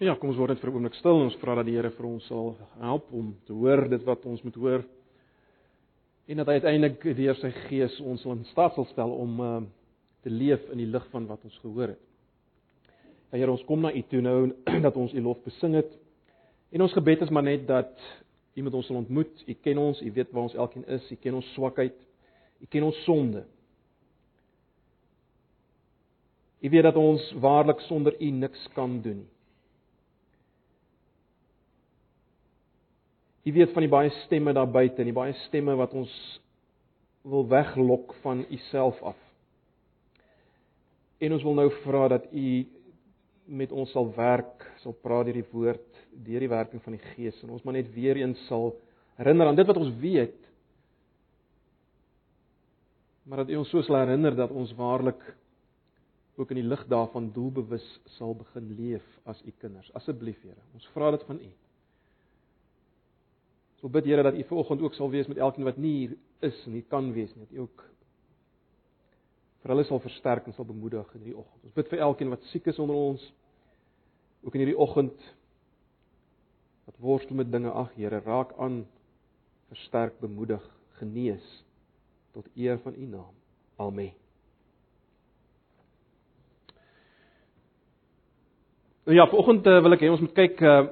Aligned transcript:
Ja, 0.00 0.14
kom 0.16 0.30
ons 0.30 0.38
word 0.40 0.54
net 0.54 0.62
vir 0.62 0.70
'n 0.70 0.76
oomblik 0.78 0.94
stil 0.96 1.18
en 1.18 1.26
ons 1.28 1.34
vra 1.42 1.54
dat 1.58 1.66
die 1.68 1.74
Here 1.76 1.90
vir 1.92 2.06
ons 2.08 2.24
sal 2.24 2.54
help 2.80 3.10
om 3.12 3.34
te 3.44 3.52
hoor 3.52 3.82
dit 3.86 4.02
wat 4.08 4.24
ons 4.24 4.42
moet 4.42 4.54
hoor. 4.54 4.84
En 6.26 6.36
dat 6.36 6.46
hy 6.46 6.52
uiteindelik 6.52 7.02
deur 7.16 7.34
sy 7.36 7.50
gees 7.68 7.98
ons 8.00 8.24
in 8.24 8.44
staat 8.48 8.72
sal 8.74 8.86
stel 8.86 9.10
om 9.12 9.40
uh, 9.40 9.60
te 10.22 10.30
leef 10.30 10.62
in 10.72 10.78
die 10.78 10.86
lig 10.86 11.04
van 11.10 11.26
wat 11.26 11.44
ons 11.44 11.58
gehoor 11.58 11.88
het. 11.88 12.00
Ja, 13.30 13.38
Here, 13.38 13.50
ons 13.50 13.64
kom 13.64 13.82
na 13.82 13.92
U 13.92 14.02
toe 14.02 14.20
nou 14.22 14.54
dat 14.86 14.96
ons 14.96 15.12
U 15.12 15.20
lof 15.20 15.42
besing 15.44 15.74
het. 15.74 15.92
En 16.72 16.80
ons 16.80 16.92
gebed 16.92 17.20
is 17.20 17.30
maar 17.30 17.44
net 17.44 17.66
dat 17.68 17.92
U 18.56 18.62
met 18.62 18.74
ons 18.74 18.86
sal 18.86 18.96
ontmoet. 18.96 19.44
U 19.46 19.52
ken 19.52 19.78
ons, 19.78 20.00
U 20.00 20.12
weet 20.12 20.32
waar 20.32 20.48
ons 20.48 20.54
elkeen 20.54 20.86
is, 20.88 21.10
U 21.12 21.16
ken 21.16 21.34
ons 21.34 21.52
swakheid, 21.52 21.98
U 22.62 22.66
ken 22.70 22.88
ons 22.88 23.02
sonde. 23.04 23.44
U 26.62 26.70
weet 26.70 26.88
dat 26.88 26.96
ons 26.96 27.32
waarlik 27.36 27.80
sonder 27.80 28.16
U 28.16 28.30
niks 28.30 28.64
kan 28.72 29.02
doen 29.02 29.20
nie. 29.26 29.30
U 33.44 33.52
weet 33.52 33.72
van 33.72 33.86
die 33.86 33.92
baie 33.92 34.10
stemme 34.24 34.52
daar 34.52 34.68
buite, 34.68 35.04
die 35.04 35.16
baie 35.16 35.32
stemme 35.46 35.76
wat 35.78 35.94
ons 35.96 36.12
wil 37.22 37.46
weglok 37.48 38.12
van 38.24 38.44
U 38.44 38.58
self 38.68 39.00
af. 39.02 39.18
En 41.20 41.32
ons 41.36 41.44
wil 41.44 41.56
nou 41.56 41.68
vra 41.84 42.06
dat 42.16 42.28
U 42.32 42.50
met 43.50 43.72
ons 43.72 43.90
sal 43.92 44.08
werk, 44.14 44.64
sal 44.82 44.94
praat 45.02 45.26
deur 45.28 45.40
die 45.40 45.48
woord, 45.52 45.88
deur 46.24 46.44
die 46.44 46.50
werking 46.52 46.82
van 46.84 46.96
die 46.96 47.02
Gees 47.14 47.40
en 47.42 47.52
ons 47.56 47.64
maar 47.64 47.76
net 47.76 47.90
weer 47.94 48.20
eens 48.20 48.40
sal 48.48 48.74
herinner 49.18 49.50
aan 49.50 49.58
dit 49.58 49.68
wat 49.68 49.80
ons 49.80 49.92
weet. 50.00 50.38
Maar 53.28 53.44
dat 53.44 53.52
U 53.52 53.60
ons 53.60 53.72
so 53.72 53.82
sal 53.84 54.00
herinner 54.02 54.36
dat 54.36 54.52
ons 54.52 54.72
waarlik 54.78 55.20
ook 56.40 56.52
in 56.54 56.62
die 56.62 56.68
lig 56.68 56.86
daarvan 56.88 57.28
doelbewus 57.34 57.86
sal 58.16 58.36
begin 58.36 58.70
leef 58.78 59.04
as 59.28 59.42
U 59.44 59.52
kinders. 59.60 59.90
Asseblief 59.98 60.40
Here, 60.44 60.60
ons 60.76 60.88
vra 60.94 61.10
dit 61.16 61.26
van 61.28 61.40
U. 61.40 61.50
So 63.80 63.88
bid 63.88 64.04
Here 64.04 64.22
dat 64.22 64.34
U 64.34 64.44
vanoggend 64.44 64.82
ook 64.82 64.94
sal 64.94 65.10
wees 65.10 65.26
met 65.26 65.38
elkeen 65.38 65.64
wat 65.64 65.76
nie 65.76 65.94
hier 65.96 66.16
is 66.44 66.64
en 66.66 66.72
nie 66.72 66.84
kan 66.88 67.12
wees 67.12 67.32
nie, 67.34 67.46
dat 67.46 67.56
U 67.56 67.64
ook 67.64 67.84
vir 69.60 69.74
hulle 69.74 69.84
sal 69.84 70.00
versterk 70.00 70.46
en 70.46 70.56
sal 70.56 70.68
bemoedig 70.68 71.08
in 71.14 71.20
hierdie 71.24 71.36
oggend. 71.36 71.64
Ons 71.64 71.76
bid 71.76 71.88
vir 71.92 72.04
elkeen 72.06 72.32
wat 72.32 72.44
siek 72.52 72.68
is 72.72 72.78
onder 72.80 72.96
ons 72.96 73.24
ook 74.44 74.54
in 74.56 74.64
hierdie 74.64 74.78
oggend 74.80 75.26
wat 76.88 77.00
worstel 77.00 77.36
met 77.36 77.52
dinge. 77.52 77.72
Ag 77.72 77.92
Here, 77.96 78.22
raak 78.24 78.54
aan, 78.58 78.82
versterk, 79.72 80.16
bemoedig, 80.20 80.64
genees 81.00 81.44
tot 82.32 82.48
eer 82.56 82.80
van 82.84 82.96
U 82.96 83.06
naam. 83.06 83.36
Amen. 83.80 84.12
Nou 89.04 89.16
ja, 89.16 89.26
vanoggend 89.26 89.66
uh, 89.66 89.80
wil 89.82 89.96
ek 89.96 90.04
hê 90.04 90.10
ons 90.12 90.20
moet 90.24 90.36
kyk 90.36 90.60
uh, 90.64 90.82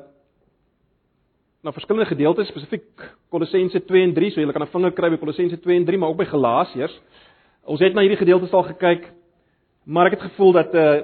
na 1.62 1.72
verskillende 1.74 2.06
gedeeltes, 2.06 2.48
spesifiek 2.52 2.86
Kolossense 3.32 3.80
2 3.86 4.02
en 4.06 4.12
3, 4.14 4.30
so 4.30 4.40
jy 4.40 4.52
kan 4.52 4.62
'n 4.62 4.70
vinger 4.70 4.92
kry 4.92 5.10
by 5.10 5.18
Kolossense 5.18 5.56
2 5.56 5.76
en 5.76 5.84
3, 5.84 5.98
maar 5.98 6.08
ook 6.08 6.18
by 6.18 6.24
Galasiërs. 6.24 7.00
Ons 7.66 7.80
het 7.80 7.94
na 7.94 8.00
hierdie 8.00 8.18
gedeeltes 8.18 8.52
al 8.52 8.62
gekyk, 8.62 9.10
maar 9.84 10.06
ek 10.06 10.20
het 10.20 10.30
gevoel 10.30 10.52
dat 10.52 10.74
uh 10.74 11.02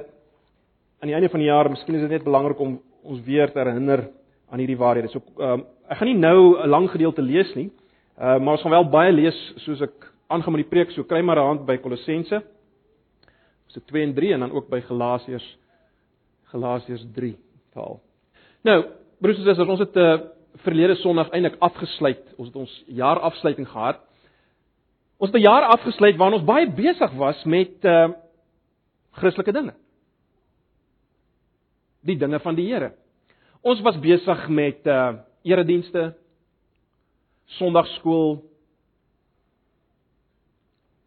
aan 1.03 1.09
die 1.09 1.15
einde 1.15 1.29
van 1.29 1.41
die 1.41 1.49
jaar, 1.49 1.69
miskien 1.69 1.95
is 1.95 2.01
dit 2.01 2.11
net 2.11 2.25
belangrik 2.25 2.59
om 2.59 2.81
ons 3.03 3.21
weer 3.25 3.53
te 3.53 3.59
herinner 3.59 4.09
aan 4.51 4.59
hierdie 4.59 4.77
waarhede. 4.77 5.09
So 5.09 5.21
uh 5.39 5.59
ek 5.91 5.99
gaan 5.99 6.09
nie 6.09 6.19
nou 6.19 6.63
'n 6.63 6.69
lang 6.69 6.91
gedeelte 6.91 7.23
lees 7.23 7.55
nie, 7.55 7.71
uh 8.19 8.39
maar 8.39 8.55
ons 8.55 8.63
gaan 8.63 8.71
wel 8.71 8.91
baie 8.91 9.13
lees 9.13 9.55
soos 9.57 9.81
ek 9.81 10.13
aangaan 10.29 10.53
met 10.53 10.63
die 10.63 10.71
preek, 10.71 10.91
so 10.91 11.03
kry 11.03 11.21
maar 11.21 11.37
'n 11.37 11.47
hand 11.47 11.67
by 11.67 11.77
Kolossense. 11.77 12.43
So 13.67 13.81
2 13.81 14.03
en 14.03 14.15
3 14.15 14.33
en 14.33 14.41
dan 14.41 14.53
ook 14.53 14.69
by 14.69 14.81
Galasiërs 14.81 15.59
Galasiërs 16.45 17.05
3 17.15 17.37
taal. 17.73 18.01
Nou, 18.63 18.85
broers 19.21 19.39
en 19.39 19.45
susters, 19.45 19.69
ons 19.69 19.79
het 19.79 19.97
'n 19.97 19.99
uh, 19.99 20.19
verlede 20.63 20.95
Sondag 20.95 21.31
eintlik 21.35 21.57
afgesluit. 21.59 22.23
Ons 22.37 22.49
het 22.49 22.57
ons 22.57 22.75
jaarafsluiting 22.87 23.69
gehad. 23.69 24.01
Ons 25.19 25.31
het 25.31 25.41
'n 25.41 25.47
jaar 25.47 25.63
afgesluit 25.63 26.17
waarin 26.17 26.39
ons 26.39 26.47
baie 26.47 26.71
besig 26.71 27.13
was 27.13 27.45
met 27.45 27.85
uh 27.85 28.09
Christelike 29.11 29.53
dinge. 29.53 29.75
Die 32.03 32.17
dinge 32.17 32.41
van 32.41 32.55
die 32.55 32.67
Here. 32.73 32.93
Ons 33.63 33.81
was 33.81 33.99
besig 33.99 34.49
met 34.49 34.87
uh 34.87 35.13
eredienste, 35.43 36.15
Sondagskool, 37.47 38.43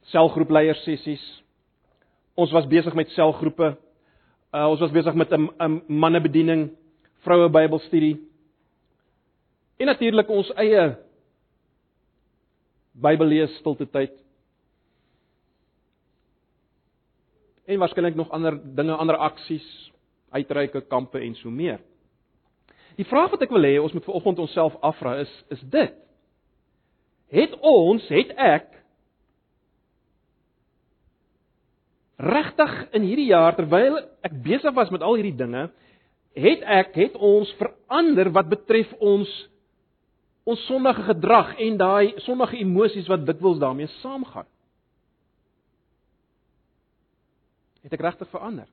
selgroepleiers 0.01 0.83
sessies. 0.83 1.43
Ons 2.35 2.51
was 2.51 2.67
besig 2.67 2.93
met 2.93 3.09
selgroepe. 3.09 3.77
Uh 4.53 4.67
ons 4.69 4.79
was 4.79 4.91
besig 4.91 5.13
met 5.13 5.31
'n 5.31 5.49
'n 5.59 5.81
mannebediening, 5.87 6.71
vroue 7.19 7.49
Bybelstudie. 7.49 8.27
En 9.77 9.85
natuurlik 9.85 10.29
ons 10.29 10.49
eie 10.57 10.85
Bybel 12.97 13.29
lees 13.29 13.53
stilte 13.59 13.85
tyd. 13.93 14.13
En 17.69 17.77
waarskynlik 17.77 18.15
nog 18.17 18.31
ander 18.33 18.57
dinge, 18.75 18.95
ander 18.95 19.19
aksies, 19.21 19.67
uitreike 20.33 20.81
kampe 20.89 21.19
en 21.21 21.35
so 21.37 21.51
meer. 21.53 21.77
Die 22.97 23.05
vraag 23.05 23.29
wat 23.35 23.43
ek 23.45 23.53
wil 23.53 23.67
hê 23.67 23.75
ons 23.77 23.93
moet 23.93 24.07
vanoggend 24.07 24.41
onsself 24.47 24.77
afvra 24.81 25.19
is 25.21 25.33
is 25.53 25.61
dit. 25.69 25.93
Het 27.29 27.53
ons, 27.59 28.07
het 28.09 28.31
ek 28.33 28.71
regtig 32.17 32.73
in 32.97 33.05
hierdie 33.05 33.27
jaar 33.29 33.53
terwyl 33.53 33.99
ek 34.25 34.39
besig 34.41 34.73
was 34.73 34.89
met 34.89 35.05
al 35.05 35.19
hierdie 35.19 35.37
dinge, 35.37 35.67
het 36.37 36.65
ek 36.65 36.95
het 36.97 37.19
ons 37.21 37.51
verander 37.59 38.31
wat 38.33 38.49
betref 38.49 38.89
ons 38.97 39.29
ons 40.47 40.63
sondige 40.69 41.03
gedrag 41.09 41.55
en 41.59 41.77
daai 41.79 42.13
sondige 42.23 42.61
emosies 42.61 43.09
wat 43.11 43.25
dikwels 43.27 43.59
daarmee 43.59 43.89
saamgaan. 43.99 44.47
Het 47.83 47.95
ek 47.97 48.03
regtig 48.05 48.29
verander? 48.31 48.67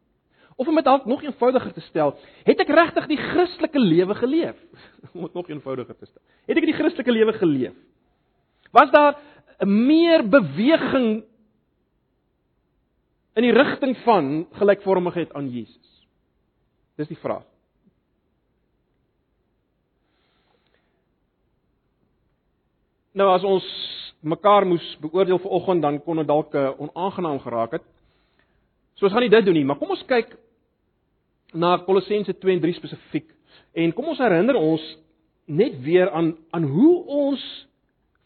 Of 0.54 0.68
om 0.70 0.78
dit 0.78 0.86
dalk 0.86 1.06
nog 1.10 1.22
eenvoudiger 1.22 1.72
te 1.74 1.82
stel, 1.88 2.14
het 2.46 2.60
ek 2.62 2.70
regtig 2.70 3.08
die 3.10 3.18
Christelike 3.18 3.80
lewe 3.82 4.14
geleef? 4.14 4.58
Om 5.14 5.26
dit 5.26 5.34
nog 5.34 5.50
eenvoudiger 5.50 5.96
te 5.98 6.06
stel. 6.06 6.22
Het 6.46 6.60
ek 6.60 6.68
die 6.70 6.76
Christelike 6.78 7.14
lewe 7.14 7.34
geleef? 7.40 7.74
Was 8.74 8.90
daar 8.94 9.18
'n 9.58 9.86
meer 9.86 10.22
beweging 10.28 11.24
in 13.34 13.42
die 13.42 13.54
rigting 13.54 13.96
van 14.06 14.46
gelykvormigheid 14.52 15.34
aan 15.34 15.50
Jesus? 15.50 16.06
Dis 16.96 17.10
die 17.10 17.18
vraag. 17.18 17.46
Nou 23.14 23.28
as 23.30 23.44
ons 23.46 23.66
mekaar 24.26 24.66
moes 24.66 24.84
beoordeel 25.02 25.38
vanoggend 25.38 25.82
dan 25.82 26.00
kon 26.02 26.18
dit 26.18 26.26
dalk 26.26 26.54
uh, 26.58 26.72
onaangenaam 26.82 27.38
geraak 27.44 27.76
het. 27.76 27.84
So 28.98 29.06
ons 29.06 29.14
gaan 29.14 29.22
nie 29.22 29.30
dit 29.30 29.46
doen 29.46 29.54
nie, 29.54 29.66
maar 29.66 29.78
kom 29.78 29.92
ons 29.94 30.02
kyk 30.08 30.32
na 31.54 31.76
Kolossense 31.86 32.34
2 32.42 32.56
en 32.56 32.62
3 32.64 32.74
spesifiek. 32.80 33.28
En 33.78 33.94
kom 33.94 34.10
ons 34.10 34.22
herinner 34.22 34.58
ons 34.58 34.82
net 35.46 35.76
weer 35.84 36.10
aan 36.10 36.32
aan 36.56 36.66
hoe 36.66 36.94
ons 37.04 37.44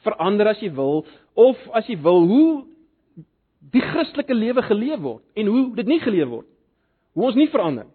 verander 0.07 0.55
as 0.55 0.61
jy 0.63 0.71
wil 0.73 1.03
of 1.37 1.61
as 1.77 1.89
jy 1.91 1.99
wil 2.01 2.25
hoe 2.31 2.51
die 3.75 3.85
Christelike 3.85 4.35
lewe 4.35 4.63
geleef 4.65 5.05
word 5.05 5.25
en 5.37 5.53
hoe 5.53 5.65
dit 5.77 5.91
nie 5.91 6.01
geleef 6.01 6.33
word. 6.33 6.49
Hoe 7.13 7.29
ons 7.29 7.37
nie 7.37 7.51
verander. 7.53 7.91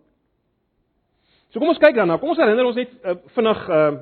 So 1.50 1.62
kom 1.62 1.72
ons 1.74 1.82
kyk 1.82 1.96
dan 1.98 2.12
nou. 2.12 2.20
Kom 2.22 2.34
ons 2.34 2.42
herinner 2.42 2.70
ons 2.70 2.78
net 2.78 2.94
uh, 3.02 3.18
vinnig 3.34 3.70
uh 3.70 3.94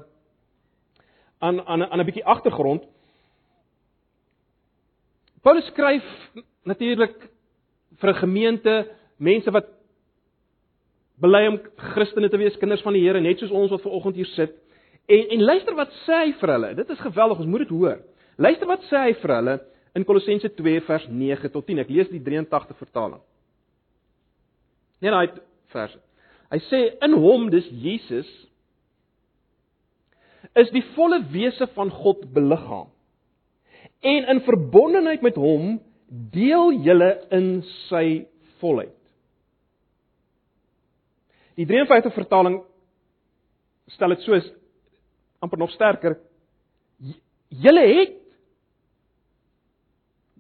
aan 1.42 1.60
aan 1.66 1.84
aan 1.84 2.00
'n 2.00 2.06
bietjie 2.06 2.26
agtergrond. 2.26 2.84
Paulus 5.42 5.66
skryf 5.66 6.06
natuurlik 6.64 7.16
vir 8.00 8.10
'n 8.10 8.22
gemeente, 8.24 8.88
mense 9.18 9.52
wat 9.52 9.66
bely 11.22 11.48
om 11.48 11.60
Christene 11.94 12.30
te 12.30 12.38
wees, 12.38 12.58
kinders 12.58 12.82
van 12.82 12.94
die 12.94 13.04
Here, 13.04 13.22
net 13.22 13.40
soos 13.40 13.52
ons 13.52 13.72
wat 13.72 13.82
ver 13.82 13.92
oggend 13.92 14.16
hier 14.16 14.30
sit. 14.34 14.54
En 15.06 15.28
en 15.30 15.44
luister 15.44 15.76
wat 15.76 15.92
sê 16.06 16.26
hy 16.26 16.34
vir 16.40 16.50
hulle. 16.50 16.76
Dit 16.76 16.90
is 16.90 17.00
geweldig, 17.00 17.38
ons 17.38 17.48
moet 17.48 17.60
dit 17.66 17.70
hoor. 17.70 18.00
Luister 18.38 18.68
wat 18.68 18.86
sê 18.90 18.98
hy 18.98 19.14
vir 19.14 19.36
hulle 19.36 19.60
in 19.94 20.06
Kolossense 20.06 20.50
2 20.56 20.82
vers 20.82 21.08
9 21.08 21.52
tot 21.52 21.66
10. 21.68 21.80
Ek 21.80 21.90
lees 21.90 22.10
die 22.10 22.22
83 22.24 22.78
vertaling. 22.78 23.22
Net 25.02 25.12
daai 25.12 25.28
vers. 25.74 25.98
Hy 26.52 26.60
sê 26.70 26.82
in 27.06 27.14
hom 27.14 27.50
dis 27.50 27.68
Jesus 27.84 28.30
is 30.60 30.72
die 30.76 30.84
volle 30.96 31.22
wese 31.32 31.68
van 31.76 31.92
God 31.92 32.26
beliggaam. 32.34 32.90
En 34.02 34.28
in 34.34 34.42
verbondenheid 34.42 35.22
met 35.22 35.38
hom 35.40 35.78
deel 36.34 36.74
julle 36.84 37.12
in 37.32 37.62
sy 37.88 38.26
volheid. 38.60 38.96
Die 41.56 41.68
53 41.68 42.14
vertaling 42.16 42.62
stel 43.92 44.16
dit 44.16 44.26
soos 44.26 44.48
amper 45.44 45.60
nog 45.60 45.72
sterker. 45.76 46.18
Julle 47.50 47.84
het 47.88 48.18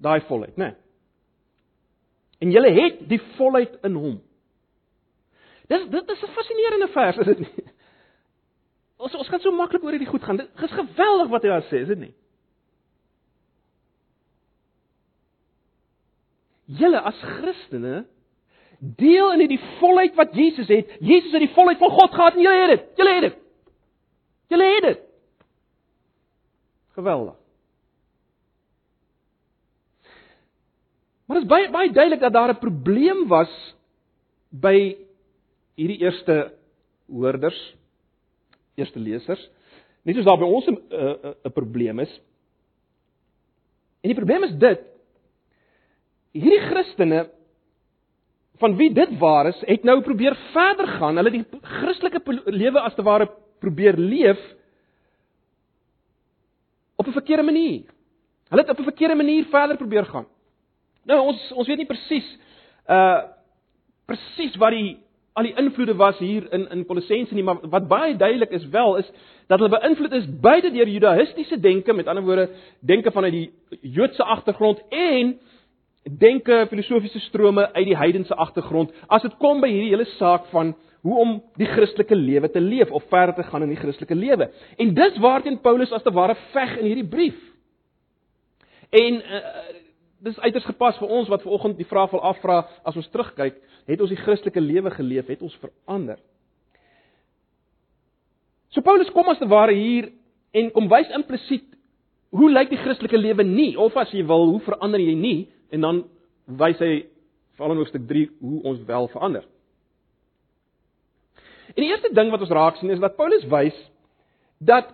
daai 0.01 0.21
volheid, 0.27 0.55
né? 0.57 0.71
Nee. 0.71 0.77
En 2.41 2.49
julle 2.49 2.71
het 2.73 3.03
die 3.09 3.19
volheid 3.37 3.75
in 3.85 3.97
hom. 4.01 4.15
Dis 5.69 5.83
dit 5.93 6.09
is 6.09 6.23
'n 6.23 6.33
fascinerende 6.35 6.87
vers, 6.87 7.17
is 7.17 7.25
dit 7.25 7.39
nie? 7.39 7.71
Ons 9.11 9.25
ons 9.25 9.31
gaan 9.31 9.43
so 9.43 9.51
maklik 9.51 9.83
oor 9.83 9.91
hierdie 9.91 10.07
goed 10.07 10.23
gaan. 10.23 10.39
Dit 10.39 10.63
is 10.63 10.77
geweldig 10.77 11.31
wat 11.33 11.43
hy 11.43 11.51
daar 11.51 11.67
sê, 11.67 11.83
is 11.83 11.91
dit 11.91 11.99
nie? 11.99 12.13
Julle 16.79 17.01
as 17.03 17.19
Christene 17.19 18.05
deel 18.79 19.35
in 19.35 19.51
die 19.51 19.59
volheid 19.81 20.15
wat 20.15 20.31
Jesus 20.33 20.69
het. 20.71 20.95
Jesus 21.03 21.33
het 21.35 21.43
die 21.43 21.53
volheid 21.57 21.81
van 21.81 21.91
God 21.91 22.15
gehad 22.15 22.37
en 22.37 22.45
julle 22.45 22.61
het 22.63 22.71
dit. 22.71 22.87
Julle 23.01 23.17
het 23.17 23.25
dit. 23.27 23.37
Julle 24.55 24.69
het 24.75 24.87
dit. 24.87 25.03
Geweldig. 26.95 27.35
Maar 31.27 31.39
dit 31.39 31.45
is 31.45 31.51
baie 31.51 31.69
baie 31.71 31.91
duidelik 31.91 32.23
dat 32.23 32.33
daar 32.33 32.53
'n 32.55 32.63
probleem 32.63 33.27
was 33.27 33.51
by 34.49 34.97
hierdie 35.75 36.01
eerste 36.03 36.53
hoorders, 37.07 37.75
eerste 38.75 38.99
lesers. 38.99 39.49
Net 40.03 40.15
soos 40.15 40.25
daar 40.25 40.37
by 40.37 40.45
ons 40.45 40.67
'n 40.67 40.77
'n 41.45 41.51
probleem 41.53 41.99
is. 41.99 42.21
En 44.01 44.09
die 44.09 44.17
probleem 44.17 44.43
is 44.43 44.55
dit 44.57 44.81
hierdie 46.31 46.65
Christene 46.69 47.29
van 48.61 48.75
wie 48.77 48.93
dit 48.93 49.17
waar 49.19 49.47
is, 49.47 49.63
het 49.65 49.83
nou 49.83 50.01
probeer 50.01 50.35
verder 50.53 50.87
gaan. 50.87 51.17
Hulle 51.17 51.33
die 51.33 51.45
Christelike 51.61 52.21
lewe 52.45 52.79
as 52.79 52.95
te 52.95 53.03
ware 53.03 53.29
probeer 53.59 53.97
leef 53.97 54.39
op 56.95 57.07
'n 57.07 57.11
verkeerde 57.11 57.43
manier. 57.43 57.83
Hulle 58.49 58.61
het 58.61 58.69
op 58.69 58.79
'n 58.79 58.89
verkeerde 58.91 59.15
manier 59.15 59.45
verder 59.45 59.77
probeer 59.77 60.05
gaan. 60.05 60.27
Nou 61.05 61.19
ons 61.19 61.51
ons 61.51 61.67
weet 61.67 61.77
nie 61.77 61.89
presies 61.89 62.37
uh 62.89 63.21
presies 64.05 64.55
wat 64.55 64.71
die 64.71 64.99
al 65.33 65.47
die 65.47 65.55
invloede 65.55 65.95
was 65.95 66.17
hier 66.17 66.47
in 66.53 66.67
in 66.69 66.85
Kolossense 66.85 67.33
nie, 67.33 67.43
maar 67.43 67.59
wat 67.69 67.87
baie 67.87 68.15
duidelik 68.15 68.51
is 68.51 68.67
wel 68.69 68.97
is 68.97 69.11
dat 69.47 69.59
hulle 69.59 69.79
beïnvloed 69.79 70.11
is 70.11 70.27
beide 70.41 70.71
deur 70.71 70.87
judaïstiese 70.87 71.59
denke, 71.59 71.93
met 71.93 72.07
ander 72.07 72.23
woorde 72.23 72.49
denke 72.79 73.11
vanuit 73.11 73.31
die 73.31 73.51
Joodse 73.81 74.23
agtergrond 74.23 74.81
en 74.89 75.39
denke 76.03 76.65
filosofiese 76.69 77.19
strome 77.19 77.73
uit 77.73 77.85
die 77.85 77.97
heidense 77.97 78.35
agtergrond 78.35 78.91
as 79.07 79.21
dit 79.21 79.37
kom 79.37 79.61
by 79.61 79.69
hierdie 79.69 79.93
hele 79.93 80.07
saak 80.17 80.49
van 80.51 80.75
hoe 81.01 81.17
om 81.17 81.37
die 81.57 81.69
Christelike 81.69 82.15
lewe 82.15 82.49
te 82.51 82.61
leef 82.61 82.91
of 82.91 83.03
verder 83.09 83.35
te 83.35 83.43
gaan 83.43 83.63
in 83.65 83.71
die 83.73 83.79
Christelike 83.79 84.15
lewe. 84.15 84.51
En 84.77 84.93
dis 84.93 85.17
waarteen 85.17 85.61
Paulus 85.61 85.91
as 85.91 86.03
te 86.03 86.13
ware 86.13 86.35
veg 86.51 86.75
in 86.77 86.85
hierdie 86.85 87.07
brief. 87.09 87.39
En 88.89 89.17
uh, 89.23 89.39
dis 90.21 90.39
uiters 90.39 90.65
gepas 90.69 90.97
vir 91.01 91.13
ons 91.17 91.29
wat 91.31 91.43
ver 91.43 91.55
oggend 91.57 91.79
die 91.79 91.87
vraag 91.89 92.11
wil 92.13 92.23
afvra 92.29 92.61
as 92.85 92.97
ons 92.97 93.09
terugkyk, 93.13 93.57
het 93.89 94.01
ons 94.01 94.11
die 94.13 94.19
Christelike 94.21 94.61
lewe 94.61 94.91
geleef, 94.93 95.27
het 95.27 95.41
ons 95.41 95.57
verander. 95.61 96.19
So 98.71 98.85
Paulus 98.85 99.09
kom 99.11 99.27
as 99.33 99.41
te 99.41 99.49
ware 99.49 99.73
hier 99.75 100.11
en 100.55 100.69
kom 100.71 100.87
wys 100.91 101.09
implisiet 101.15 101.67
hoe 102.31 102.51
lyk 102.51 102.69
die 102.71 102.79
Christelike 102.79 103.17
lewe 103.19 103.43
nie 103.43 103.73
of 103.79 103.97
as 103.99 104.13
jy 104.15 104.21
wil, 104.27 104.53
hoe 104.53 104.61
verander 104.63 105.01
jy 105.01 105.15
nie 105.17 105.39
En 105.71 105.81
dan 105.81 106.03
wys 106.59 106.79
hy 106.83 106.91
veral 107.55 107.75
in 107.75 107.81
hoofstuk 107.81 108.07
3 108.07 108.27
hoe 108.43 108.61
ons 108.67 108.83
wel 108.87 109.07
verander. 109.13 109.45
En 111.71 111.79
die 111.79 111.91
eerste 111.93 112.11
ding 112.13 112.31
wat 112.33 112.43
ons 112.43 112.51
raak 112.51 112.79
sien 112.79 112.91
is 112.91 112.99
dat 112.99 113.15
Paulus 113.15 113.45
wys 113.51 113.77
dat 114.59 114.91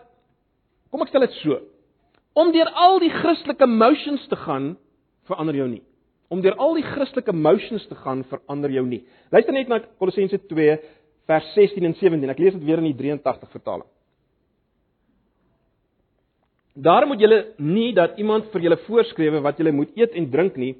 kom 0.93 1.01
ek 1.03 1.09
stel 1.09 1.25
dit 1.25 1.39
so, 1.41 1.57
om 2.37 2.53
deur 2.53 2.69
al 2.77 3.01
die 3.01 3.11
Christelike 3.11 3.65
motions 3.67 4.27
te 4.29 4.37
gaan 4.45 4.75
verander 5.27 5.55
jou 5.55 5.67
nie. 5.69 5.83
Om 6.33 6.41
deur 6.43 6.57
al 6.59 6.75
die 6.75 6.85
Christelike 6.85 7.33
motions 7.35 7.85
te 7.87 7.95
gaan 7.95 8.23
verander 8.27 8.73
jou 8.73 8.83
nie. 8.87 9.03
Luister 9.31 9.55
net 9.55 9.69
na 9.71 9.79
Kolossense 9.99 10.39
2 10.49 10.79
vers 11.27 11.53
16 11.55 11.85
en 11.87 11.95
17. 11.95 12.33
Ek 12.33 12.41
lees 12.41 12.55
dit 12.57 12.65
weer 12.67 12.81
in 12.81 12.89
die 12.89 12.97
83 12.97 13.53
vertaling. 13.53 13.87
Daarom 16.77 17.09
moet 17.09 17.23
julle 17.23 17.39
nie 17.57 17.89
dat 17.97 18.19
iemand 18.21 18.51
vir 18.53 18.67
julle 18.67 18.77
voorskrywe 18.85 19.41
wat 19.41 19.57
julle 19.57 19.73
moet 19.73 19.95
eet 19.97 20.13
en 20.13 20.27
drink 20.29 20.59
nie, 20.61 20.75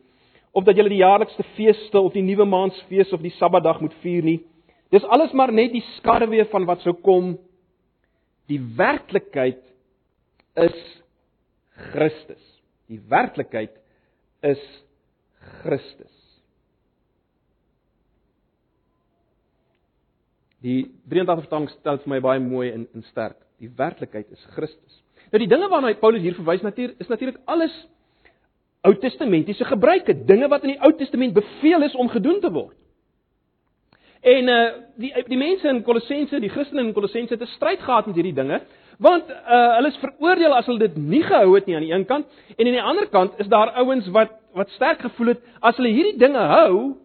of 0.54 0.66
dat 0.66 0.78
julle 0.78 0.94
die 0.94 1.02
jaarlikste 1.02 1.46
feeste 1.56 2.00
of 2.00 2.14
die 2.14 2.26
nuwe 2.26 2.46
maansfees 2.46 3.14
of 3.16 3.24
die 3.24 3.34
Sabbatdag 3.40 3.82
moet 3.82 3.96
vier 4.04 4.26
nie. 4.26 4.38
Dis 4.94 5.06
alles 5.10 5.34
maar 5.34 5.52
net 5.52 5.74
die 5.74 5.84
skaduwee 5.96 6.46
van 6.52 6.68
wat 6.70 6.86
sou 6.86 6.94
kom. 7.04 7.34
Die 8.48 8.60
werklikheid 8.78 9.64
is 10.58 10.78
Christus. 11.92 12.44
Die 12.88 13.02
werklikheid 13.10 13.74
is 14.48 14.62
Christus. 15.62 16.14
Die 20.66 20.88
83 21.10 21.46
vertaling 21.46 21.70
stel 21.76 22.00
vir 22.04 22.14
my 22.16 22.22
baie 22.24 22.42
mooi 22.42 22.72
en, 22.72 22.88
en 22.96 23.06
sterk. 23.12 23.38
Die 23.62 23.70
werklikheid 23.78 24.32
is 24.34 24.48
Christus. 24.56 25.04
Nou 25.32 25.42
die 25.44 25.50
dinge 25.52 25.70
waarna 25.70 25.94
Paulus 26.00 26.24
hier 26.24 26.36
verwys 26.38 26.64
natuurlik 26.66 27.00
is 27.04 27.12
natuurlik 27.12 27.40
alles 27.46 27.76
Ou 28.86 28.94
Testamentiese 29.02 29.66
gebruike, 29.66 30.14
dinge 30.30 30.48
wat 30.48 30.64
in 30.64 30.76
die 30.76 30.82
Ou 30.86 30.94
Testament 30.96 31.34
beveel 31.36 31.84
is 31.84 31.96
om 32.00 32.08
gedoen 32.14 32.38
te 32.40 32.52
word. 32.54 32.76
En 34.22 34.52
uh 34.54 34.60
die 34.98 35.12
die 35.28 35.38
mense 35.38 35.68
in 35.70 35.84
Kolossense, 35.86 36.40
die 36.42 36.50
Christene 36.50 36.86
in 36.86 36.94
Kolossense 36.94 37.34
het 37.34 37.42
'n 37.42 37.56
stryd 37.56 37.82
gehad 37.82 38.08
met 38.08 38.16
hierdie 38.16 38.34
dinge, 38.34 38.62
want 38.98 39.30
uh 39.30 39.74
hulle 39.78 39.92
is 39.94 40.00
veroordeel 40.02 40.56
as 40.58 40.66
hulle 40.66 40.80
dit 40.88 40.96
nie 40.98 41.24
gehou 41.24 41.56
het 41.56 41.68
nie 41.68 41.76
aan 41.78 41.86
die 41.86 41.94
een 41.94 42.06
kant 42.10 42.26
en 42.56 42.66
aan 42.66 42.78
die 42.80 42.88
ander 42.92 43.10
kant 43.14 43.40
is 43.44 43.50
daar 43.52 43.76
ouens 43.84 44.08
wat 44.16 44.34
wat 44.58 44.70
sterk 44.74 45.04
gevoel 45.06 45.36
het 45.36 45.44
as 45.62 45.78
hulle 45.78 45.92
hierdie 45.94 46.18
dinge 46.18 46.46
hou, 46.50 46.96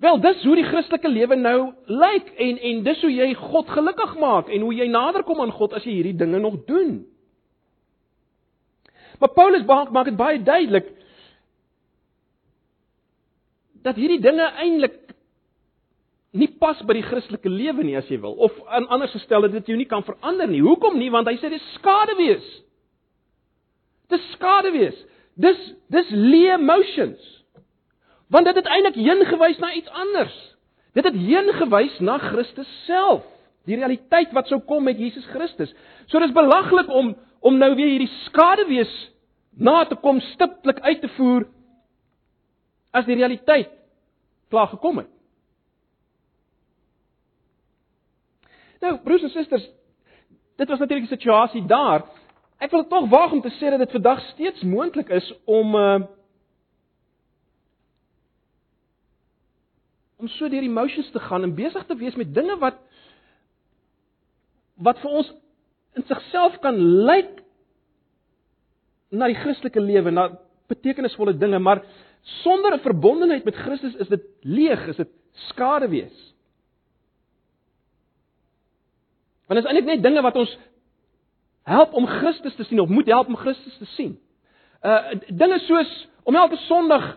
wel 0.00 0.20
dis 0.24 0.44
hoe 0.44 0.56
die 0.56 0.64
Christelike 0.64 1.08
lewe 1.08 1.36
nou 1.36 1.58
lyk 1.84 2.32
en 2.46 2.60
en 2.70 2.82
dis 2.86 3.02
hoe 3.04 3.12
jy 3.12 3.34
God 3.40 3.68
gelukkig 3.76 4.16
maak 4.20 4.48
en 4.48 4.64
hoe 4.64 4.72
jy 4.74 4.88
nader 4.88 5.24
kom 5.28 5.40
aan 5.44 5.52
God 5.52 5.76
as 5.76 5.84
jy 5.84 5.98
hierdie 5.98 6.16
dinge 6.16 6.40
nog 6.40 6.62
doen. 6.68 7.04
Maar 9.20 9.32
Paulus 9.32 9.64
maak 9.68 10.08
dit 10.08 10.16
baie 10.16 10.40
duidelik 10.42 10.88
dat 13.84 13.96
hierdie 14.00 14.20
dinge 14.20 14.48
eintlik 14.64 15.05
nie 16.36 16.48
pas 16.60 16.78
by 16.86 16.96
die 16.98 17.06
Christelike 17.06 17.50
lewe 17.50 17.84
nie 17.84 17.96
as 17.98 18.08
jy 18.10 18.18
wil 18.22 18.36
of 18.46 18.54
in 18.78 18.86
ander 18.92 19.10
gestel 19.12 19.48
dit 19.50 19.68
jou 19.68 19.76
nie 19.78 19.88
kan 19.88 20.04
verander 20.06 20.48
nie. 20.50 20.62
Hoekom 20.64 20.98
nie? 21.00 21.10
Want 21.12 21.28
hy 21.30 21.36
sê 21.40 21.50
dis 21.52 21.64
skade 21.76 22.16
wees. 22.18 22.46
Dis 24.12 24.26
skade 24.34 24.72
wees. 24.74 24.98
Dis 25.36 25.58
dis 25.92 26.12
leë 26.12 26.56
emotions. 26.58 27.32
Want 28.32 28.48
dit 28.48 28.58
het 28.58 28.68
eintlik 28.70 28.98
heen 28.98 29.24
gewys 29.28 29.58
na 29.62 29.72
iets 29.76 29.92
anders. 29.92 30.36
Dit 30.96 31.04
het 31.04 31.16
heen 31.16 31.52
gewys 31.58 31.98
na 32.00 32.16
Christus 32.18 32.68
self, 32.86 33.24
die 33.68 33.76
realiteit 33.76 34.32
wat 34.34 34.48
sou 34.48 34.58
kom 34.64 34.86
met 34.88 34.98
Jesus 34.98 35.26
Christus. 35.34 35.74
So 36.08 36.22
dis 36.22 36.34
belaglik 36.34 36.90
om 36.90 37.14
om 37.46 37.58
nou 37.60 37.74
weer 37.76 37.92
hierdie 37.92 38.10
skaduwees 38.24 38.92
na 39.54 39.84
te 39.86 39.94
kom 40.02 40.18
stiptelik 40.32 40.80
uit 40.82 41.00
te 41.04 41.10
voer 41.14 41.44
as 42.96 43.06
die 43.06 43.14
realiteit 43.14 43.70
klaar 44.50 44.72
gekom 44.72 45.02
het. 45.02 45.10
Nou, 48.80 48.98
broers 49.04 49.22
en 49.22 49.30
susters, 49.30 49.70
dit 50.56 50.68
was 50.68 50.78
natuurlik 50.78 51.04
'n 51.06 51.14
situasie 51.16 51.66
daar. 51.66 52.04
Ek 52.58 52.70
wil 52.70 52.86
tog 52.86 53.08
waag 53.08 53.32
om 53.32 53.40
te 53.40 53.50
sê 53.50 53.70
dat 53.70 53.78
dit 53.78 53.90
vandag 53.90 54.20
steeds 54.20 54.62
moontlik 54.62 55.08
is 55.08 55.34
om 55.44 55.74
uh 55.74 56.00
om 60.16 60.28
so 60.28 60.48
deur 60.48 60.62
emotions 60.62 61.10
te 61.10 61.20
gaan 61.20 61.42
en 61.42 61.54
besig 61.54 61.86
te 61.86 61.96
wees 61.96 62.14
met 62.14 62.34
dinge 62.34 62.56
wat 62.58 62.78
wat 64.74 64.98
vir 64.98 65.10
ons 65.10 65.32
in 65.96 66.04
sigself 66.08 66.58
kan 66.60 66.76
lyk 66.78 67.42
na 69.10 69.28
die 69.30 69.38
Christelike 69.38 69.80
lewe, 69.80 70.10
na 70.10 70.30
betekenisvolle 70.68 71.36
dinge, 71.38 71.58
maar 71.58 71.84
sonder 72.42 72.74
'n 72.74 72.80
verbondenheid 72.80 73.44
met 73.44 73.54
Christus 73.54 73.94
is 73.94 74.08
dit 74.08 74.22
leeg, 74.42 74.88
is 74.88 74.96
dit 74.96 75.08
skade 75.32 75.88
wees. 75.88 76.34
Want 79.46 79.60
dit 79.60 79.64
is 79.64 79.70
eintlik 79.70 79.90
net 79.94 80.02
dinge 80.02 80.22
wat 80.22 80.36
ons 80.36 80.58
help 81.66 81.94
om 81.98 82.06
Christus 82.06 82.54
te 82.54 82.64
sien 82.64 82.80
of 82.80 82.88
moet 82.88 83.06
help 83.10 83.30
om 83.30 83.36
Christus 83.36 83.78
te 83.78 83.88
sien. 83.94 84.16
Uh 84.82 85.16
dinge 85.28 85.58
soos 85.66 85.92
om 86.26 86.36
elke 86.36 86.58
Sondag 86.66 87.16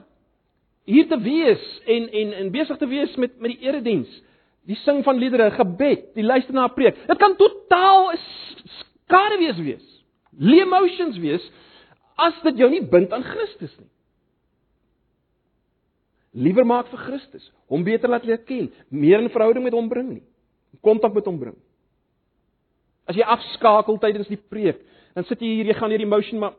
hier 0.90 1.08
te 1.10 1.20
wees 1.22 1.66
en 1.86 2.10
en 2.10 2.34
en 2.34 2.52
besig 2.52 2.78
te 2.78 2.88
wees 2.88 3.16
met 3.16 3.38
met 3.40 3.54
die 3.54 3.68
erediens, 3.68 4.10
die 4.66 4.78
sing 4.86 5.04
van 5.06 5.18
liedere, 5.18 5.52
gebed, 5.52 6.10
die 6.16 6.26
luister 6.26 6.54
na 6.54 6.66
'n 6.66 6.74
preek. 6.74 6.98
Dit 7.08 7.18
kan 7.18 7.36
totaal 7.36 8.14
skade 8.80 9.38
wees 9.38 9.58
wees. 9.58 9.86
Lee 10.38 10.62
emotions 10.62 11.18
wees 11.18 11.52
as 12.16 12.42
dit 12.44 12.58
jou 12.58 12.70
nie 12.70 12.82
bind 12.82 13.14
aan 13.14 13.24
Christus 13.24 13.78
nie. 13.80 13.90
Liewer 16.32 16.66
maak 16.66 16.88
vir 16.88 17.00
Christus, 17.00 17.52
hom 17.68 17.84
beter 17.84 18.10
laat 18.10 18.26
leer 18.26 18.38
ken, 18.38 18.70
meer 18.90 19.20
in 19.20 19.30
verhouding 19.30 19.64
met 19.64 19.74
hom 19.74 19.90
bring 19.90 20.10
nie. 20.10 20.24
Kontak 20.82 21.14
met 21.14 21.26
hom 21.26 21.40
bring. 21.40 21.56
As 23.10 23.18
jy 23.18 23.26
afskakel 23.26 23.98
tydens 23.98 24.30
die 24.30 24.38
preek, 24.38 24.84
dan 25.18 25.26
sit 25.26 25.42
jy 25.42 25.56
hier, 25.58 25.72
jy 25.72 25.78
gaan 25.80 25.90
hierdie 25.90 26.06
emotion 26.06 26.42
maar 26.44 26.54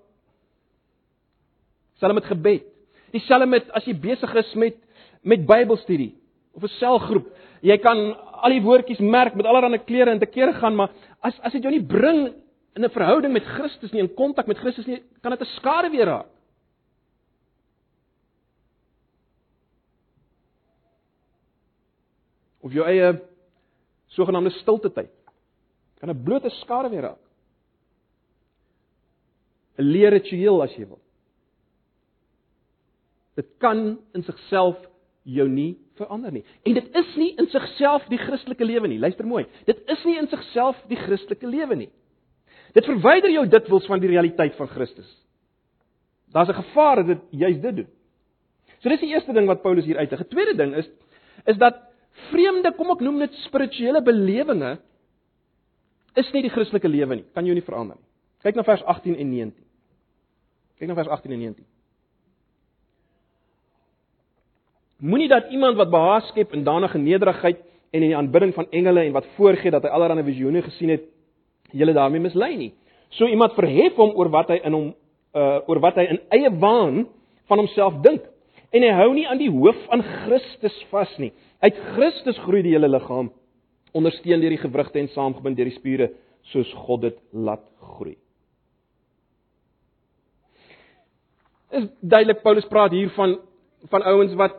selfs 2.00 2.16
met 2.16 2.26
gebed. 2.26 2.64
Dieselfde 3.14 3.47
met 3.47 3.69
as 3.76 3.87
jy 3.87 3.95
besig 3.95 4.35
is 4.35 4.54
met 4.59 4.80
met 5.23 5.45
Bybelstudie. 5.47 6.14
of 6.54 6.62
'n 6.62 6.69
selgroep. 6.69 7.26
Jy 7.62 7.76
kan 7.78 8.16
al 8.42 8.50
die 8.50 8.62
woordjies 8.62 8.99
merk 8.99 9.35
met 9.35 9.47
allerlei 9.47 9.78
kleure 9.78 10.11
en 10.11 10.19
te 10.19 10.26
kere 10.26 10.52
gaan, 10.52 10.75
maar 10.75 10.90
as 11.21 11.38
as 11.40 11.52
dit 11.52 11.62
jou 11.62 11.73
nie 11.73 11.87
bring 11.87 12.35
in 12.75 12.85
'n 12.85 12.90
verhouding 12.90 13.33
met 13.33 13.45
Christus 13.45 13.92
nie, 13.92 14.00
in 14.00 14.14
kontak 14.14 14.47
met 14.47 14.59
Christus 14.59 14.87
nie, 14.87 15.02
kan 15.23 15.30
dit 15.30 15.40
'n 15.40 15.45
skade 15.45 15.90
weer 15.90 16.07
raak. 16.07 16.26
Of 22.61 22.73
jou 22.73 22.85
eie 22.85 23.21
sogenaamde 24.09 24.50
stilte 24.50 24.92
tyd 24.92 25.19
kan 26.00 26.11
'n 26.11 26.25
blote 26.25 26.50
skade 26.50 26.88
weer 26.90 27.02
raak. 27.02 27.25
'n 29.78 29.85
Leer 29.85 30.11
ritueel 30.11 30.62
as 30.62 30.75
jy 30.76 30.87
wil. 30.88 31.00
Dit 33.37 33.47
kan 33.59 33.99
in 34.14 34.23
sigself 34.23 34.76
jou 35.25 35.49
nie 35.49 35.78
verander 35.97 36.33
nie. 36.33 36.45
En 36.64 36.75
dit 36.75 36.97
is 36.97 37.16
nie 37.16 37.30
in 37.38 37.47
sigself 37.52 38.07
die 38.09 38.19
Christelike 38.19 38.64
lewe 38.64 38.88
nie. 38.88 38.99
Luister 38.99 39.26
mooi. 39.26 39.47
Dit 39.66 39.83
is 39.87 40.04
nie 40.04 40.19
in 40.19 40.28
sigself 40.28 40.76
die 40.88 40.97
Christelike 40.97 41.47
lewe 41.47 41.76
nie. 41.76 41.90
Dit 42.75 42.87
verwyder 42.87 43.30
jou 43.30 43.47
ditwils 43.50 43.87
van 43.87 44.00
die 44.00 44.09
realiteit 44.09 44.57
van 44.57 44.69
Christus. 44.69 45.09
Daar's 46.33 46.49
'n 46.49 46.62
gevaar 46.62 46.97
dat 46.97 47.07
dit 47.07 47.23
juist 47.30 47.62
dit 47.62 47.76
doen. 47.76 47.88
So 48.80 48.88
dis 48.88 49.00
die 49.00 49.12
eerste 49.12 49.33
ding 49.33 49.47
wat 49.47 49.62
Paulus 49.62 49.85
hier 49.85 49.99
uitlig. 49.99 50.21
'n 50.21 50.28
Tweede 50.28 50.57
ding 50.57 50.75
is 50.75 50.88
is 51.47 51.57
dat 51.57 51.76
vreemde, 52.30 52.73
kom 52.76 52.90
ek 52.90 53.00
noem 53.00 53.19
dit 53.19 53.35
spirituele 53.47 54.02
belewinge 54.02 54.78
is 56.19 56.31
nie 56.33 56.43
die 56.43 56.52
Christelike 56.52 56.88
lewe 56.88 57.21
nie. 57.21 57.26
Kan 57.35 57.47
jou 57.47 57.55
nie 57.55 57.64
verander 57.64 57.99
nie. 57.99 58.07
Kyk 58.43 58.57
na 58.57 58.64
vers 58.64 58.83
18 58.88 59.19
en 59.21 59.31
19. 59.31 59.67
Kyk 60.81 60.88
na 60.88 60.97
vers 60.97 61.09
18 61.09 61.35
en 61.37 61.43
19. 61.45 61.67
Moenie 65.00 65.29
dat 65.29 65.50
iemand 65.52 65.76
wat 65.76 65.90
behaag 65.93 66.26
skep 66.29 66.52
in 66.52 66.64
daardie 66.64 67.00
nederigheid 67.00 67.61
en 67.90 68.02
in 68.02 68.11
die 68.12 68.17
aanbidding 68.17 68.52
van 68.55 68.67
engele 68.71 69.05
en 69.05 69.12
wat 69.12 69.26
voorgee 69.37 69.71
dat 69.71 69.83
hy 69.83 69.88
allerlei 69.88 70.25
visioene 70.25 70.62
gesien 70.62 70.93
het, 70.93 71.07
julle 71.73 71.93
daarmee 71.93 72.21
mislei 72.21 72.57
nie. 72.57 72.73
So 73.17 73.26
iemand 73.26 73.57
verhef 73.57 73.97
hom 73.99 74.12
oor 74.19 74.31
wat 74.31 74.52
hy 74.52 74.61
in 74.64 74.76
hom 74.76 74.90
uh 75.35 75.62
oor 75.71 75.79
wat 75.79 75.99
hy 76.00 76.09
in 76.11 76.19
eie 76.35 76.50
waan 76.59 77.05
van 77.47 77.61
homself 77.62 78.00
dink 78.02 78.25
en 78.75 78.83
hy 78.83 78.90
hou 78.99 79.12
nie 79.14 79.26
aan 79.31 79.38
die 79.38 79.50
hoof 79.50 79.79
aan 79.95 80.02
Christus 80.02 80.76
vas 80.90 81.12
nie. 81.23 81.31
Uit 81.62 81.76
Christus 81.95 82.38
groei 82.45 82.62
die 82.67 82.75
hele 82.75 82.90
liggaam 82.90 83.31
ondersteun 83.92 84.40
deur 84.40 84.54
die 84.54 84.62
gewrigte 84.62 84.99
en 84.99 85.09
saamgebind 85.14 85.56
deur 85.59 85.70
die 85.70 85.78
spiere 85.78 86.11
soos 86.52 86.70
God 86.87 87.04
dit 87.06 87.18
laat 87.32 87.64
groei. 87.94 88.16
Is 91.70 91.87
duidelik 92.00 92.42
Paulus 92.42 92.66
praat 92.70 92.94
hier 92.97 93.11
van 93.16 93.38
van 93.90 94.02
ouens 94.04 94.35
wat 94.37 94.59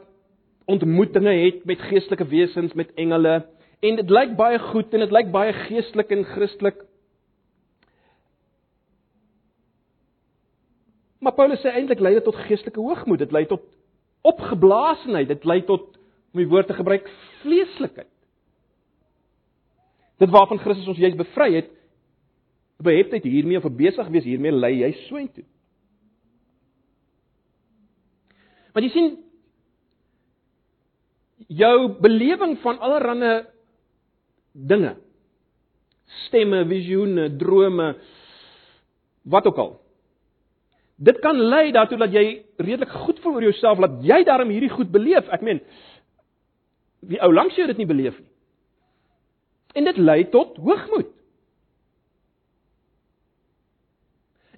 ontmoetinge 0.65 1.33
het 1.43 1.65
met 1.69 1.81
geestelike 1.91 2.25
wesens, 2.25 2.73
met 2.73 2.93
engele 2.97 3.43
en 3.81 3.99
dit 3.99 4.09
lyk 4.09 4.33
baie 4.37 4.59
goed 4.71 4.93
en 4.93 5.03
dit 5.03 5.13
lyk 5.13 5.29
baie 5.33 5.53
geestelik 5.67 6.13
en 6.13 6.23
Christelik. 6.25 6.79
Maar 11.21 11.35
Paulus 11.37 11.61
sê 11.61 11.73
eintlik 11.73 12.01
lei 12.01 12.15
dit 12.17 12.25
tot 12.25 12.37
geestelike 12.47 12.81
hoogmoed, 12.81 13.21
dit 13.21 13.33
lei 13.33 13.43
tot 13.49 13.65
opgeblaasenheid, 14.25 15.27
dit 15.29 15.45
lei 15.45 15.59
tot 15.65 15.97
om 16.31 16.41
die 16.41 16.49
woord 16.49 16.69
te 16.71 16.77
gebruik 16.77 17.09
vleeslikheid. 17.41 18.09
Dit 20.21 20.29
waarvan 20.29 20.61
Christus 20.61 20.89
ons 20.91 21.01
juis 21.01 21.17
bevry 21.17 21.49
het, 21.57 21.71
beheptheid 22.81 23.25
hiermee 23.25 23.59
of 23.59 23.67
besig 23.77 24.07
wees 24.13 24.25
hiermee 24.25 24.53
lei 24.53 24.75
jy 24.79 24.91
soontoe. 25.05 25.45
Maar 28.71 28.85
jy 28.85 28.91
sien 28.93 29.09
jou 31.51 31.75
belewing 32.01 32.55
van 32.63 32.79
allerlei 32.79 33.33
dinge 34.51 34.95
stemme, 36.25 36.63
visioene, 36.69 37.29
drome 37.39 37.93
wat 39.31 39.47
ook 39.47 39.59
al 39.61 39.71
Dit 41.01 41.17
kan 41.19 41.33
lei 41.33 41.71
daartoe 41.73 41.97
dat 41.97 42.13
jy 42.13 42.43
redelik 42.61 42.91
goed 43.03 43.19
voel 43.23 43.39
oor 43.39 43.47
jouself, 43.47 43.79
dat 43.81 44.03
jy 44.05 44.19
daarom 44.27 44.51
hierdie 44.53 44.69
goed 44.69 44.91
beleef. 44.93 45.25
Ek 45.33 45.41
meen, 45.41 45.57
die 47.09 47.17
ou 47.25 47.31
langs 47.33 47.57
jou 47.57 47.65
het 47.65 47.73
dit 47.73 47.81
nie 47.81 47.89
beleef 47.89 48.19
nie. 48.19 48.30
En 49.73 49.83
dit 49.87 49.97
lei 49.97 50.29
tot 50.29 50.57
hoogmoed. 50.57 51.09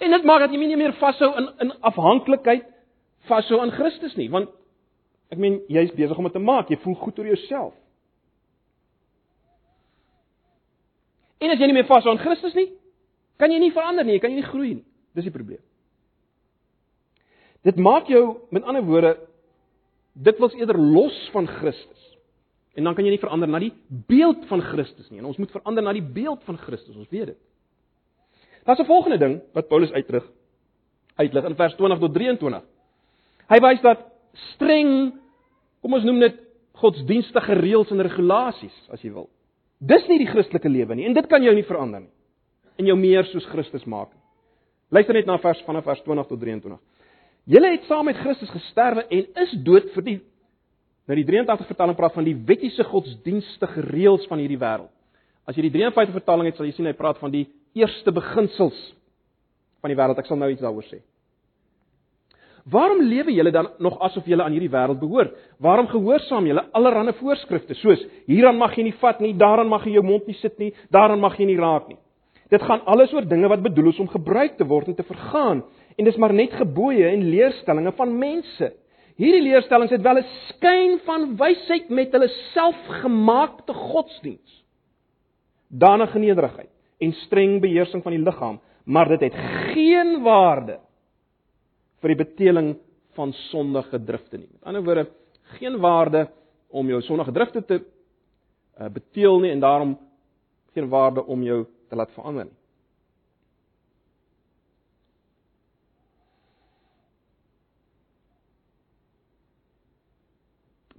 En 0.03 0.11
dit 0.11 0.23
maak 0.23 0.43
dat 0.43 0.51
jy 0.51 0.59
nie 0.59 0.77
meer 0.77 0.95
vashou 0.99 1.31
in 1.39 1.49
in 1.63 1.73
afhanklikheid 1.81 2.65
vashou 3.29 3.59
aan 3.61 3.71
Christus 3.71 4.15
nie, 4.19 4.29
want 4.29 4.49
ek 5.31 5.39
meen 5.39 5.61
jy's 5.71 5.93
besig 5.95 6.17
om 6.17 6.27
dit 6.27 6.35
te 6.35 6.43
maak, 6.43 6.69
jy 6.69 6.77
voel 6.83 6.97
goed 6.99 7.19
oor 7.19 7.29
jouself. 7.31 7.75
En 11.39 11.51
as 11.53 11.59
jy 11.59 11.69
nie 11.69 11.77
meer 11.77 11.87
vashou 11.87 12.11
aan 12.11 12.23
Christus 12.23 12.55
nie, 12.57 12.69
kan 13.39 13.51
jy 13.51 13.61
nie 13.63 13.71
verander 13.75 14.05
nie, 14.05 14.17
jy 14.17 14.23
kan 14.25 14.35
nie 14.35 14.45
groei 14.45 14.73
nie. 14.75 14.85
Dis 15.15 15.27
die 15.29 15.33
probleem. 15.35 15.61
Dit 17.63 17.79
maak 17.79 18.09
jou 18.11 18.41
met 18.51 18.65
ander 18.67 18.83
woorde 18.83 19.15
dit 20.13 20.37
was 20.37 20.53
eerder 20.53 20.77
los 20.77 21.29
van 21.31 21.47
Christus. 21.47 22.12
En 22.73 22.83
dan 22.83 22.95
kan 22.95 23.05
jy 23.05 23.13
nie 23.13 23.21
verander 23.21 23.49
na 23.49 23.59
die 23.61 23.73
beeld 24.07 24.45
van 24.49 24.61
Christus 24.61 25.09
nie. 25.09 25.19
En 25.21 25.25
ons 25.29 25.37
moet 25.37 25.51
verander 25.51 25.83
na 25.85 25.93
die 25.93 26.05
beeld 26.05 26.41
van 26.47 26.57
Christus, 26.57 26.95
ons 26.95 27.09
weet 27.13 27.33
dit. 27.33 27.41
Daar's 28.65 28.79
'n 28.79 28.85
volgende 28.85 29.17
ding 29.17 29.41
wat 29.53 29.67
Paulus 29.67 29.91
uitrig 29.91 30.23
uitlig 31.15 31.45
in 31.45 31.55
vers 31.55 31.75
20 31.75 31.99
tot 31.99 32.13
23. 32.13 32.63
Hy 33.47 33.59
wys 33.59 33.81
dat 33.81 34.01
streng, 34.55 35.13
kom 35.81 35.93
ons 35.93 36.03
noem 36.03 36.19
dit 36.19 36.39
godsdienstige 36.81 37.53
reëls 37.59 37.91
en 37.91 38.01
regulasies, 38.01 38.75
as 38.89 39.01
jy 39.01 39.11
wil. 39.13 39.29
Dis 39.83 40.07
nie 40.07 40.17
die 40.17 40.29
Christelike 40.31 40.69
lewe 40.71 40.95
nie 40.95 41.05
en 41.05 41.13
dit 41.13 41.27
kan 41.27 41.43
jou 41.43 41.53
nie 41.53 41.67
verander 41.67 42.05
nie. 42.05 42.13
En 42.79 42.85
jou 42.85 42.95
meer 42.97 43.27
soos 43.29 43.45
Christus 43.51 43.85
maak. 43.85 44.09
Luister 44.89 45.13
net 45.13 45.27
na 45.29 45.37
vers 45.37 45.61
vanaf 45.67 45.85
vers 45.85 46.01
20 46.05 46.27
tot 46.27 46.39
23. 46.39 46.79
Julle 47.45 47.71
het 47.73 47.83
saam 47.89 48.05
met 48.05 48.17
Christus 48.17 48.49
gesterwe 48.49 49.03
en 49.11 49.25
is 49.43 49.55
dood 49.65 49.89
vir 49.93 50.03
die 50.07 50.19
nou 51.07 51.17
die 51.19 51.25
83 51.27 51.67
vertaling 51.67 51.97
praat 51.97 52.15
van 52.15 52.27
die 52.27 52.35
wettiese 52.47 52.85
godsdienstige 52.87 53.85
reëls 53.89 54.27
van 54.29 54.39
hierdie 54.39 54.59
wêreld. 54.59 54.91
As 55.43 55.57
jy 55.57 55.67
die 55.67 55.73
53 55.75 56.15
vertaling 56.15 56.47
het, 56.47 56.59
sal 56.59 56.67
jy 56.69 56.75
sien 56.77 56.87
hy 56.87 56.95
praat 56.95 57.19
van 57.19 57.33
die 57.33 57.47
eerste 57.75 58.13
beginsels 58.15 58.77
van 59.83 59.91
die 59.91 59.97
wêreld. 59.99 60.21
Ek 60.21 60.29
sal 60.29 60.39
nou 60.39 60.51
iets 60.53 60.63
daaroor 60.63 60.87
sê. 60.87 61.01
Waarom 62.63 63.01
lewe 63.03 63.33
julle 63.35 63.51
dan 63.51 63.67
nog 63.83 63.97
asof 63.99 64.25
julle 64.25 64.43
aan 64.43 64.53
hierdie 64.55 64.71
wêreld 64.71 65.01
behoort? 65.01 65.33
Waarom 65.59 65.89
gehoorsaam 65.91 66.47
julle 66.47 66.63
allerlei 66.71 67.11
voorskrifte 67.19 67.75
soos 67.75 67.99
hieraan 68.29 68.57
mag 68.57 68.77
jy 68.77 68.85
nie 68.87 68.95
vat 69.01 69.19
nie, 69.19 69.33
daaraan 69.35 69.67
mag 69.67 69.83
jy 69.83 69.97
jou 69.97 70.03
mond 70.07 70.27
nie 70.27 70.37
sit 70.39 70.55
nie, 70.61 70.71
daaraan 70.89 71.19
mag 71.19 71.35
jy 71.39 71.49
nie 71.49 71.59
raak 71.59 71.89
nie. 71.91 71.99
Dit 72.53 72.63
gaan 72.63 72.85
alles 72.87 73.11
oor 73.13 73.27
dinge 73.27 73.49
wat 73.51 73.65
bedoel 73.65 73.91
is 73.91 73.99
om 73.99 74.07
gebruik 74.07 74.55
te 74.55 74.67
word 74.67 74.87
en 74.87 74.95
te 74.95 75.03
vergaan 75.03 75.63
en 75.97 76.07
dis 76.07 76.17
maar 76.21 76.33
net 76.33 76.55
gebooie 76.55 77.09
en 77.09 77.27
leerstellings 77.33 77.97
van 77.99 78.15
mense. 78.19 78.71
Hierdie 79.19 79.43
leerstellings 79.45 79.91
het 79.93 80.01
wel 80.01 80.17
'n 80.17 80.29
skyn 80.49 80.99
van 81.05 81.35
wysheid 81.37 81.89
met 81.89 82.11
hulle 82.11 82.29
selfgemaakte 82.53 83.73
godsdiens. 83.73 84.63
Daarna 85.69 86.05
genederigheid 86.05 86.69
en 86.99 87.11
streng 87.11 87.61
beheersing 87.61 88.03
van 88.03 88.11
die 88.11 88.21
liggaam, 88.21 88.59
maar 88.85 89.07
dit 89.07 89.21
het 89.21 89.35
geen 89.73 90.21
waarde 90.23 90.79
vir 92.01 92.07
die 92.07 92.25
beteeling 92.25 92.77
van 93.13 93.33
sondige 93.33 94.03
drifte 94.03 94.37
nie. 94.37 94.49
Met 94.51 94.63
ander 94.63 94.83
woorde, 94.83 95.07
geen 95.43 95.77
waarde 95.79 96.29
om 96.69 96.87
jou 96.87 97.01
sondige 97.01 97.31
drifte 97.31 97.65
te 97.65 97.81
uh, 98.79 98.89
beteel 98.89 99.39
nie 99.39 99.51
en 99.51 99.59
daarom 99.59 99.97
geen 100.73 100.89
waarde 100.89 101.25
om 101.25 101.43
jou 101.43 101.65
te 101.89 101.95
laat 101.95 102.11
verander 102.11 102.45
nie. 102.45 102.62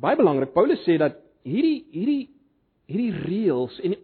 Baie 0.05 0.19
belangrik. 0.21 0.55
Paulus 0.55 0.83
sê 0.87 0.99
dat 1.01 1.19
hierdie 1.45 1.85
hierdie 1.95 2.23
hierdie 2.91 3.13
reëls 3.25 3.79
en 3.85 3.97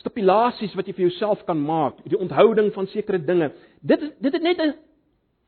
stipulasies 0.00 0.74
wat 0.74 0.88
jy 0.88 0.94
vir 0.96 1.06
jouself 1.08 1.44
kan 1.46 1.58
maak, 1.58 2.00
die 2.10 2.18
onthouding 2.18 2.72
van 2.74 2.88
sekere 2.90 3.20
dinge, 3.22 3.52
dit 3.80 4.08
dit 4.18 4.32
het 4.32 4.42
net 4.42 4.58
'n 4.60 4.74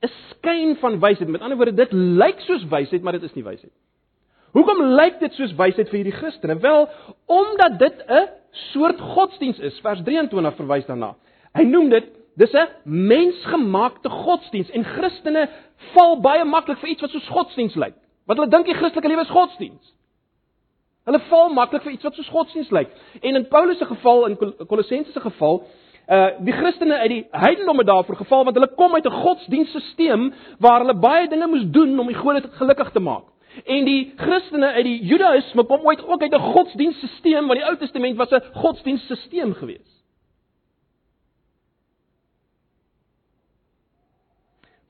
'n 0.05 0.13
skyn 0.31 0.77
van 0.77 1.01
wysheid. 1.01 1.29
Met 1.29 1.41
ander 1.41 1.57
woorde, 1.57 1.75
dit 1.75 1.93
lyk 1.93 2.41
soos 2.41 2.65
wysheid, 2.69 3.03
maar 3.03 3.13
dit 3.13 3.23
is 3.23 3.35
nie 3.35 3.45
wysheid. 3.45 3.73
Hoekom 4.53 4.83
lyk 4.95 5.19
dit 5.21 5.33
soos 5.33 5.55
wysheid 5.59 5.89
vir 5.89 5.99
hierdie 6.03 6.19
Christene? 6.19 6.59
Wel, 6.63 6.89
omdat 7.27 7.79
dit 7.79 8.05
'n 8.09 8.29
soort 8.73 9.01
godsdiens 9.01 9.59
is. 9.59 9.81
Vers 9.81 10.03
23 10.03 10.55
verwys 10.55 10.87
daarna. 10.87 11.15
Hy 11.55 11.63
noem 11.63 11.89
dit 11.89 12.05
dis 12.37 12.53
'n 12.53 12.69
mensgemaakte 12.85 14.09
godsdiens 14.09 14.71
en 14.71 14.85
Christene 14.85 15.49
val 15.95 16.21
baie 16.21 16.45
maklik 16.45 16.79
vir 16.79 16.89
iets 16.89 17.01
wat 17.01 17.11
soos 17.11 17.29
godsdiens 17.29 17.75
lyk. 17.75 17.95
Wat 18.25 18.37
hulle 18.37 18.51
dink 18.51 18.67
die 18.67 18.75
Christelike 18.75 19.09
lewe 19.09 19.25
is 19.27 19.33
godsdiens. 19.33 19.93
Hulle 21.05 21.21
val 21.29 21.51
maklik 21.53 21.85
vir 21.85 21.93
iets 21.93 22.07
wat 22.07 22.17
soos 22.17 22.31
godsdiens 22.33 22.71
lyk. 22.73 22.93
En 23.21 23.37
in 23.37 23.49
Paulus 23.49 23.79
se 23.79 23.85
geval 23.85 24.29
en 24.29 24.37
Kolossense 24.67 25.13
se 25.13 25.21
geval, 25.21 25.65
uh 26.09 26.31
die 26.45 26.53
Christene 26.53 26.97
uit 27.01 27.11
die 27.11 27.27
heidendom 27.31 27.79
het 27.81 27.87
daarvoor 27.87 28.17
geval 28.17 28.45
want 28.45 28.57
hulle 28.57 28.75
kom 28.77 28.95
uit 28.95 29.07
'n 29.07 29.21
godsdienstelsel 29.25 30.33
waar 30.59 30.81
hulle 30.81 30.95
baie 30.95 31.29
dinge 31.29 31.47
moes 31.47 31.65
doen 31.71 31.99
om 31.99 32.07
die 32.07 32.17
gode 32.17 32.43
gelukkig 32.51 32.91
te 32.91 33.01
maak. 33.01 33.25
En 33.65 33.85
die 33.85 34.13
Christene 34.17 34.67
uit 34.67 34.85
die 34.85 35.05
Judaïsme 35.05 35.65
kom 35.65 35.87
ooit 35.87 36.05
ook 36.07 36.23
uit 36.23 36.35
'n 36.35 36.53
godsdienststelsel, 36.53 37.47
want 37.47 37.59
die 37.59 37.69
Ou 37.69 37.77
Testament 37.77 38.17
was 38.17 38.31
'n 38.31 38.43
godsdienststelsel 38.53 39.53
geweest. 39.53 39.95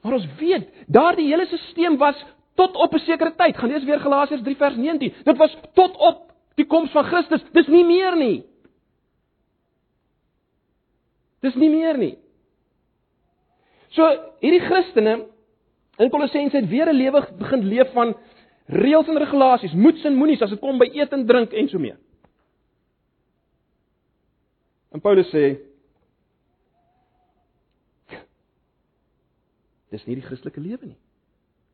Maar 0.02 0.12
ons 0.12 0.26
weet, 0.38 0.68
daardie 0.86 1.26
hele 1.26 1.46
stelsel 1.46 1.96
was 1.96 2.24
tot 2.54 2.76
op 2.76 2.94
'n 2.94 2.98
sekere 2.98 3.34
tyd. 3.34 3.56
Gaan 3.56 3.70
lees 3.70 3.84
weer 3.84 4.00
Galasiërs 4.00 4.42
3 4.42 4.56
vers 4.56 4.76
19. 4.76 5.12
Dit 5.24 5.36
was 5.36 5.56
tot 5.72 5.96
op 5.96 6.32
die 6.54 6.66
koms 6.66 6.90
van 6.90 7.04
Christus. 7.04 7.44
Dis 7.52 7.66
nie 7.66 7.84
meer 7.84 8.16
nie. 8.16 8.44
Dis 11.40 11.54
nie 11.54 11.70
meer 11.70 11.98
nie. 11.98 12.18
So 13.88 14.06
hierdie 14.40 14.64
Christene 14.64 15.26
in 15.96 16.10
Kolossense 16.10 16.56
het 16.56 16.68
weer 16.68 16.88
'n 16.88 16.96
lewe 16.96 17.28
begin 17.38 17.68
leef 17.68 17.92
van 17.92 18.16
reëls 18.66 19.08
en 19.08 19.18
regulasies, 19.18 19.72
moets 19.72 20.04
en 20.04 20.16
moenies 20.16 20.42
as 20.42 20.50
dit 20.50 20.60
kom 20.60 20.78
by 20.78 20.88
eet 20.92 21.12
en 21.12 21.26
drink 21.26 21.52
en 21.52 21.68
so 21.68 21.78
mee. 21.78 21.94
En 24.92 25.00
Paulus 25.00 25.30
sê 25.30 25.58
Dis 29.90 30.06
nie 30.06 30.16
die 30.18 30.26
Christelike 30.26 30.60
lewe 30.60 30.86
nie. 30.86 31.03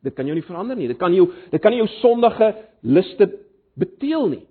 Dit 0.04 0.16
kan 0.16 0.28
jou 0.28 0.34
nie 0.36 0.46
verander 0.46 0.78
nie. 0.78 0.88
Dit 0.88 1.00
kan 1.00 1.12
jou 1.14 1.28
dit 1.52 1.60
kan 1.62 1.74
nie 1.74 1.82
jou 1.82 1.88
sondige 2.00 2.54
liste 2.80 3.28
beteel 3.80 4.28
nie. 4.32 4.44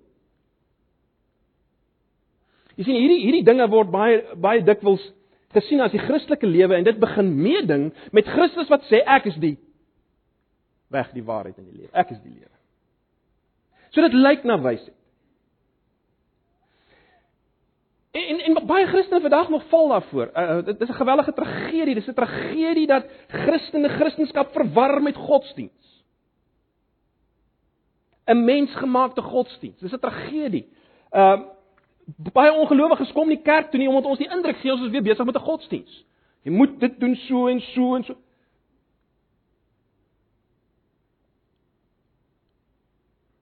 Jy 2.78 2.86
sien 2.86 3.00
hierdie 3.00 3.22
hierdie 3.24 3.46
dinge 3.46 3.66
word 3.72 3.90
baie 3.92 4.20
baie 4.40 4.62
dikwels 4.64 5.02
gesien 5.54 5.82
as 5.82 5.92
die 5.92 6.02
Christelike 6.02 6.46
lewe 6.46 6.78
en 6.78 6.86
dit 6.86 7.00
begin 7.02 7.32
meeding 7.34 7.90
met 8.14 8.30
Christus 8.30 8.70
wat 8.70 8.86
sê 8.88 9.02
ek 9.02 9.26
is 9.32 9.40
die 9.42 9.56
weg, 10.90 11.10
die 11.14 11.26
waarheid 11.26 11.58
en 11.58 11.66
die 11.66 11.82
lewe. 11.82 11.90
Ek 11.92 12.14
is 12.14 12.22
die 12.22 12.32
lewe. 12.32 12.54
So 13.90 14.02
dit 14.06 14.14
lyk 14.14 14.46
na 14.46 14.58
wysheid. 14.62 14.94
En 18.10 18.40
en 18.40 18.66
baie 18.66 18.86
Christene 18.86 19.20
vandag 19.20 19.48
nog 19.48 19.68
val 19.68 19.88
daarvoor. 19.88 20.30
Uh, 20.34 20.64
dit 20.64 20.80
is 20.80 20.88
'n 20.88 20.92
gewellige 20.92 21.32
tragedie. 21.32 21.94
Dit 21.94 22.02
is 22.02 22.08
'n 22.08 22.14
tragedie 22.14 22.86
dat 22.86 23.04
Christene 23.28 23.88
Christendom 23.88 24.46
verwar 24.52 25.02
met 25.02 25.16
godsdiens. 25.16 26.04
'n 28.24 28.44
Mensgemaakte 28.44 29.22
godsdiens. 29.22 29.78
Dis 29.78 29.92
'n 29.92 29.98
tragedie. 29.98 30.68
Ehm 31.10 31.40
uh, 31.40 31.46
baie 32.32 32.52
ongelowiges 32.52 33.12
kom 33.12 33.28
nie 33.28 33.42
kerk 33.42 33.70
toe 33.70 33.78
nie 33.78 33.88
omdat 33.88 34.04
ons 34.04 34.18
die 34.18 34.30
indruk 34.30 34.56
gee 34.56 34.72
ons 34.72 34.82
is 34.82 34.90
weer 34.90 35.02
besig 35.02 35.24
met 35.24 35.34
'n 35.34 35.46
godsdiens. 35.50 36.04
Jy 36.42 36.52
moet 36.52 36.80
dit 36.80 37.00
doen 37.00 37.16
so 37.16 37.46
en 37.46 37.60
so 37.60 37.94
en 37.94 38.04
so. 38.04 38.16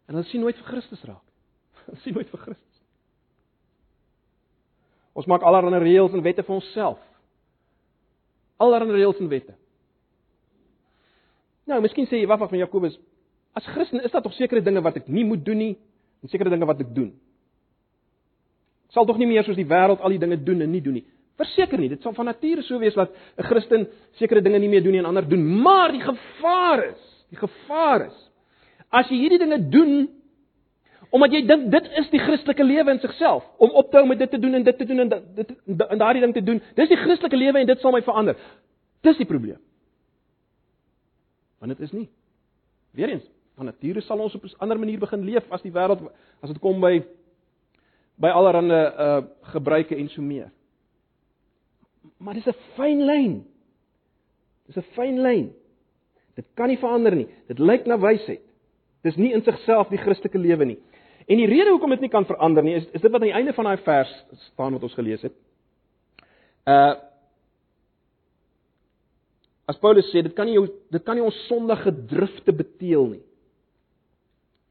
En 0.06 0.14
hulle 0.14 0.26
sien 0.26 0.40
nooit 0.40 0.56
vir 0.56 0.64
Christus 0.64 1.02
raak. 1.02 1.24
Hulle 1.84 1.98
sien 1.98 2.14
nooit 2.14 2.30
vir 2.30 2.38
Christus. 2.38 2.67
Ons 5.18 5.26
maak 5.26 5.42
allerlei 5.42 5.80
reëls 5.82 6.14
en 6.14 6.22
wette 6.22 6.44
vir 6.46 6.54
onsself. 6.54 6.98
Allerlei 8.62 9.00
reëls 9.00 9.18
en 9.22 9.30
wette. 9.30 9.54
Nou, 11.68 11.80
miskien 11.84 12.06
sê 12.08 12.20
jy 12.20 12.28
wat 12.30 12.44
van 12.46 12.60
Jakobus, 12.60 12.94
as 13.58 13.66
Christen 13.74 14.00
is 14.06 14.12
daar 14.14 14.22
tog 14.24 14.36
sekere 14.36 14.62
dinge 14.64 14.80
wat 14.84 15.00
ek 15.00 15.08
nie 15.10 15.26
moet 15.26 15.42
doen 15.44 15.58
nie 15.58 15.74
en 16.22 16.30
sekere 16.30 16.52
dinge 16.52 16.66
wat 16.68 16.80
ek 16.80 16.94
doen. 16.94 17.10
Ek 18.88 18.96
sal 18.96 19.06
tog 19.08 19.18
nie 19.20 19.28
meer 19.28 19.44
soos 19.44 19.58
die 19.58 19.68
wêreld 19.68 20.00
al 20.00 20.14
die 20.14 20.22
dinge 20.22 20.38
doen 20.40 20.62
en 20.64 20.72
nie 20.72 20.80
doen 20.84 21.00
nie. 21.00 21.04
Verseker 21.38 21.78
nie, 21.78 21.90
dit 21.92 22.02
sal 22.02 22.14
van 22.16 22.30
nature 22.30 22.64
so 22.66 22.78
wees 22.78 22.94
dat 22.94 23.10
'n 23.38 23.46
Christen 23.50 23.86
sekere 24.18 24.40
dinge 24.40 24.58
nie 24.58 24.68
meer 24.68 24.82
doen 24.82 24.92
nie 24.92 25.02
en 25.02 25.10
ander 25.10 25.28
doen, 25.28 25.44
maar 25.62 25.92
die 25.92 26.00
gevaar 26.00 26.84
is, 26.94 27.02
die 27.30 27.36
gevaar 27.36 28.06
is 28.06 28.28
as 28.90 29.08
jy 29.10 29.18
hierdie 29.20 29.40
dinge 29.42 29.58
doen 29.70 30.08
Omdat 31.10 31.32
jy 31.32 31.40
dink 31.46 31.70
dit 31.72 31.86
is 32.00 32.10
die 32.12 32.20
Christelike 32.20 32.64
lewe 32.64 32.90
in 32.90 33.00
sigself 33.00 33.44
om 33.56 33.70
op 33.70 33.90
te 33.90 33.96
hou 33.96 34.06
met 34.06 34.18
dit 34.18 34.30
te 34.30 34.38
doen 34.38 34.54
en 34.54 34.64
dit 34.64 34.78
te 34.78 34.84
doen 34.84 34.98
en 34.98 35.08
dit 35.34 35.54
en 35.66 35.98
daardie 35.98 36.22
ding 36.22 36.34
te 36.34 36.42
doen. 36.44 36.60
Dis 36.76 36.88
die 36.88 37.00
Christelike 37.00 37.36
lewe 37.36 37.58
en 37.58 37.66
dit 37.66 37.80
sal 37.80 37.94
my 37.94 38.02
verander. 38.04 38.36
Dis 39.06 39.16
die 39.16 39.26
probleem. 39.26 39.60
Want 41.58 41.72
dit 41.76 41.86
is 41.86 41.94
nie. 41.96 42.08
Weerens, 42.90 43.24
van 43.56 43.70
nature 43.70 44.00
sal 44.04 44.20
ons 44.20 44.34
op 44.34 44.44
'n 44.44 44.58
ander 44.58 44.78
manier 44.78 44.98
begin 44.98 45.24
leef 45.24 45.50
as 45.50 45.62
die 45.62 45.72
wêreld 45.72 46.10
as 46.42 46.50
dit 46.50 46.58
kom 46.58 46.80
by 46.80 47.02
by 48.16 48.28
allerlei 48.28 48.86
uh 48.98 49.22
gebruike 49.42 49.96
en 49.96 50.08
so 50.08 50.22
meer. 50.22 50.50
Maar 52.18 52.34
dis 52.34 52.46
'n 52.46 52.54
fyn 52.76 53.04
lyn. 53.04 53.44
Dis 54.66 54.76
'n 54.76 54.92
fyn 54.94 55.20
lyn. 55.20 55.54
Dit 56.34 56.46
kan 56.54 56.68
nie 56.68 56.78
verander 56.78 57.14
nie. 57.14 57.28
Dit 57.46 57.58
lyk 57.58 57.86
na 57.86 57.98
wysheid. 57.98 58.47
Dis 59.06 59.16
nie 59.16 59.32
in 59.34 59.44
sigself 59.46 59.90
die 59.92 60.00
Christelike 60.00 60.38
lewe 60.38 60.66
nie. 60.66 60.78
En 61.28 61.36
die 61.36 61.46
rede 61.46 61.70
hoekom 61.70 61.92
dit 61.94 62.06
nie 62.06 62.12
kan 62.12 62.26
verander 62.26 62.64
nie 62.64 62.78
is 62.80 62.86
is 62.96 63.02
dit 63.04 63.12
wat 63.12 63.20
aan 63.20 63.28
die 63.28 63.36
einde 63.36 63.52
van 63.56 63.68
daai 63.68 63.82
vers 63.84 64.12
staan 64.48 64.74
wat 64.76 64.86
ons 64.88 64.96
gelees 64.98 65.22
het. 65.26 65.36
Uh 66.66 66.96
As 69.68 69.76
Paulus 69.76 70.06
sê 70.08 70.22
dit 70.24 70.32
kan 70.32 70.48
nie 70.48 70.54
jou 70.56 70.64
dit 70.64 71.02
kan 71.04 71.18
nie 71.18 71.24
ons 71.26 71.38
sondige 71.44 71.92
drifte 72.08 72.54
beteel 72.56 73.10
nie. 73.10 73.24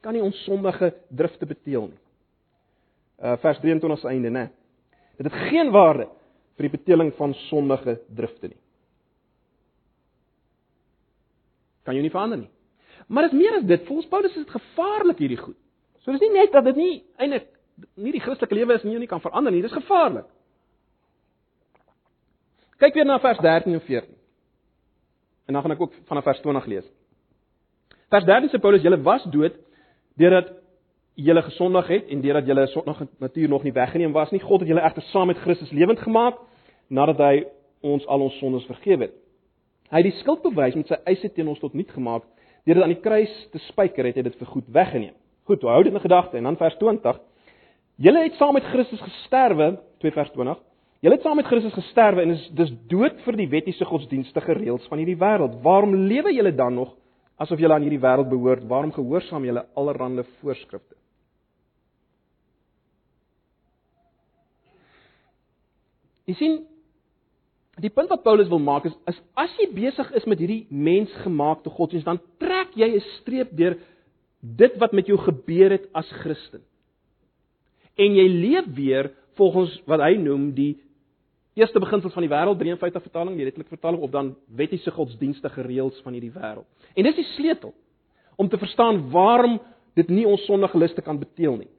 Kan 0.01 0.17
nie 0.17 0.23
ons 0.25 0.39
sondige 0.47 0.89
drifte 1.13 1.45
beteel 1.45 1.91
nie. 1.91 1.99
Uh 3.21 3.35
vers 3.43 3.61
23 3.61 4.01
se 4.01 4.09
einde, 4.09 4.31
né? 4.33 4.47
Dit 5.21 5.29
het 5.29 5.49
geen 5.51 5.69
waarde 5.73 6.07
vir 6.57 6.65
die 6.65 6.73
beteling 6.73 7.13
van 7.17 7.35
sondige 7.45 7.99
drifte 8.09 8.49
nie. 8.49 8.59
Kan 11.85 11.95
jy 11.95 12.01
nie 12.01 12.13
verander 12.13 12.41
nie. 12.41 12.51
Maar 13.07 13.27
dit 13.27 13.33
is 13.33 13.39
meer 13.39 13.55
as 13.57 13.67
dit. 13.67 13.85
Volgens 13.85 14.07
Paulus 14.07 14.35
is 14.35 14.43
dit 14.43 14.55
gevaarlik 14.55 15.17
hierdie 15.17 15.39
goed. 15.39 15.55
So 16.03 16.11
dis 16.11 16.23
nie 16.23 16.33
net 16.35 16.51
dat 16.51 16.65
dit 16.67 16.75
nie 16.75 16.93
eintlik 17.17 17.47
nie 17.95 18.11
die 18.11 18.21
Christelike 18.21 18.55
lewe 18.57 18.73
is 18.73 18.83
nie, 18.83 18.95
jy 18.95 19.03
nie 19.03 19.09
kan 19.09 19.21
verander 19.21 19.53
nie, 19.53 19.61
dis 19.61 19.75
gevaarlik. 19.75 20.25
Kyk 22.81 22.97
weer 22.97 23.05
na 23.05 23.19
vers 23.21 23.39
13 23.41 23.73
en 23.73 23.81
14. 23.81 24.15
En 25.47 25.53
dan 25.53 25.63
gaan 25.63 25.75
ek 25.77 25.81
ook 25.81 25.93
vanaf 26.09 26.25
vers 26.27 26.41
20 26.43 26.65
lees. 26.73 26.87
Vers 28.13 28.25
13 28.25 28.49
sê 28.51 28.61
Paulus: 28.61 28.81
"Julle 28.81 29.01
was 29.01 29.23
dood 29.33 29.55
deurdat 30.17 30.51
julle 31.17 31.41
gesondig 31.41 31.87
het 31.87 32.09
en 32.13 32.21
deurdat 32.21 32.45
julle 32.45 32.67
sondige 32.67 33.07
natuur 33.19 33.49
nog 33.49 33.63
nie 33.63 33.73
weggeneem 33.73 34.11
was 34.11 34.31
nie. 34.31 34.41
God 34.41 34.59
het 34.59 34.69
julle 34.69 34.83
egter 34.85 35.01
saam 35.01 35.27
met 35.27 35.37
Christus 35.37 35.71
lewend 35.71 35.99
gemaak 35.99 36.37
nadat 36.87 37.17
hy 37.17 37.45
ons 37.81 38.05
al 38.05 38.21
ons 38.21 38.37
sondes 38.37 38.65
vergewe 38.69 39.07
het. 39.07 39.15
Hy 39.89 40.01
het 40.01 40.09
die 40.09 40.19
skuldbewys 40.19 40.75
met 40.75 40.91
sy 40.91 40.99
eise 41.09 41.29
teen 41.33 41.47
ons 41.47 41.59
tot 41.59 41.73
niet 41.73 41.89
gemaak. 41.91 42.23
Deur 42.67 42.75
dit 42.75 42.83
aan 42.83 42.91
die 42.91 42.99
kruis 42.99 43.33
te 43.53 43.61
spyker 43.69 44.09
het 44.09 44.17
hy 44.19 44.25
dit 44.27 44.33
vir 44.35 44.49
goed 44.51 44.67
weggeneem. 44.75 45.15
Goed, 45.47 45.63
hou 45.63 45.83
dit 45.87 45.93
in 45.95 46.03
gedagte 46.03 46.35
en 46.35 46.49
dan 46.49 46.57
vers 46.59 46.75
20. 46.81 47.19
Julle 48.03 48.23
het 48.25 48.35
saam 48.35 48.57
met 48.57 48.67
Christus 48.67 48.99
gesterwe, 48.99 49.69
2 50.03 50.11
vers 50.11 50.33
20. 50.35 50.59
Julle 51.05 51.15
het 51.15 51.23
saam 51.23 51.39
met 51.39 51.47
Christus 51.47 51.73
gesterwe 51.77 52.25
en 52.25 52.35
is 52.35 52.43
dis 52.57 52.73
dood 52.91 53.23
vir 53.23 53.39
die 53.39 53.47
wettiese 53.49 53.87
godsdienstige 53.87 54.57
reëls 54.59 54.87
van 54.91 54.99
hierdie 54.99 55.17
wêreld. 55.21 55.55
Waarom 55.63 55.95
lewe 56.09 56.33
julle 56.35 56.51
dan 56.51 56.75
nog 56.75 56.91
asof 57.39 57.63
julle 57.63 57.77
aan 57.77 57.87
hierdie 57.87 58.03
wêreld 58.03 58.27
behoort? 58.29 58.67
Waarom 58.67 58.91
gehoorsaam 58.91 59.47
julle 59.47 59.63
allerlei 59.79 60.27
voorskrifte? 60.41 60.97
Jy 66.27 66.35
sien, 66.35 66.57
die 67.81 67.93
punt 67.93 68.09
wat 68.09 68.23
Paulus 68.25 68.49
wil 68.49 68.61
maak 68.63 68.87
is, 68.89 68.95
is 69.09 69.19
as 69.37 69.53
jy 69.59 69.67
besig 69.75 70.09
is 70.17 70.25
met 70.25 70.39
hierdie 70.41 70.65
mensgemaakte 70.69 71.69
godsdienst, 71.69 72.07
dan 72.07 72.21
trek 72.41 72.73
jy 72.75 72.95
'n 72.95 73.05
streep 73.19 73.53
deur 73.57 73.77
dit 74.41 74.77
wat 74.77 74.93
met 74.93 75.07
jou 75.07 75.17
gebeur 75.17 75.71
het 75.71 75.87
as 75.93 76.09
Christen. 76.21 76.61
En 77.97 78.15
jy 78.15 78.27
leef 78.27 78.65
weer 78.75 79.11
volgens 79.35 79.81
wat 79.85 79.99
hy 79.99 80.15
noem 80.15 80.53
die 80.53 80.77
eerste 81.57 81.79
beginsels 81.79 82.13
van 82.13 82.25
die 82.25 82.29
wêreld 82.29 82.59
53 82.59 83.01
vertaling, 83.01 83.37
die 83.37 83.45
letterlike 83.45 83.73
vertaling 83.73 84.01
of 84.01 84.11
dan 84.11 84.35
wettiese 84.55 84.91
godsdienstige 84.91 85.61
reëls 85.61 86.01
van 86.05 86.13
hierdie 86.13 86.33
wêreld. 86.33 86.65
En 86.95 87.03
dis 87.03 87.15
die 87.15 87.29
sleutel 87.35 87.73
om 88.37 88.49
te 88.49 88.57
verstaan 88.57 89.09
waarom 89.09 89.57
dit 89.97 90.09
nie 90.13 90.27
ons 90.27 90.45
sondige 90.45 90.77
liste 90.77 91.01
kan 91.01 91.17
beteel 91.19 91.57
nie. 91.57 91.69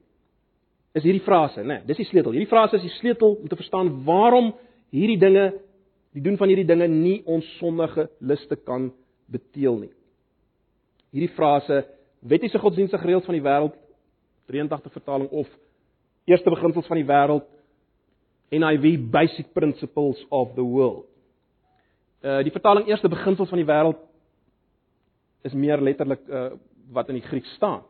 Is 0.97 1.05
hierdie 1.05 1.23
frase, 1.23 1.63
né? 1.63 1.79
Nee, 1.79 1.85
dis 1.87 2.01
die 2.01 2.07
sleutel. 2.09 2.33
Hierdie 2.35 2.49
frase 2.49 2.79
is 2.79 2.83
die 2.83 2.97
sleutel 2.97 3.37
om 3.37 3.47
te 3.47 3.55
verstaan 3.55 3.91
waarom 4.03 4.51
hierdie 4.91 5.19
dinge, 5.21 5.53
die 6.15 6.23
doen 6.25 6.37
van 6.37 6.49
hierdie 6.49 6.67
dinge 6.67 6.87
nie 6.89 7.19
ons 7.29 7.45
sondige 7.59 8.09
liste 8.19 8.55
kan 8.55 8.89
beteel 9.29 9.77
nie. 9.83 9.91
Hierdie 11.13 11.33
frase 11.35 11.83
wettiese 12.19 12.59
godsdienstige 12.59 13.05
reëls 13.05 13.27
van 13.27 13.37
die 13.37 13.45
wêreld 13.45 13.77
83 14.49 14.93
vertaling 14.93 15.29
of 15.29 15.47
eerste 16.29 16.49
beginsels 16.49 16.89
van 16.89 16.99
die 16.99 17.07
wêreld 17.07 17.45
NIV 18.49 18.97
basic 19.13 19.53
principles 19.53 20.21
of 20.29 20.55
the 20.57 20.65
world. 20.65 21.05
Uh 22.25 22.41
die 22.43 22.53
vertaling 22.53 22.89
eerste 22.89 23.09
beginsels 23.09 23.49
van 23.49 23.61
die 23.61 23.69
wêreld 23.69 24.01
is 25.45 25.53
meer 25.53 25.81
letterlik 25.81 26.25
uh 26.27 26.49
wat 26.89 27.09
in 27.13 27.19
die 27.19 27.27
Grieks 27.27 27.51
staan. 27.53 27.83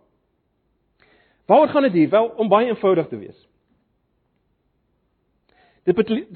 Waaroor 1.47 1.67
gaan 1.71 1.87
dit 1.87 1.93
hier? 1.93 2.09
Wel 2.09 2.27
om 2.37 2.49
baie 2.51 2.67
eenvoudig 2.67 3.07
te 3.07 3.17
wees. 3.17 3.48
Dit 5.83 5.95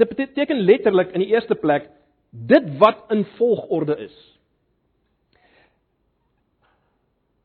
beteken 0.09 0.59
letterlik 0.59 1.11
in 1.11 1.19
die 1.19 1.33
eerste 1.33 1.55
plek 1.55 1.89
dit 2.29 2.77
wat 2.77 3.03
in 3.13 3.25
volgorde 3.37 3.97
is. 3.97 4.33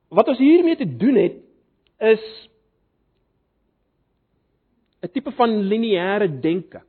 wat 0.08 0.28
ons 0.32 0.40
hiermee 0.40 0.76
te 0.76 0.88
doen 0.96 1.16
het 1.20 1.36
is 1.98 2.24
'n 5.02 5.10
tipe 5.12 5.30
van 5.30 5.50
lineêre 5.50 6.40
denke. 6.40 6.82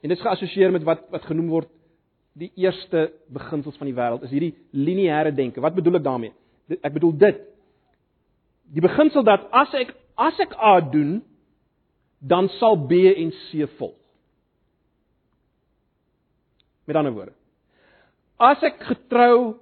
En 0.00 0.08
dit 0.08 0.18
is 0.18 0.24
geassosieer 0.24 0.70
met 0.70 0.82
wat 0.82 1.10
wat 1.10 1.22
genoem 1.22 1.48
word 1.48 1.68
die 2.32 2.52
eerste 2.54 3.12
beginsels 3.26 3.76
van 3.76 3.86
die 3.86 3.94
wêreld 3.94 4.22
is 4.22 4.30
hierdie 4.30 4.54
lineêre 4.70 5.34
denke. 5.34 5.60
Wat 5.60 5.74
bedoel 5.74 5.94
ek 5.94 6.02
daarmee? 6.02 6.32
Ek 6.82 6.92
bedoel 6.92 7.16
dit. 7.16 7.40
Die 8.72 8.80
beginsel 8.82 9.22
dat 9.22 9.50
as 9.50 9.74
ek 9.74 9.94
as 10.14 10.38
ek 10.38 10.54
A 10.54 10.80
doen, 10.80 11.22
dan 12.18 12.48
sal 12.58 12.76
B 12.86 12.92
en 13.16 13.30
C 13.30 13.68
volg. 13.76 13.94
Met 16.84 16.96
ander 16.96 17.12
woorde, 17.12 17.34
as 18.40 18.62
ek 18.64 18.80
getrou 18.88 19.58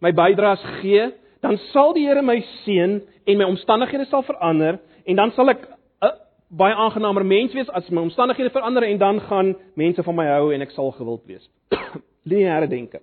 my 0.00 0.12
bydraes 0.16 0.62
gee, 0.80 1.10
dan 1.44 1.58
sal 1.70 1.92
die 1.96 2.06
Here 2.06 2.22
my 2.24 2.38
seën 2.64 3.00
en 3.26 3.38
my 3.38 3.44
omstandighede 3.44 4.06
sal 4.10 4.24
verander 4.26 4.80
en 5.04 5.18
dan 5.18 5.32
sal 5.36 5.50
ek 5.52 5.66
'n 5.66 6.12
baie 6.48 6.74
aangenaamer 6.74 7.26
mens 7.26 7.52
wees 7.52 7.68
as 7.68 7.88
my 7.90 8.00
omstandighede 8.00 8.50
verander 8.50 8.82
en 8.82 8.98
dan 8.98 9.20
gaan 9.20 9.56
mense 9.74 10.02
van 10.02 10.14
my 10.14 10.26
hou 10.26 10.54
en 10.54 10.62
ek 10.62 10.70
sal 10.70 10.92
gewild 10.92 11.24
wees. 11.26 11.50
lineêre 12.30 12.68
denke. 12.68 13.00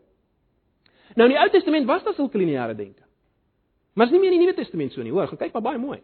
Nou 1.15 1.29
in 1.29 1.35
die 1.35 1.41
Ou 1.41 1.49
Testament 1.49 1.85
was 1.85 2.03
daar 2.03 2.13
sulke 2.13 2.37
lineêre 2.37 2.75
denke. 2.75 3.03
Maar 3.93 4.05
is 4.05 4.11
nie 4.11 4.19
meer 4.19 4.31
in 4.31 4.39
die 4.39 4.45
Nuwe 4.47 4.57
Testament 4.57 4.91
so 4.91 5.03
nie, 5.03 5.11
hoor, 5.11 5.27
gaan 5.27 5.37
kyk 5.37 5.53
maar 5.53 5.61
baie 5.61 5.77
mooi. 5.77 5.99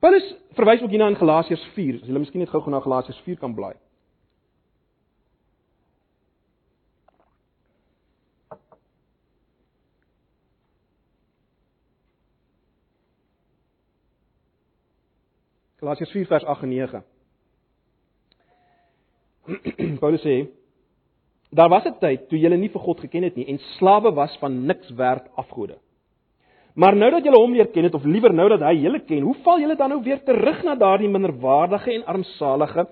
Paulus 0.00 0.24
verwys 0.56 0.82
ook 0.82 0.88
hierna 0.88 1.10
in 1.12 1.16
Galasiërs 1.20 1.64
4. 1.74 2.00
As 2.00 2.08
jy 2.08 2.16
miskien 2.16 2.40
net 2.40 2.48
gou-gou 2.48 2.72
na 2.72 2.80
Galasiërs 2.80 3.20
4 3.26 3.36
kan 3.42 3.52
blaai. 3.52 3.74
Galasiërs 15.84 16.16
4 16.16 16.32
vers 16.32 16.48
8 16.54 16.64
en 16.64 16.72
9. 16.72 17.04
Paulus 20.00 20.24
sê: 20.24 20.38
Daar 21.52 21.68
was 21.68 21.84
'n 21.84 22.00
tyd 22.00 22.28
toe 22.28 22.40
julle 22.40 22.56
nie 22.56 22.72
vir 22.72 22.84
God 22.88 23.00
geken 23.04 23.28
het 23.28 23.36
nie 23.36 23.48
en 23.52 23.60
slawe 23.76 24.12
was 24.16 24.36
van 24.40 24.64
niks 24.64 24.90
werd 24.96 25.28
afgode. 25.36 25.76
Maar 26.80 26.96
nou 26.96 27.10
dat 27.12 27.26
julle 27.26 27.40
hom 27.40 27.52
leer 27.52 27.68
ken 27.74 27.84
het 27.84 27.94
of 27.94 28.04
liewer 28.08 28.32
nou 28.32 28.48
dat 28.48 28.62
hy 28.64 28.76
julle 28.80 29.02
ken, 29.04 29.24
hoe 29.26 29.36
val 29.44 29.60
julle 29.60 29.76
dan 29.76 29.92
nou 29.92 30.00
weer 30.04 30.22
terug 30.24 30.62
na 30.64 30.76
daardie 30.80 31.10
minderwaardige 31.12 31.92
en 31.92 32.06
armsalige, 32.08 32.86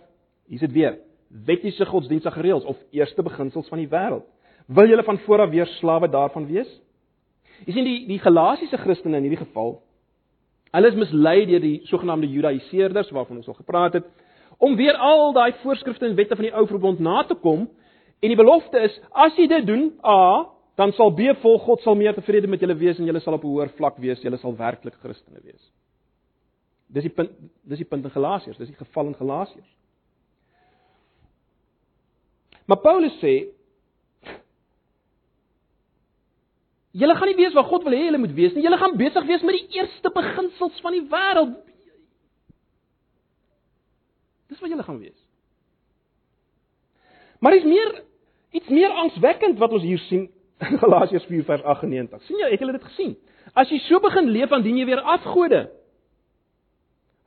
hier's 0.51 0.65
dit 0.67 0.75
weer, 0.75 0.99
wettiese 1.47 1.87
godsdienstige 1.89 2.43
reëls 2.45 2.67
of 2.69 2.77
eerste 2.93 3.25
beginsels 3.25 3.69
van 3.73 3.81
die 3.81 3.89
wêreld? 3.89 4.27
Wil 4.69 4.93
julle 4.93 5.07
van 5.07 5.19
voor 5.25 5.47
af 5.47 5.51
weer 5.51 5.71
slawe 5.79 6.09
daarvan 6.13 6.47
wees? 6.51 6.69
Jy 7.65 7.75
sien 7.75 7.89
die 7.89 8.01
die 8.11 8.19
Galasiese 8.21 8.77
Christene 8.79 9.19
in 9.19 9.27
hierdie 9.27 9.45
geval 9.45 9.79
Hulle 10.69 10.91
is 10.93 10.99
mislei 11.01 11.47
deur 11.49 11.63
die 11.65 11.79
sogenaamde 11.89 12.29
Judaiseerders 12.29 13.09
waarvan 13.17 13.41
ons 13.41 13.49
al 13.49 13.57
gepraat 13.57 13.97
het 13.97 14.09
om 14.59 14.77
weer 14.77 14.97
al 15.01 15.33
daai 15.33 15.55
voorskrifte 15.63 16.07
en 16.07 16.17
wette 16.19 16.37
van 16.37 16.45
die 16.45 16.53
ou 16.55 16.67
verbond 16.69 17.01
na 17.01 17.23
te 17.25 17.35
kom 17.41 17.65
en 18.21 18.33
die 18.33 18.37
belofte 18.37 18.83
is 18.85 18.95
as 19.15 19.37
jy 19.39 19.47
dit 19.49 19.67
doen, 19.67 19.93
A, 20.05 20.45
dan 20.79 20.93
sal 20.95 21.11
B 21.11 21.33
vol 21.43 21.59
God 21.59 21.83
sal 21.83 21.97
meer 21.99 22.15
tevrede 22.15 22.47
met 22.47 22.63
julle 22.63 22.77
wees 22.79 23.01
en 23.01 23.09
julle 23.09 23.21
sal 23.21 23.35
op 23.35 23.45
'n 23.45 23.51
hoër 23.51 23.71
vlak 23.75 23.97
wees, 23.99 24.23
julle 24.23 24.39
sal 24.39 24.55
werklik 24.57 24.95
Christene 25.03 25.41
wees. 25.43 25.65
Dis 26.87 27.03
die 27.03 27.13
punt, 27.13 27.31
dis 27.65 27.79
die 27.79 27.89
punt 27.89 28.05
in 28.05 28.11
Galasiërs, 28.11 28.57
dis 28.57 28.69
die 28.69 28.77
geval 28.77 29.07
in 29.07 29.15
Galasiërs. 29.15 29.77
Maar 32.67 32.81
Paulus 32.81 33.19
sê 33.21 33.49
Julle 36.99 37.15
gaan 37.15 37.29
nie 37.29 37.37
weet 37.37 37.53
wat 37.53 37.67
God 37.67 37.85
wil 37.85 37.93
hê 37.93 38.05
julle 38.05 38.19
moet 38.19 38.33
wees 38.35 38.55
nie. 38.55 38.63
Julle 38.63 38.79
gaan 38.79 38.97
besig 38.97 39.27
wees 39.27 39.43
met 39.43 39.55
die 39.55 39.79
eerste 39.79 40.11
beginsels 40.11 40.81
van 40.81 40.93
die 40.93 41.05
wêreld. 41.11 41.59
Dis 44.49 44.61
wat 44.61 44.71
julle 44.71 44.83
gaan 44.83 44.99
wees. 44.99 45.21
Maar 47.39 47.55
is 47.55 47.65
meer 47.65 48.03
iets 48.51 48.69
meer 48.69 48.91
angswekkend 48.91 49.59
wat 49.59 49.73
ons 49.73 49.83
hier 49.83 50.01
sien 50.09 50.27
Galasiërs 50.59 51.27
4 51.31 51.45
vers 51.45 51.63
98. 51.63 52.23
sien 52.27 52.39
jy, 52.39 52.51
het 52.51 52.61
julle 52.61 52.75
dit 52.77 52.87
gesien? 52.91 53.17
As 53.55 53.71
jy 53.71 53.79
so 53.87 54.01
begin 54.03 54.31
leef, 54.35 54.51
dan 54.51 54.63
dien 54.63 54.79
jy 54.79 54.87
weer 54.89 55.01
afgode. 55.01 55.69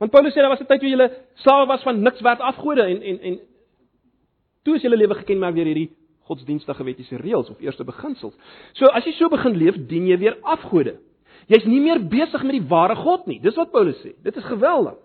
Want 0.02 0.12
Paulus 0.12 0.34
sê 0.34 0.42
daar 0.42 0.50
was 0.50 0.60
'n 0.60 0.66
tyd 0.66 0.80
toe 0.80 0.90
jy 0.90 1.08
slawe 1.44 1.66
was 1.66 1.82
van 1.82 2.02
niks 2.02 2.20
werd 2.20 2.40
afgode 2.40 2.82
en 2.82 3.02
en 3.02 3.18
en 3.20 3.40
toe 4.64 4.74
is 4.74 4.82
julle 4.82 4.96
lewe 4.96 5.14
gekenmerk 5.14 5.54
deur 5.54 5.64
hierdie 5.64 5.90
godsdienstige 6.26 6.84
wettiese 6.84 7.16
reëls 7.16 7.50
of 7.50 7.60
eerste 7.60 7.84
beginsels. 7.84 8.34
So 8.72 8.86
as 8.86 9.04
jy 9.04 9.12
so 9.12 9.28
begin 9.28 9.56
leef, 9.56 9.76
dien 9.86 10.06
jy 10.06 10.18
weer 10.18 10.36
afgode. 10.42 10.98
Jy's 11.46 11.64
nie 11.64 11.80
meer 11.80 12.00
besig 12.08 12.42
met 12.42 12.52
die 12.52 12.68
ware 12.68 12.96
God 12.96 13.26
nie. 13.26 13.40
Dis 13.40 13.56
wat 13.56 13.70
Paulus 13.70 13.98
sê. 14.02 14.14
Dit 14.22 14.36
is 14.36 14.44
geweldig. 14.44 14.98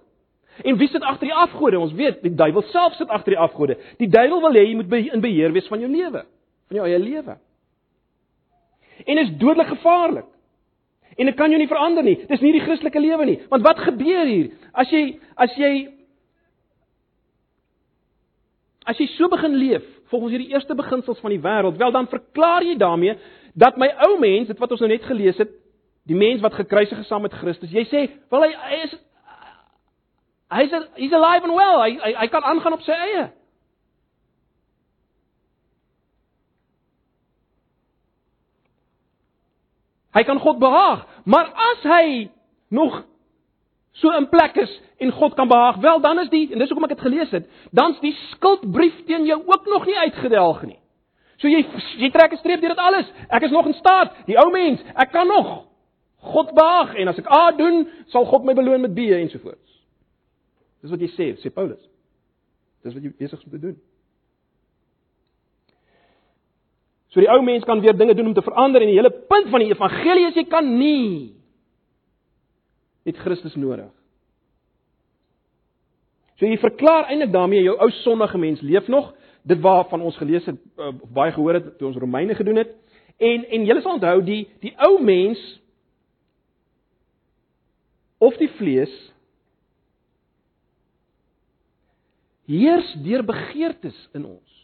En 0.64 0.78
wie 0.78 0.88
sit 0.88 1.02
agter 1.02 1.28
die 1.28 1.34
afgode? 1.34 1.80
Ons 1.80 1.94
weet, 1.94 2.22
die 2.22 2.34
duiwel 2.34 2.62
self 2.72 2.94
sit 2.94 3.10
agter 3.10 3.36
die 3.36 3.40
afgode. 3.40 3.78
Die 3.98 4.10
duiwel 4.10 4.42
wil 4.42 4.54
hê 4.58 4.66
jy 4.66 4.76
moet 4.76 5.14
in 5.14 5.22
beheer 5.22 5.54
wees 5.54 5.68
van 5.68 5.80
jou 5.80 5.90
lewe, 5.92 6.26
van 6.68 6.80
jou 6.80 6.86
eie 6.88 7.00
lewe. 7.00 7.38
En 9.06 9.18
is 9.18 9.36
dodelik 9.38 9.68
gevaarlik. 9.68 10.26
En 11.18 11.26
dit 11.26 11.36
kan 11.36 11.50
jou 11.50 11.60
nie 11.60 11.70
verander 11.70 12.04
nie. 12.04 12.18
Dis 12.30 12.42
nie 12.46 12.54
die 12.54 12.62
Christelike 12.62 13.02
lewe 13.02 13.26
nie. 13.26 13.38
Want 13.50 13.66
wat 13.66 13.80
gebeur 13.82 14.26
hier? 14.30 14.52
As 14.74 14.90
jy 14.94 15.20
as 15.36 15.54
jy 15.58 15.72
as 18.88 19.00
jy 19.02 19.08
so 19.18 19.28
begin 19.28 19.58
leef, 19.60 19.84
volgens 20.12 20.32
hierdie 20.32 20.54
eerste 20.54 20.76
beginsels 20.78 21.20
van 21.20 21.34
die 21.34 21.42
wêreld, 21.44 21.78
wel 21.78 21.92
dan 21.92 22.08
verklaar 22.08 22.64
jy 22.64 22.78
daarmee 22.80 23.18
dat 23.58 23.76
my 23.82 23.90
ou 24.06 24.20
mens, 24.22 24.48
dit 24.48 24.60
wat 24.62 24.72
ons 24.72 24.84
nou 24.84 24.90
net 24.92 25.04
gelees 25.04 25.38
het, 25.42 25.50
die 26.08 26.16
mens 26.16 26.42
wat 26.46 26.56
gekruisig 26.56 27.02
is 27.02 27.10
saam 27.10 27.26
met 27.26 27.36
Christus, 27.36 27.74
jy 27.74 27.84
sê, 27.90 28.06
wel 28.32 28.46
hy, 28.46 28.52
hy 28.70 28.80
is 28.86 28.94
hy's 30.48 30.76
he's 30.96 31.12
alive 31.12 31.44
and 31.44 31.56
well. 31.58 31.82
Hy 31.82 31.98
hy, 32.00 32.14
hy 32.22 32.28
kan 32.32 32.46
aangaan 32.48 32.78
op 32.78 32.86
sy 32.86 32.96
eie. 32.96 33.26
Hy 40.18 40.24
kan 40.26 40.40
God 40.42 40.58
behaag, 40.58 41.06
maar 41.30 41.52
as 41.54 41.86
hy 41.86 42.06
nog 42.74 43.04
so 44.02 44.10
in 44.18 44.26
plek 44.30 44.58
is 44.58 44.72
en 44.98 45.14
God 45.14 45.36
kan 45.38 45.50
behaag, 45.50 45.78
wel 45.84 46.02
dan 46.02 46.20
is 46.24 46.32
die 46.34 46.48
en 46.52 46.62
dis 46.62 46.70
hoekom 46.72 46.88
ek 46.88 46.96
dit 46.96 47.06
gelees 47.06 47.34
het, 47.36 47.46
dan's 47.76 48.00
die 48.02 48.16
skuldbrief 48.32 49.04
teen 49.06 49.28
jou 49.30 49.38
ook 49.46 49.70
nog 49.70 49.86
nie 49.86 49.98
uitgedelg 50.08 50.64
nie. 50.66 50.80
So 51.38 51.50
jy 51.52 51.62
jy 52.02 52.10
trek 52.14 52.34
'n 52.34 52.42
streep 52.42 52.62
deur 52.62 52.74
dit 52.74 52.82
alles. 52.82 53.06
Ek 53.30 53.44
is 53.44 53.52
nog 53.52 53.68
in 53.70 53.78
staat, 53.78 54.14
die 54.26 54.38
ou 54.38 54.50
mens, 54.52 54.82
ek 54.96 55.12
kan 55.12 55.28
nog 55.28 55.66
God 56.34 56.54
behaag 56.54 56.96
en 56.96 57.08
as 57.08 57.20
ek 57.20 57.30
A 57.30 57.52
doen, 57.52 57.88
sal 58.08 58.26
God 58.26 58.44
my 58.44 58.54
beloon 58.54 58.82
met 58.82 58.94
B 58.94 59.00
ensovoorts. 59.14 59.72
Dis 60.82 60.92
wat 60.92 61.00
jy 61.00 61.12
sê, 61.14 61.28
sê 61.42 61.54
Paulus. 61.54 61.82
Dis 62.84 62.94
wat 62.94 63.04
jy 63.04 63.14
besig 63.18 63.40
is 63.40 63.46
om 63.46 63.52
te 63.52 63.60
doen. 63.60 63.78
So 67.18 67.24
die 67.24 67.32
ou 67.34 67.40
mens 67.42 67.64
kan 67.66 67.80
weer 67.82 67.96
dinge 67.98 68.14
doen 68.14 68.28
om 68.30 68.34
te 68.38 68.44
verander 68.46 68.84
en 68.86 68.92
die 68.92 69.00
hele 69.00 69.10
punt 69.10 69.48
van 69.50 69.64
die 69.64 69.72
evangelie 69.72 70.28
is 70.28 70.36
jy 70.38 70.44
kan 70.46 70.68
nie 70.78 71.32
het 73.10 73.18
Christus 73.18 73.56
nodig. 73.58 73.88
So 76.38 76.46
jy 76.46 76.60
verklaar 76.62 77.08
eintlik 77.10 77.32
daarmee 77.34 77.64
jou 77.66 77.74
ou 77.82 77.88
sondige 78.04 78.38
mens 78.38 78.62
leef 78.62 78.86
nog, 78.94 79.08
dit 79.50 79.64
waarvan 79.66 80.06
ons 80.06 80.20
gelees 80.22 80.46
het 80.46 80.60
uh, 80.78 80.92
baie 81.10 81.34
gehoor 81.34 81.58
het 81.58 81.72
toe 81.80 81.88
ons 81.90 81.98
Romeine 81.98 82.38
gedoen 82.38 82.62
het. 82.62 82.76
En 83.18 83.48
en 83.50 83.66
julle 83.66 83.82
sal 83.82 83.98
onthou 83.98 84.22
die 84.22 84.44
die 84.62 84.76
ou 84.78 85.00
mens 85.02 85.42
of 88.22 88.38
die 88.38 88.52
vlees 88.60 88.94
heers 92.46 92.94
deur 93.02 93.26
begeertes 93.26 93.98
in 94.14 94.30
ons. 94.36 94.57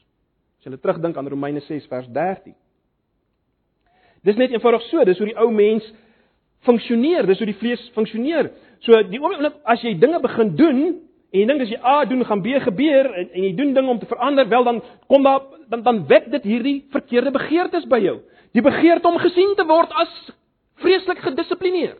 As 0.63 0.71
jy 0.71 0.80
terugdink 0.80 1.17
aan 1.19 1.28
Romeine 1.28 1.60
6 1.60 1.89
vers 1.91 2.06
13. 2.08 2.54
Dis 4.23 4.38
net 4.39 4.54
eenvoudig 4.56 4.86
so, 4.88 5.04
dis 5.04 5.19
hoe 5.19 5.28
die 5.28 5.36
ou 5.36 5.49
mens 5.52 5.84
funksioneer, 6.63 7.28
dis 7.28 7.41
hoe 7.43 7.47
die 7.49 7.58
vlees 7.60 7.82
funksioneer. 7.97 8.47
So 8.86 8.95
die 9.12 9.19
oomblik 9.19 9.58
as 9.67 9.84
jy 9.84 9.91
dinge 9.99 10.21
begin 10.23 10.54
doen 10.56 10.80
en 11.34 11.41
jy 11.41 11.47
dink 11.49 11.65
as 11.65 11.73
jy 11.73 11.80
A 11.84 12.06
doen 12.08 12.23
gaan 12.23 12.43
B 12.45 12.62
gebeur 12.63 13.10
en, 13.12 13.28
en 13.28 13.47
jy 13.49 13.52
doen 13.58 13.73
dinge 13.76 13.91
om 13.91 13.99
te 13.99 14.08
verander, 14.08 14.47
wel 14.47 14.63
dan 14.69 14.80
kom 15.12 15.28
daar 15.28 15.43
dan 15.67 15.84
dan 15.84 15.99
wek 16.08 16.32
dit 16.32 16.47
hierdie 16.47 16.78
verkeerde 16.95 17.36
begeertes 17.36 17.84
by 17.91 17.99
jou. 17.99 18.21
Die 18.56 18.63
begeerte 18.63 19.12
om 19.12 19.19
gesien 19.19 19.58
te 19.60 19.67
word 19.67 19.91
as 19.99 20.15
vreeslik 20.80 21.19
gedissiplineerd. 21.28 21.99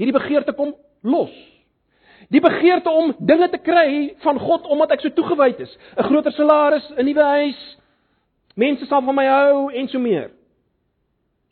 Hierdie 0.00 0.16
begeerte 0.16 0.56
kom 0.56 0.72
los. 1.04 1.36
Die 2.28 2.40
begeerte 2.40 2.90
om 2.90 3.14
dinge 3.18 3.48
te 3.50 3.58
kry 3.58 4.14
van 4.24 4.38
God 4.38 4.66
omdat 4.66 4.96
ek 4.96 5.00
so 5.04 5.12
toegewyd 5.12 5.60
is, 5.60 5.78
'n 5.96 6.02
groter 6.02 6.32
salaris, 6.32 6.90
'n 6.96 7.04
nuwe 7.04 7.22
huis, 7.22 7.78
mense 8.54 8.86
sal 8.86 9.02
van 9.02 9.14
my 9.14 9.26
hou 9.26 9.72
en 9.72 9.88
so 9.88 9.98
meer. 9.98 10.30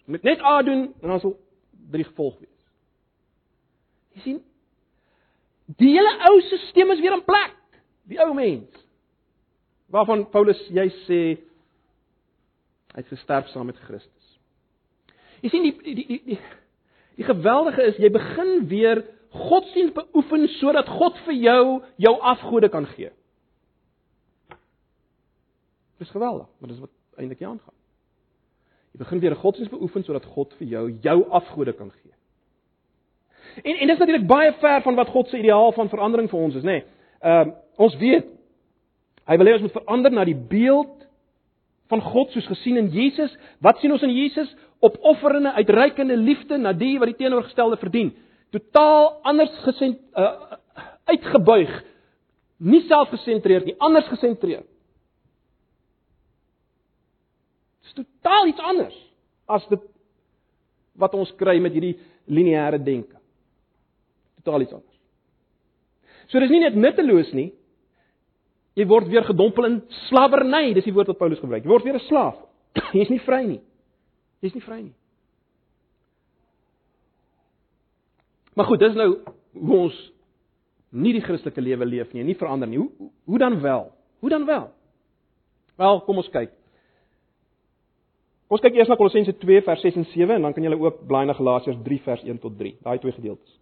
Met 0.07 0.23
net 0.23 0.43
A 0.43 0.63
doen 0.63 0.95
en 1.03 1.09
dan 1.09 1.21
sal 1.21 1.37
drie 1.91 2.05
gevolg 2.05 2.39
wees. 2.39 2.63
Jy 4.15 4.21
sien, 4.21 4.43
die 5.77 5.93
hele 5.93 6.19
ou 6.29 6.41
stelsel 6.41 6.91
is 6.93 7.01
weer 7.01 7.13
in 7.13 7.25
plek. 7.25 7.57
Die 8.09 8.21
ou 8.21 8.35
mens 8.35 8.83
waarvan 9.93 10.31
Paulus 10.31 10.61
jy 10.73 10.89
sê 11.07 11.39
Hy 12.93 13.01
het 13.01 13.09
gesterf 13.09 13.49
saam 13.49 13.71
met 13.71 13.79
Christus. 13.87 14.33
Jy 15.41 15.49
sien 15.49 15.65
die 15.65 15.73
die 15.81 15.95
die 15.97 16.19
die, 16.27 16.39
die 17.17 17.25
geweldige 17.25 17.87
is 17.89 18.01
jy 18.01 18.11
begin 18.13 18.67
weer 18.69 19.01
godsdienst 19.33 19.95
beoefen 19.95 20.49
sodat 20.59 20.89
God 20.89 21.19
vir 21.27 21.35
jou 21.35 21.83
jou 21.97 22.15
afgode 22.21 22.69
kan 22.69 22.87
gee. 22.87 23.11
Dis 25.99 26.11
geweldig, 26.11 26.49
maar 26.59 26.69
dis 26.69 26.81
wat 26.83 26.91
eintlik 27.17 27.39
hier 27.39 27.49
aangaan. 27.49 27.75
Jy 28.93 28.99
begin 28.99 29.21
weer 29.21 29.31
'n 29.31 29.43
godsdienst 29.45 29.73
beoefen 29.73 30.05
sodat 30.05 30.25
God 30.25 30.55
vir 30.59 30.67
jou 30.67 30.91
jou 31.01 31.29
afgode 31.31 31.73
kan 31.73 31.91
gee. 31.91 32.13
En 33.63 33.77
en 33.77 33.87
dis 33.87 33.99
natuurlik 33.99 34.27
baie 34.27 34.53
ver 34.53 34.83
van 34.83 34.95
wat 34.95 35.09
God 35.09 35.29
se 35.29 35.39
ideaal 35.39 35.73
van 35.73 35.89
verandering 35.89 36.31
vir 36.31 36.39
ons 36.39 36.55
is, 36.55 36.63
nê. 36.63 36.67
Nee. 36.67 36.85
Ehm 37.21 37.49
uh, 37.49 37.55
ons 37.77 37.97
weet 37.97 38.27
hy 39.27 39.37
wil 39.37 39.47
hê 39.47 39.53
ons 39.53 39.63
moet 39.63 39.73
verander 39.73 40.13
na 40.13 40.25
die 40.25 40.37
beeld 40.37 41.07
van 41.89 42.01
God 42.01 42.31
soos 42.31 42.47
gesien 42.47 42.77
in 42.77 42.89
Jesus. 42.89 43.37
Wat 43.61 43.79
sien 43.79 43.93
ons 43.93 44.03
in 44.03 44.15
Jesus? 44.15 44.57
Opofferende, 44.81 45.53
uitreikende 45.53 46.17
liefde 46.17 46.59
na 46.59 46.73
die 46.73 46.99
wat 46.99 47.13
die 47.13 47.17
teenoorgestelde 47.21 47.77
verdien. 47.77 48.15
Totaal 48.53 49.09
anders 49.29 49.55
gesent 49.65 50.01
uh, 50.19 50.59
uitgebuig. 51.09 51.73
Nie 52.63 52.83
selfgesentreerd 52.87 53.67
nie, 53.67 53.75
anders 53.83 54.07
gesentreerd. 54.13 54.69
Dis 57.83 57.97
totaal 57.97 58.53
iets 58.53 58.63
anders 58.63 58.99
as 59.51 59.65
dit 59.73 59.83
wat 61.01 61.17
ons 61.19 61.33
kry 61.41 61.57
met 61.65 61.75
hierdie 61.75 61.97
lineêre 62.31 62.79
denke. 62.79 63.17
Totaal 64.43 64.67
iets 64.67 64.77
anders. 64.77 65.01
So 66.31 66.41
dis 66.41 66.53
nie 66.53 66.63
net 66.63 66.77
nutteloos 66.79 67.33
nie. 67.37 67.51
Jy 68.79 68.87
word 68.89 69.11
weer 69.13 69.25
gedompel 69.27 69.69
in 69.69 69.81
slawerny, 70.09 70.71
dis 70.77 70.87
die 70.87 70.95
woord 70.97 71.11
wat 71.13 71.21
Paulus 71.21 71.41
gebruik. 71.43 71.65
Jy 71.65 71.73
word 71.73 71.85
weer 71.85 71.99
'n 71.99 72.07
slaaf. 72.09 72.39
Jy's 72.97 73.11
nie 73.13 73.21
vry 73.21 73.43
nie. 73.45 73.61
Jy's 74.41 74.55
nie 74.55 74.65
vry 74.65 74.81
nie. 74.81 74.95
Maar 78.55 78.69
goed, 78.69 78.83
dis 78.83 78.97
nou 78.97 79.09
hoe 79.53 79.79
ons 79.79 79.99
nie 80.93 81.13
die 81.17 81.25
Christelike 81.25 81.61
lewe 81.65 81.87
leef 81.89 82.13
nie, 82.13 82.25
nie 82.25 82.37
verander 82.37 82.69
nie. 82.69 82.81
Hoe 82.83 83.11
hoe 83.25 83.39
dan 83.41 83.61
wel? 83.61 83.87
Hoe 84.21 84.31
dan 84.31 84.45
wel? 84.47 84.69
Wel, 85.81 86.01
kom 86.07 86.21
ons 86.21 86.29
kyk. 86.33 86.53
Ons 88.53 88.61
kyk 88.61 88.77
eers 88.77 88.91
na 88.91 88.99
Kolossense 89.01 89.33
2 89.41 89.63
vers 89.65 89.81
6 89.81 89.97
en 90.03 90.05
7 90.11 90.37
en 90.37 90.45
dan 90.45 90.53
kan 90.53 90.65
jy 90.67 90.77
ook 90.77 91.07
blaai 91.09 91.25
na 91.27 91.37
Galasiërs 91.37 91.81
3 91.87 92.01
vers 92.05 92.25
1 92.29 92.41
tot 92.43 92.59
3. 92.59 92.75
Daai 92.85 92.99
twee 93.01 93.15
gedeeltes. 93.17 93.55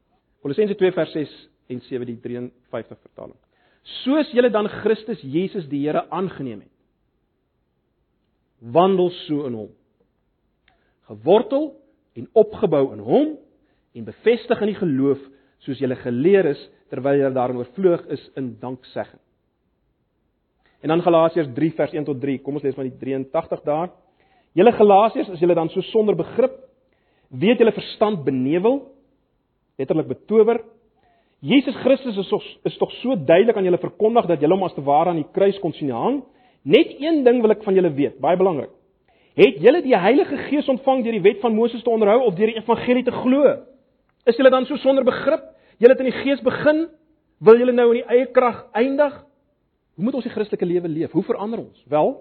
Kolossense 0.43 0.75
2 0.75 0.95
vers 0.97 1.13
6 1.15 1.37
en 1.71 1.83
7 1.87 2.09
die 2.09 2.17
53 2.25 2.99
vertaling. 2.99 3.37
Soos 4.03 4.33
julle 4.35 4.51
dan 4.51 4.69
Christus 4.83 5.23
Jesus 5.23 5.69
die 5.71 5.85
Here 5.85 6.03
aangeneem 6.11 6.65
het. 6.65 6.73
Wandel 8.61 9.13
so 9.25 9.47
in 9.47 9.55
hom. 9.57 9.71
Gewortel 11.09 11.71
en 12.19 12.27
opgebou 12.35 12.91
in 12.97 13.05
hom 13.07 13.31
en 13.95 14.07
bevestig 14.07 14.61
in 14.61 14.73
die 14.73 14.79
geloof 14.79 15.23
soos 15.65 15.81
julle 15.83 15.97
geleer 16.01 16.53
is 16.53 16.61
terwyl 16.91 17.19
julle 17.19 17.35
daarin 17.35 17.61
oorvloeg 17.61 18.07
is 18.15 18.23
in 18.39 18.55
danksegging. 18.61 19.21
En 20.81 20.89
dan 20.89 21.03
Galasiërs 21.05 21.51
3 21.55 21.73
vers 21.77 21.93
1 21.93 22.07
tot 22.09 22.21
3. 22.21 22.39
Kom 22.41 22.57
ons 22.57 22.65
lees 22.65 22.77
maar 22.77 22.89
die 22.89 22.99
83 22.99 23.63
daar. 23.67 23.91
Julle 24.57 24.73
Galasiërs, 24.73 25.29
as 25.35 25.43
julle 25.43 25.55
dan 25.55 25.69
so 25.71 25.85
sonder 25.93 26.17
begrip, 26.17 26.57
weet 27.31 27.61
julle 27.61 27.75
verstand 27.77 28.25
benewel, 28.25 28.81
letterlik 29.79 30.09
betower. 30.09 30.63
Jesus 31.41 31.77
Christus 31.85 32.19
is 32.21 32.29
tog 32.29 32.45
is 32.69 32.77
tog 32.81 32.91
so 33.01 33.15
duidelik 33.17 33.57
aan 33.57 33.69
julle 33.69 33.81
verkondig 33.81 34.27
dat 34.29 34.43
julle 34.43 34.57
hom 34.57 34.67
as 34.67 34.75
te 34.77 34.85
ware 34.85 35.13
aan 35.13 35.23
die 35.23 35.31
kruis 35.33 35.61
kon 35.63 35.73
sien 35.77 35.93
hang. 35.95 36.21
Net 36.65 36.97
een 37.01 37.23
ding 37.25 37.41
wil 37.41 37.55
ek 37.55 37.63
van 37.65 37.77
julle 37.77 37.93
weet, 37.97 38.19
baie 38.21 38.37
belangrik. 38.37 38.73
Het 39.39 39.61
julle 39.63 39.81
die 39.85 39.97
Heilige 39.97 40.37
Gees 40.49 40.69
ontvang 40.69 41.05
deur 41.05 41.17
die 41.17 41.25
wet 41.25 41.41
van 41.41 41.55
Moses 41.55 41.85
te 41.85 41.93
onderhou 41.93 42.27
of 42.27 42.35
deur 42.37 42.51
die 42.51 42.59
evangelie 42.61 43.05
te 43.07 43.15
glo? 43.15 43.55
Is 44.29 44.37
julle 44.37 44.51
dan 44.53 44.67
so 44.69 44.77
sonder 44.77 45.05
begrip? 45.05 45.45
Julle 45.81 45.95
het 45.97 46.03
in 46.03 46.11
die 46.11 46.19
Gees 46.23 46.43
begin, 46.45 46.89
wil 47.41 47.61
julle 47.61 47.73
nou 47.73 47.89
in 47.95 48.03
die 48.03 48.09
eie 48.09 48.27
krag 48.35 48.67
eindig? 48.77 49.15
Hoe 49.97 50.05
moet 50.05 50.19
ons 50.19 50.27
die 50.27 50.33
Christelike 50.33 50.69
lewe 50.69 50.89
leef? 50.89 51.15
Hoe 51.17 51.25
verander 51.25 51.63
ons? 51.63 51.81
Wel, 51.89 52.13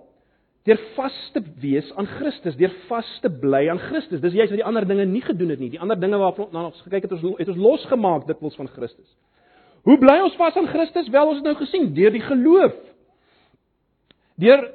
deur 0.67 0.79
vas 0.95 1.17
te 1.33 1.41
wees 1.61 1.87
aan 1.99 2.07
Christus, 2.17 2.55
deur 2.59 2.71
vas 2.87 3.09
te 3.23 3.31
bly 3.31 3.65
aan 3.71 3.81
Christus. 3.89 4.21
Dis 4.23 4.35
juist 4.35 4.53
wat 4.53 4.61
die 4.61 4.67
ander 4.67 4.87
dinge 4.87 5.05
nie 5.07 5.23
gedoen 5.23 5.53
het 5.53 5.61
nie. 5.63 5.71
Die 5.75 5.81
ander 5.81 5.99
dinge 5.99 6.19
waarop 6.19 6.53
ons 6.53 6.81
gekyk 6.85 7.07
het, 7.07 7.15
ons 7.15 7.39
het 7.39 7.51
ons 7.51 7.61
losgemaak 7.63 8.27
dikwels 8.27 8.57
van 8.59 8.71
Christus. 8.75 9.07
Hoe 9.87 9.95
bly 9.99 10.17
ons 10.23 10.35
vas 10.39 10.57
aan 10.59 10.67
Christus? 10.71 11.07
Wel, 11.11 11.31
ons 11.31 11.39
het 11.39 11.47
nou 11.47 11.55
gesien 11.59 11.87
deur 11.95 12.11
die 12.15 12.23
geloof. 12.23 12.75
Deur 14.39 14.67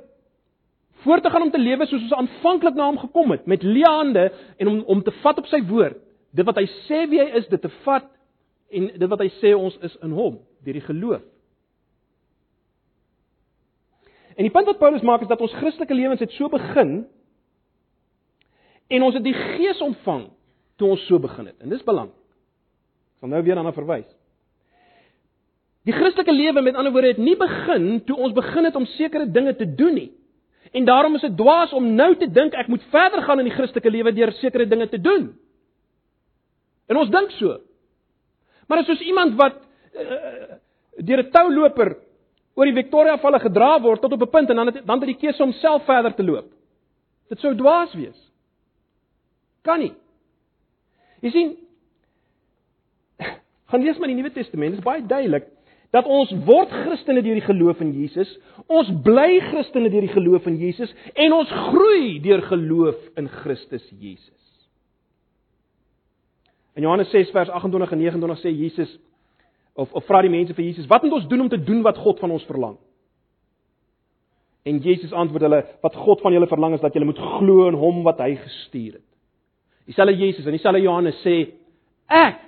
voort 1.05 1.23
te 1.23 1.31
gaan 1.31 1.45
om 1.45 1.53
te 1.53 1.61
lewe 1.61 1.87
soos 1.87 2.07
ons 2.07 2.17
aanvanklik 2.17 2.77
na 2.77 2.89
hom 2.89 2.99
gekom 2.99 3.33
het, 3.35 3.45
met 3.47 3.63
leeande 3.63 4.31
en 4.57 4.71
om 4.71 4.81
om 4.97 5.03
te 5.05 5.13
vat 5.21 5.39
op 5.41 5.49
sy 5.51 5.61
woord. 5.69 6.01
Dit 6.35 6.47
wat 6.49 6.59
hy 6.59 6.67
sê 6.89 7.05
wie 7.11 7.21
hy 7.23 7.29
is, 7.39 7.47
dit 7.51 7.63
te 7.63 7.71
vat 7.85 8.09
en 8.75 8.91
dit 8.99 9.11
wat 9.11 9.23
hy 9.23 9.31
sê 9.39 9.55
ons 9.55 9.77
is 9.87 9.95
in 10.03 10.15
hom, 10.17 10.41
deur 10.67 10.79
die 10.81 10.87
geloof. 10.89 11.23
En 14.35 14.43
die 14.43 14.51
punt 14.51 14.67
wat 14.67 14.81
Paulus 14.81 15.05
maak 15.07 15.23
is 15.23 15.31
dat 15.31 15.43
ons 15.45 15.55
Christelike 15.61 15.95
lewens 15.95 16.23
het 16.23 16.33
so 16.35 16.51
begin 16.51 17.05
en 18.91 19.07
ons 19.07 19.15
het 19.15 19.23
die 19.25 19.37
Gees 19.37 19.79
ontvang 19.85 20.27
toe 20.81 20.91
ons 20.97 21.07
so 21.07 21.21
begin 21.23 21.53
het. 21.53 21.57
En 21.63 21.71
dis 21.71 21.87
belangrik. 21.87 22.19
Ek 23.15 23.23
sal 23.23 23.31
nou 23.31 23.43
weer 23.47 23.61
daarna 23.61 23.73
verwys. 23.77 24.09
Die 25.87 25.95
Christelike 25.95 26.33
lewe 26.35 26.65
met 26.65 26.77
ander 26.81 26.93
woorde 26.93 27.13
het 27.13 27.23
nie 27.23 27.37
begin 27.39 28.01
toe 28.09 28.17
ons 28.17 28.35
begin 28.35 28.67
het 28.67 28.77
om 28.77 28.89
sekere 28.97 29.29
dinge 29.31 29.55
te 29.61 29.69
doen 29.69 29.95
nie. 30.01 30.11
En 30.75 30.87
daarom 30.89 31.15
is 31.15 31.23
dit 31.23 31.37
dwaas 31.39 31.73
om 31.77 31.93
nou 31.95 32.11
te 32.19 32.27
dink 32.27 32.57
ek 32.59 32.69
moet 32.73 32.83
verder 32.91 33.23
gaan 33.23 33.39
in 33.39 33.47
die 33.47 33.55
Christelike 33.55 33.93
lewe 33.93 34.13
deur 34.17 34.33
sekere 34.41 34.67
dinge 34.67 34.89
te 34.91 34.99
doen. 34.99 35.31
En 36.89 37.01
ons 37.01 37.11
dink 37.11 37.31
so. 37.39 37.59
Maar 38.69 38.83
as 38.83 38.89
soos 38.89 39.05
iemand 39.05 39.37
wat 39.41 39.61
uh, 39.95 40.59
deur 41.05 41.23
'n 41.23 41.31
touloper 41.31 41.97
oor 42.55 42.71
die 42.71 42.77
Victoria 42.77 43.17
valle 43.19 43.41
gedra 43.41 43.81
word 43.81 44.01
tot 44.01 44.13
op 44.13 44.23
'n 44.23 44.31
punt 44.31 44.51
en 44.51 44.57
dan 44.57 44.67
het, 44.67 44.87
dan 44.87 45.01
het 45.01 45.07
die 45.07 45.21
keuse 45.21 45.43
om 45.43 45.53
self 45.53 45.85
verder 45.85 46.15
te 46.15 46.25
loop. 46.25 46.53
Dit 47.29 47.41
sou 47.41 47.55
dwaas 47.55 47.95
wees. 47.95 48.31
Kan 49.63 49.79
nie. 49.79 49.93
Jy 51.21 51.31
sien 51.31 51.57
gaan 53.71 53.83
lees 53.83 53.99
maar 53.99 54.09
die 54.09 54.17
Nuwe 54.17 54.33
Testament, 54.33 54.71
dit 54.71 54.79
is 54.79 54.85
baie 54.85 55.07
duidelik 55.07 55.49
dat 55.95 56.07
ons 56.11 56.33
word 56.47 56.73
Christene 56.75 57.23
deur 57.23 57.39
die 57.39 57.47
geloof 57.47 57.81
in 57.81 57.93
Jesus, 57.95 58.31
ons 58.67 58.91
bly 59.07 59.39
Christene 59.53 59.91
deur 59.93 60.03
die 60.03 60.15
geloof 60.15 60.47
in 60.51 60.57
Jesus 60.59 60.95
en 61.15 61.33
ons 61.33 61.51
groei 61.71 62.19
deur 62.25 62.43
geloof 62.43 62.97
in 63.21 63.29
Christus 63.29 63.85
Jesus. 64.01 64.44
In 66.75 66.83
Johannes 66.83 67.11
6 67.11 67.31
vers 67.31 67.49
28 67.49 67.93
en 67.93 67.99
29 67.99 68.41
sê 68.43 68.51
Jesus 68.51 68.99
of 69.75 69.93
of 69.93 70.07
vra 70.07 70.21
die 70.23 70.31
mense 70.31 70.55
vir 70.55 70.69
Jesus, 70.69 70.87
wat 70.91 71.03
moet 71.03 71.17
ons 71.17 71.29
doen 71.31 71.47
om 71.47 71.49
te 71.51 71.59
doen 71.59 71.83
wat 71.83 71.99
God 71.99 72.21
van 72.23 72.31
ons 72.35 72.47
verlang? 72.47 72.77
En 74.65 74.79
Jesus 74.83 75.13
antwoord 75.13 75.45
hulle, 75.45 75.61
wat 75.83 75.97
God 75.99 76.23
van 76.25 76.33
julle 76.33 76.49
verlang 76.49 76.75
is 76.75 76.83
dat 76.83 76.95
julle 76.95 77.09
moet 77.11 77.21
glo 77.21 77.69
in 77.69 77.79
hom 77.79 78.03
wat 78.07 78.23
hy 78.23 78.33
gestuur 78.41 78.97
het. 78.97 79.07
Dieselfde 79.91 80.17
Jesus 80.17 80.47
en 80.47 80.57
dieselfde 80.57 80.81
Johannes 80.81 81.19
sê, 81.23 81.37
ek 82.09 82.41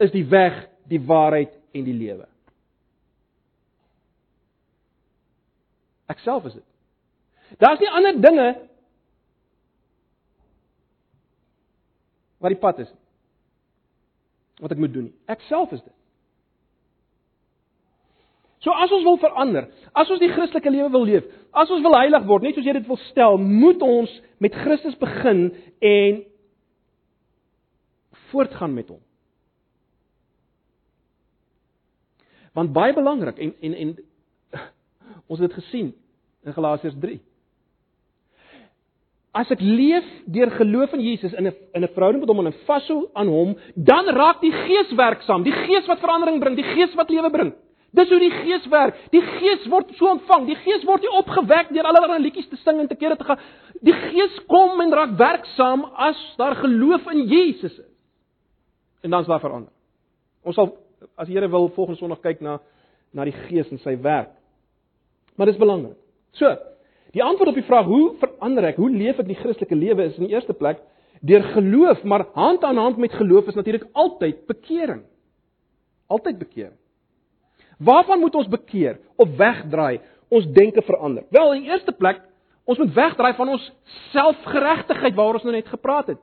is 0.00 0.14
die 0.14 0.24
weg, 0.30 0.62
die 0.88 1.02
waarheid 1.06 1.52
en 1.76 1.84
die 1.84 1.94
lewe. 1.94 2.24
Ek 6.10 6.22
self 6.24 6.48
is 6.48 6.56
dit. 6.56 6.66
Daar's 7.60 7.82
nie 7.82 7.90
ander 7.90 8.16
dinge 8.22 8.48
wat 12.40 12.54
die 12.54 12.62
pad 12.62 12.80
is 12.86 12.90
wat 14.60 14.74
ek 14.74 14.80
moet 14.82 14.92
doen 14.92 15.08
nie. 15.08 15.16
Ek 15.30 15.42
self 15.48 15.72
is 15.72 15.82
dit. 15.82 15.96
So 18.60 18.72
as 18.76 18.92
ons 18.92 19.06
wil 19.08 19.16
verander, 19.20 19.70
as 19.96 20.10
ons 20.12 20.20
die 20.20 20.32
Christelike 20.32 20.72
lewe 20.72 20.90
wil 20.92 21.06
leef, 21.08 21.28
as 21.56 21.70
ons 21.72 21.84
wil 21.84 21.96
heilig 21.96 22.26
word, 22.28 22.44
net 22.44 22.58
soos 22.58 22.66
jy 22.68 22.74
dit 22.76 22.90
wil 22.90 23.00
stel, 23.08 23.38
moet 23.40 23.80
ons 23.84 24.12
met 24.44 24.58
Christus 24.64 24.98
begin 25.00 25.46
en 25.80 26.20
voortgaan 28.30 28.76
met 28.76 28.92
hom. 28.92 29.00
Want 32.58 32.74
baie 32.76 32.92
belangrik 32.94 33.40
en 33.40 33.54
en 33.64 33.74
en 33.86 33.96
ons 35.30 35.40
het 35.40 35.48
dit 35.48 35.58
gesien 35.62 35.92
in 36.44 36.54
Galasiërs 36.56 36.98
3. 37.00 37.16
As 39.32 39.50
ek 39.54 39.60
leef 39.62 40.06
deur 40.26 40.50
geloof 40.58 40.92
in 40.96 41.00
Jesus 41.00 41.32
in 41.32 41.46
'n 41.46 41.54
in 41.74 41.84
'n 41.84 41.94
verhouding 41.94 42.20
met 42.20 42.28
hom 42.28 42.46
en 42.46 42.54
vashou 42.66 43.08
aan 43.14 43.28
hom, 43.28 43.56
dan 43.74 44.04
raak 44.08 44.40
die 44.40 44.52
Gees 44.52 44.90
werksaam, 44.92 45.42
die 45.42 45.52
Gees 45.52 45.86
wat 45.86 46.00
verandering 46.00 46.40
bring, 46.40 46.56
die 46.56 46.74
Gees 46.74 46.94
wat 46.94 47.10
lewe 47.10 47.30
bring. 47.30 47.52
Dis 47.90 48.08
hoe 48.08 48.18
die 48.22 48.30
Gees 48.30 48.66
werk. 48.70 48.94
Die 49.10 49.22
Gees 49.22 49.66
word 49.70 49.90
so 49.98 50.06
ontvang. 50.06 50.46
Die 50.46 50.58
Gees 50.62 50.84
word 50.86 51.02
nie 51.02 51.10
opgewek 51.10 51.72
deur 51.74 51.88
allerlei 51.90 52.20
liedjies 52.22 52.48
te 52.48 52.58
sing 52.62 52.78
en 52.78 52.88
te 52.88 52.94
kere 52.94 53.16
te 53.18 53.24
gaan. 53.26 53.38
Die 53.82 53.94
Gees 53.94 54.36
kom 54.46 54.80
en 54.80 54.94
raak 54.94 55.16
werksaam 55.18 55.84
as 55.94 56.20
daar 56.38 56.54
geloof 56.62 57.08
in 57.10 57.24
Jesus 57.26 57.78
is. 57.78 57.90
En 59.02 59.10
dan 59.10 59.20
is 59.20 59.26
daar 59.26 59.42
verander. 59.42 59.72
Ons 60.46 60.54
sal 60.54 60.76
as 61.16 61.26
die 61.26 61.34
Here 61.34 61.48
wil 61.50 61.68
volgende 61.74 61.98
Sondag 61.98 62.20
kyk 62.22 62.40
na 62.40 62.60
na 63.12 63.24
die 63.26 63.34
Gees 63.34 63.70
en 63.74 63.80
sy 63.82 63.96
werk. 63.98 64.30
Maar 65.34 65.50
dis 65.50 65.58
belangrik. 65.58 65.96
So, 66.38 66.46
Die 67.14 67.22
antwoord 67.22 67.48
op 67.48 67.58
die 67.58 67.66
vraag 67.66 67.88
hoe 67.90 68.14
verander 68.20 68.68
ek, 68.70 68.78
hoe 68.78 68.90
leef 68.90 69.18
ek 69.18 69.26
die 69.26 69.38
Christelike 69.38 69.74
lewe 69.74 70.06
is 70.06 70.18
in 70.18 70.28
die 70.28 70.34
eerste 70.34 70.54
plek 70.54 70.82
deur 71.20 71.42
geloof, 71.52 72.02
maar 72.02 72.30
hand 72.32 72.62
aan 72.64 72.78
hand 72.80 72.96
met 72.96 73.12
geloof 73.12 73.50
is 73.50 73.54
natuurlik 73.58 73.84
altyd 73.92 74.46
bekering. 74.46 75.02
Altyd 76.08 76.38
bekering. 76.38 76.76
Waarvan 77.78 78.20
moet 78.20 78.34
ons 78.34 78.48
bekeer 78.48 78.98
of 79.16 79.36
wegdraai? 79.36 80.00
Ons 80.28 80.46
denke 80.54 80.82
verander. 80.82 81.26
Wel, 81.30 81.52
in 81.54 81.62
die 81.64 81.70
eerste 81.70 81.92
plek, 81.92 82.22
ons 82.64 82.78
moet 82.78 82.94
wegdraai 82.94 83.34
van 83.34 83.52
ons 83.56 83.66
selfgeregtigheid 84.14 85.14
waaroor 85.14 85.40
ons 85.40 85.46
nou 85.48 85.54
net 85.54 85.68
gepraat 85.68 86.12
het. 86.14 86.20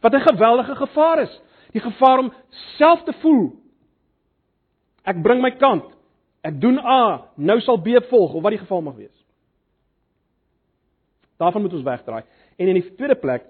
Wat 0.00 0.14
'n 0.14 0.28
geweldige 0.30 0.74
gevaar 0.76 1.22
is. 1.22 1.40
Die 1.72 1.80
gevaar 1.80 2.18
om 2.18 2.32
self 2.78 3.02
te 3.02 3.12
voel. 3.12 3.52
Ek 5.04 5.22
bring 5.22 5.42
my 5.42 5.50
kant. 5.50 5.84
Ek 6.42 6.60
doen 6.60 6.78
A, 6.78 7.28
nou 7.36 7.60
sal 7.60 7.76
B 7.76 7.88
volg 8.08 8.34
of 8.34 8.42
wat 8.42 8.50
die 8.50 8.64
geval 8.64 8.80
mag 8.82 8.94
wees. 8.94 9.17
Daarvan 11.38 11.62
moet 11.62 11.72
ons 11.72 11.86
wegdraai. 11.86 12.22
En 12.58 12.68
in 12.68 12.80
die 12.80 12.94
tweede 12.94 13.14
plek 13.14 13.46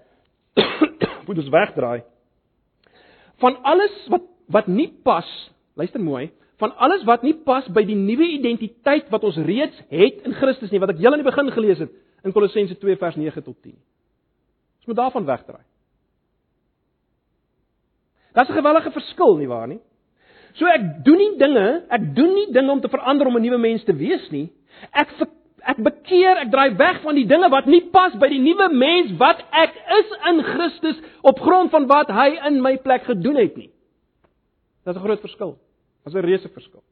moet 1.26 1.38
ons 1.38 1.48
wegdraai 1.48 2.02
van 3.38 3.62
alles 3.62 3.94
wat 4.10 4.26
wat 4.48 4.66
nie 4.66 4.88
pas, 5.04 5.28
luister 5.76 6.00
mooi, 6.00 6.30
van 6.56 6.72
alles 6.80 7.02
wat 7.04 7.22
nie 7.22 7.34
pas 7.44 7.66
by 7.68 7.82
die 7.84 7.96
nuwe 7.98 8.24
identiteit 8.32 9.10
wat 9.12 9.26
ons 9.28 9.36
reeds 9.44 9.76
het 9.92 10.22
in 10.24 10.34
Christus 10.38 10.72
nie, 10.72 10.80
wat 10.80 10.94
ek 10.94 11.02
julle 11.02 11.18
aan 11.18 11.22
die 11.22 11.26
begin 11.26 11.50
gelees 11.52 11.82
het 11.84 11.92
in 12.24 12.32
Kolossense 12.32 12.78
2 12.80 12.96
vers 12.96 13.18
9 13.20 13.44
tot 13.44 13.58
10. 13.62 13.74
Ons 14.80 14.88
moet 14.88 14.98
daarvan 14.98 15.28
wegdraai. 15.28 15.62
Daar's 18.32 18.48
'n 18.48 18.56
gewellige 18.56 18.90
verskil 18.90 19.36
nie 19.36 19.48
waar 19.48 19.68
nie? 19.68 19.80
So 20.54 20.66
ek 20.66 21.04
doen 21.04 21.18
nie 21.18 21.36
dinge, 21.38 21.84
ek 21.90 22.14
doen 22.14 22.34
nie 22.34 22.52
dinge 22.52 22.70
om 22.72 22.80
te 22.80 22.88
verander 22.88 23.26
om 23.26 23.36
'n 23.36 23.42
nuwe 23.42 23.58
mens 23.58 23.84
te 23.84 23.92
wees 23.92 24.30
nie. 24.30 24.50
Ek 24.92 25.10
ek 25.68 25.80
bekeer, 25.84 26.40
ek 26.42 26.50
draai 26.52 26.76
weg 26.80 27.02
van 27.04 27.18
die 27.18 27.26
dinge 27.28 27.50
wat 27.52 27.66
nie 27.68 27.82
pas 27.92 28.14
by 28.20 28.28
die 28.32 28.40
nuwe 28.40 28.68
mens 28.72 29.12
wat 29.20 29.42
ek 29.52 29.74
is 29.98 30.14
in 30.30 30.42
Christus 30.46 31.00
op 31.22 31.40
grond 31.44 31.70
van 31.74 31.88
wat 31.90 32.12
hy 32.14 32.30
in 32.48 32.62
my 32.64 32.76
plek 32.80 33.04
gedoen 33.08 33.36
het 33.36 33.56
nie. 33.56 33.70
Dit 34.84 34.94
is 34.94 35.00
'n 35.00 35.04
groot 35.04 35.20
verskil. 35.20 35.58
Dit 36.04 36.14
is 36.14 36.14
'n 36.14 36.24
reuse 36.24 36.48
verskil. 36.48 36.82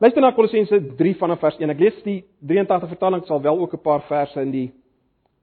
Luister 0.00 0.20
na 0.20 0.32
Kolossense 0.32 0.80
3 0.96 1.14
vanaf 1.16 1.40
vers 1.40 1.58
1. 1.58 1.70
Ek 1.70 1.78
lees 1.78 2.02
die 2.02 2.24
83 2.40 2.88
vertaling, 2.88 3.20
ek 3.22 3.26
sal 3.26 3.40
wel 3.40 3.58
ook 3.58 3.74
'n 3.74 3.82
paar 3.82 4.02
verse 4.02 4.40
in 4.40 4.50
die 4.50 4.72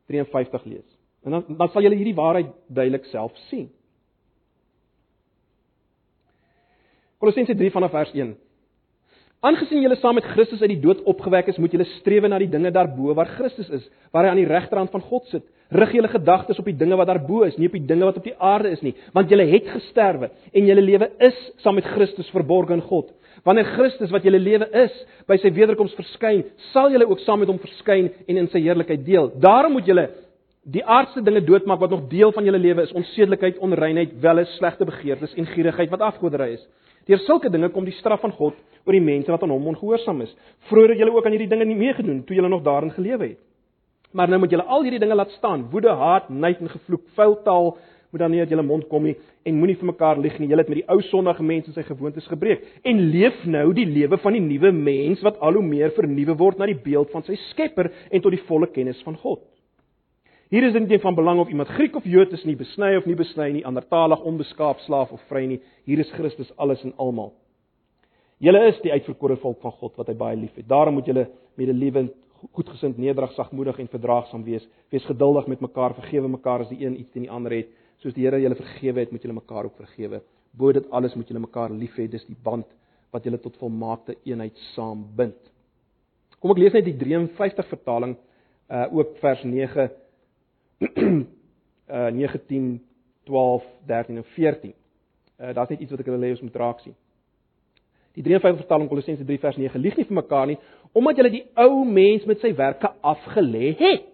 53 0.07 0.65
lees. 0.65 0.97
En 1.23 1.31
dan 1.31 1.45
dan 1.47 1.69
sal 1.69 1.81
julle 1.81 1.95
hierdie 1.95 2.15
waarheid 2.15 2.51
duidelik 2.67 3.05
self 3.05 3.31
sien. 3.49 3.71
Kolossense 7.17 7.55
3 7.55 7.71
vanaf 7.71 7.91
vers 7.91 8.13
1. 8.13 8.35
Aangesien 9.41 9.81
julle 9.81 9.95
saam 9.97 10.13
met 10.19 10.25
Christus 10.35 10.59
uit 10.61 10.69
die 10.69 10.83
dood 10.83 10.99
opgewek 11.09 11.47
is, 11.49 11.57
moet 11.57 11.71
julle 11.73 11.87
streef 11.95 12.27
na 12.29 12.37
die 12.37 12.49
dinge 12.51 12.69
daarbo 12.75 13.15
waar 13.17 13.31
Christus 13.39 13.71
is, 13.73 13.87
waar 14.13 14.27
hy 14.27 14.33
aan 14.35 14.37
die 14.37 14.45
regterhand 14.45 14.91
van 14.93 15.01
God 15.01 15.31
sit. 15.31 15.47
Rig 15.73 15.95
julle 15.97 16.11
gedagtes 16.11 16.59
op 16.61 16.67
die 16.69 16.75
dinge 16.77 16.99
wat 16.99 17.09
daarbo 17.09 17.39
is, 17.47 17.55
nie 17.57 17.65
op 17.71 17.73
die 17.73 17.87
dinge 17.89 18.05
wat 18.05 18.19
op 18.19 18.27
die 18.27 18.35
aarde 18.37 18.69
is 18.75 18.83
nie, 18.85 18.91
want 19.17 19.33
julle 19.33 19.47
het 19.49 19.71
gesterwe 19.73 20.29
en 20.29 20.69
julle 20.69 20.83
lewe 20.85 21.07
is 21.25 21.39
saam 21.63 21.73
met 21.79 21.89
Christus 21.89 22.29
verborg 22.35 22.69
in 22.75 22.83
God. 22.85 23.09
Wanneer 23.47 23.71
Christus 23.71 24.13
wat 24.13 24.27
julle 24.29 24.37
lewe 24.37 24.67
is, 24.83 24.99
by 25.25 25.39
sy 25.41 25.49
wederkoms 25.55 25.97
verskyn, 25.97 26.43
sal 26.69 26.93
julle 26.93 27.07
ook 27.09 27.25
saam 27.25 27.41
met 27.41 27.49
hom 27.49 27.57
verskyn 27.63 28.11
en 28.27 28.43
in 28.43 28.51
sy 28.53 28.61
heerlikheid 28.61 29.01
deel. 29.07 29.31
Daarom 29.41 29.73
moet 29.79 29.89
julle 29.89 30.05
die 30.69 30.85
aardse 30.85 31.25
dinge 31.25 31.41
doodmaak 31.47 31.81
wat 31.81 31.97
nog 31.97 32.05
deel 32.13 32.29
van 32.35 32.45
julle 32.45 32.61
lewe 32.61 32.85
is, 32.85 32.93
onsedelikheid, 32.93 33.57
onreinheid, 33.57 34.13
welle, 34.21 34.45
slegte 34.59 34.85
begeertes 34.85 35.33
en 35.33 35.49
gierigheid 35.49 35.89
wat 35.89 36.05
afgoderry 36.11 36.59
is. 36.59 36.69
Deur 37.09 37.21
sulke 37.25 37.49
dinge 37.49 37.69
kom 37.69 37.85
die 37.85 37.95
straf 37.97 38.21
van 38.21 38.33
God 38.37 38.57
oor 38.85 38.97
die 38.97 39.03
mense 39.03 39.31
wat 39.31 39.43
aan 39.43 39.53
hom 39.53 39.71
ongehoorsaam 39.73 40.21
is. 40.25 40.33
Vroeger 40.69 40.95
het 40.95 41.01
julle 41.01 41.15
ook 41.15 41.25
aan 41.25 41.35
hierdie 41.35 41.49
dinge 41.49 41.65
nie 41.65 41.77
meegedoen 41.77 42.23
toe 42.25 42.35
julle 42.35 42.49
nog 42.49 42.63
daarin 42.65 42.91
gelewe 42.91 43.33
het. 43.33 43.39
Maar 44.11 44.27
nou 44.27 44.41
moet 44.43 44.51
julle 44.51 44.67
al 44.67 44.83
hierdie 44.83 44.99
dinge 44.99 45.15
laat 45.15 45.31
staan: 45.37 45.69
woede, 45.71 45.89
haat, 45.89 46.29
nait 46.29 46.59
en 46.59 46.69
gevloek, 46.69 47.07
vuil 47.15 47.37
taal 47.45 47.77
moet 48.11 48.19
dan 48.19 48.31
nie 48.31 48.41
uit 48.43 48.49
julle 48.51 48.63
mond 48.67 48.87
kom 48.91 49.05
nie 49.07 49.15
en 49.47 49.55
moenie 49.55 49.77
vir 49.79 49.87
mekaar 49.87 50.19
lieg 50.19 50.35
nie. 50.39 50.49
Julle 50.51 50.65
het 50.65 50.71
met 50.71 50.81
die 50.81 50.87
ou 50.91 50.99
sondige 51.07 51.43
mens 51.47 51.69
en 51.69 51.77
sy 51.77 51.85
gewoontes 51.87 52.27
gebreek 52.27 52.65
en 52.83 52.99
leef 53.13 53.45
nou 53.47 53.69
die 53.77 53.87
lewe 53.87 54.19
van 54.19 54.35
die 54.35 54.43
nuwe 54.43 54.73
mens 54.75 55.23
wat 55.25 55.39
al 55.39 55.55
hoe 55.57 55.63
meer 55.65 55.93
vernuwe 55.95 56.35
word 56.37 56.59
na 56.59 56.67
die 56.67 56.79
beeld 56.83 57.13
van 57.15 57.23
sy 57.27 57.39
Skepper 57.49 57.91
en 58.11 58.21
tot 58.21 58.35
die 58.35 58.43
volle 58.49 58.67
kennis 58.75 58.99
van 59.07 59.15
God. 59.23 59.39
Hier 60.51 60.65
is 60.67 60.73
dit 60.75 60.83
nie 60.83 60.97
van 60.99 61.15
belang 61.15 61.39
of 61.39 61.47
iemand 61.47 61.69
Griek 61.71 61.93
of 61.95 62.03
Jood 62.03 62.33
is 62.35 62.41
nie, 62.43 62.57
besny 62.59 62.89
of 62.99 63.05
nie 63.07 63.15
besny 63.15 63.45
nie, 63.55 63.61
andertalig, 63.63 64.19
onbeskaaf, 64.27 64.81
slaaf 64.83 65.13
of 65.15 65.21
vry 65.29 65.45
nie. 65.47 65.61
Hier 65.87 66.01
is 66.03 66.09
Christus 66.11 66.49
alles 66.59 66.81
en 66.83 66.91
almal. 66.99 67.29
Julle 68.43 68.65
is 68.67 68.81
die 68.83 68.91
uitverkore 68.91 69.37
volk 69.39 69.61
van 69.63 69.71
God 69.77 69.95
wat 70.01 70.09
hy 70.11 70.15
baie 70.19 70.35
liefhet. 70.35 70.67
Daarom 70.67 70.97
moet 70.99 71.07
julle 71.07 71.23
medelewend, 71.55 72.11
goedgesind, 72.57 72.99
nederig, 72.99 73.31
sagmoedig 73.37 73.79
en 73.79 73.87
verdraagsaam 73.93 74.43
wees. 74.43 74.65
Wees 74.91 75.07
geduldig 75.07 75.47
met 75.53 75.63
mekaar, 75.63 75.95
vergewe 76.01 76.33
mekaar 76.35 76.65
as 76.65 76.73
die 76.73 76.81
een 76.83 76.99
iets 76.99 77.15
teen 77.15 77.29
die 77.29 77.31
ander 77.31 77.55
het. 77.55 77.71
Soos 78.03 78.17
die 78.17 78.27
Here 78.27 78.43
julle 78.43 78.59
vergewe 78.59 79.05
het, 79.05 79.15
moet 79.15 79.23
julle 79.23 79.37
mekaar 79.39 79.71
ook 79.71 79.79
vergewe. 79.79 80.19
Bo 80.51 80.75
dit 80.75 80.91
alles 80.91 81.15
moet 81.15 81.31
julle 81.31 81.45
mekaar 81.45 81.71
lief 81.71 81.95
hê. 81.95 82.09
Dis 82.11 82.27
die 82.27 82.35
band 82.35 82.67
wat 83.15 83.23
julle 83.23 83.39
tot 83.39 83.55
volmaakte 83.61 84.19
eenheid 84.27 84.59
saambind. 84.73 85.39
Kom 86.43 86.51
ek 86.51 86.63
lees 86.65 86.75
net 86.75 86.91
die 86.91 86.97
53 86.99 87.71
vertaling 87.71 88.19
uh 88.71 88.87
ook 88.91 89.17
vers 89.23 89.47
9 89.47 89.89
uh 90.81 92.09
19 92.11 92.81
12 93.23 93.63
13 93.87 94.17
en 94.17 94.23
14. 94.23 94.73
Uh 95.39 95.53
daar's 95.53 95.69
net 95.69 95.79
iets 95.79 95.91
wat 95.91 96.03
ek 96.03 96.11
wil 96.13 96.25
hê 96.25 96.33
ons 96.35 96.43
moet 96.45 96.59
raak 96.61 96.83
sien. 96.85 96.95
Die 98.17 98.23
53 98.23 98.63
vertaling 98.65 98.89
Kolossense 98.91 99.25
3 99.25 99.39
vers 99.39 99.57
9 99.57 99.81
lieg 99.81 99.97
nie 99.97 100.07
vir 100.07 100.19
mekaar 100.19 100.47
nie 100.51 100.59
omdat 100.91 101.21
julle 101.21 101.31
die 101.31 101.45
ou 101.55 101.85
mens 101.87 102.25
met 102.27 102.41
sy 102.43 102.49
werke 102.55 102.89
afgelê 103.07 103.71
het. 103.79 104.07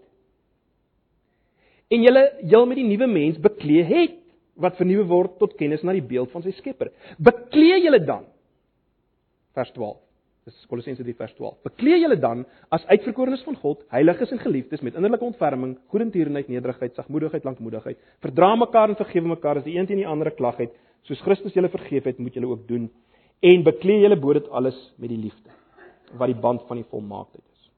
En 1.90 2.04
julle 2.04 2.24
jul 2.46 2.68
met 2.70 2.78
die 2.78 2.86
nuwe 2.86 3.08
mens 3.10 3.40
beklee 3.42 3.86
het 3.88 4.20
wat 4.62 4.78
vernuwe 4.78 5.08
word 5.10 5.38
tot 5.42 5.56
kennis 5.58 5.82
na 5.86 5.96
die 5.96 6.06
beeld 6.06 6.30
van 6.34 6.44
sy 6.46 6.54
Skepper. 6.58 6.92
Beklee 7.18 7.80
julle 7.82 8.02
dan 8.06 8.28
vers 9.58 9.72
12 9.74 10.07
Dis 10.48 10.68
Kolossense 10.72 11.04
3 11.04 11.14
vers 11.20 11.34
12. 11.36 11.58
Beklee 11.68 11.98
julle 12.00 12.16
dan 12.24 12.46
as 12.72 12.86
uitverkorenes 12.88 13.42
van 13.44 13.58
God, 13.60 13.82
heiliges 13.92 14.32
en 14.32 14.40
geliefdes 14.40 14.84
met 14.86 14.96
innerlike 14.96 15.28
ontferming, 15.28 15.74
goedertierenheid, 15.92 16.48
nederigheid, 16.48 16.96
sagmoedigheid, 16.96 17.44
lankmoedigheid. 17.44 18.00
Verdra 18.24 18.54
mekaar 18.56 18.94
en 18.94 19.00
vergewe 19.00 19.34
mekaar 19.34 19.60
as 19.60 19.68
die 19.68 19.76
een 19.76 19.90
teen 19.90 20.00
die 20.00 20.08
ander 20.08 20.32
klag 20.38 20.62
het, 20.64 20.72
soos 21.04 21.20
Christus 21.26 21.56
julle 21.58 21.68
vergeef 21.74 22.08
het, 22.08 22.24
moet 22.24 22.40
julle 22.40 22.54
ook 22.54 22.64
doen. 22.70 22.88
En 23.44 23.68
beklee 23.68 24.00
julle 24.06 24.16
bo 24.24 24.40
dit 24.40 24.48
alles 24.56 24.80
met 24.96 25.12
die 25.12 25.20
liefde, 25.20 25.52
wat 26.16 26.32
die 26.32 26.40
band 26.48 26.64
van 26.72 26.80
die 26.80 26.88
volmaaktheid 26.88 27.44
is. 27.44 27.70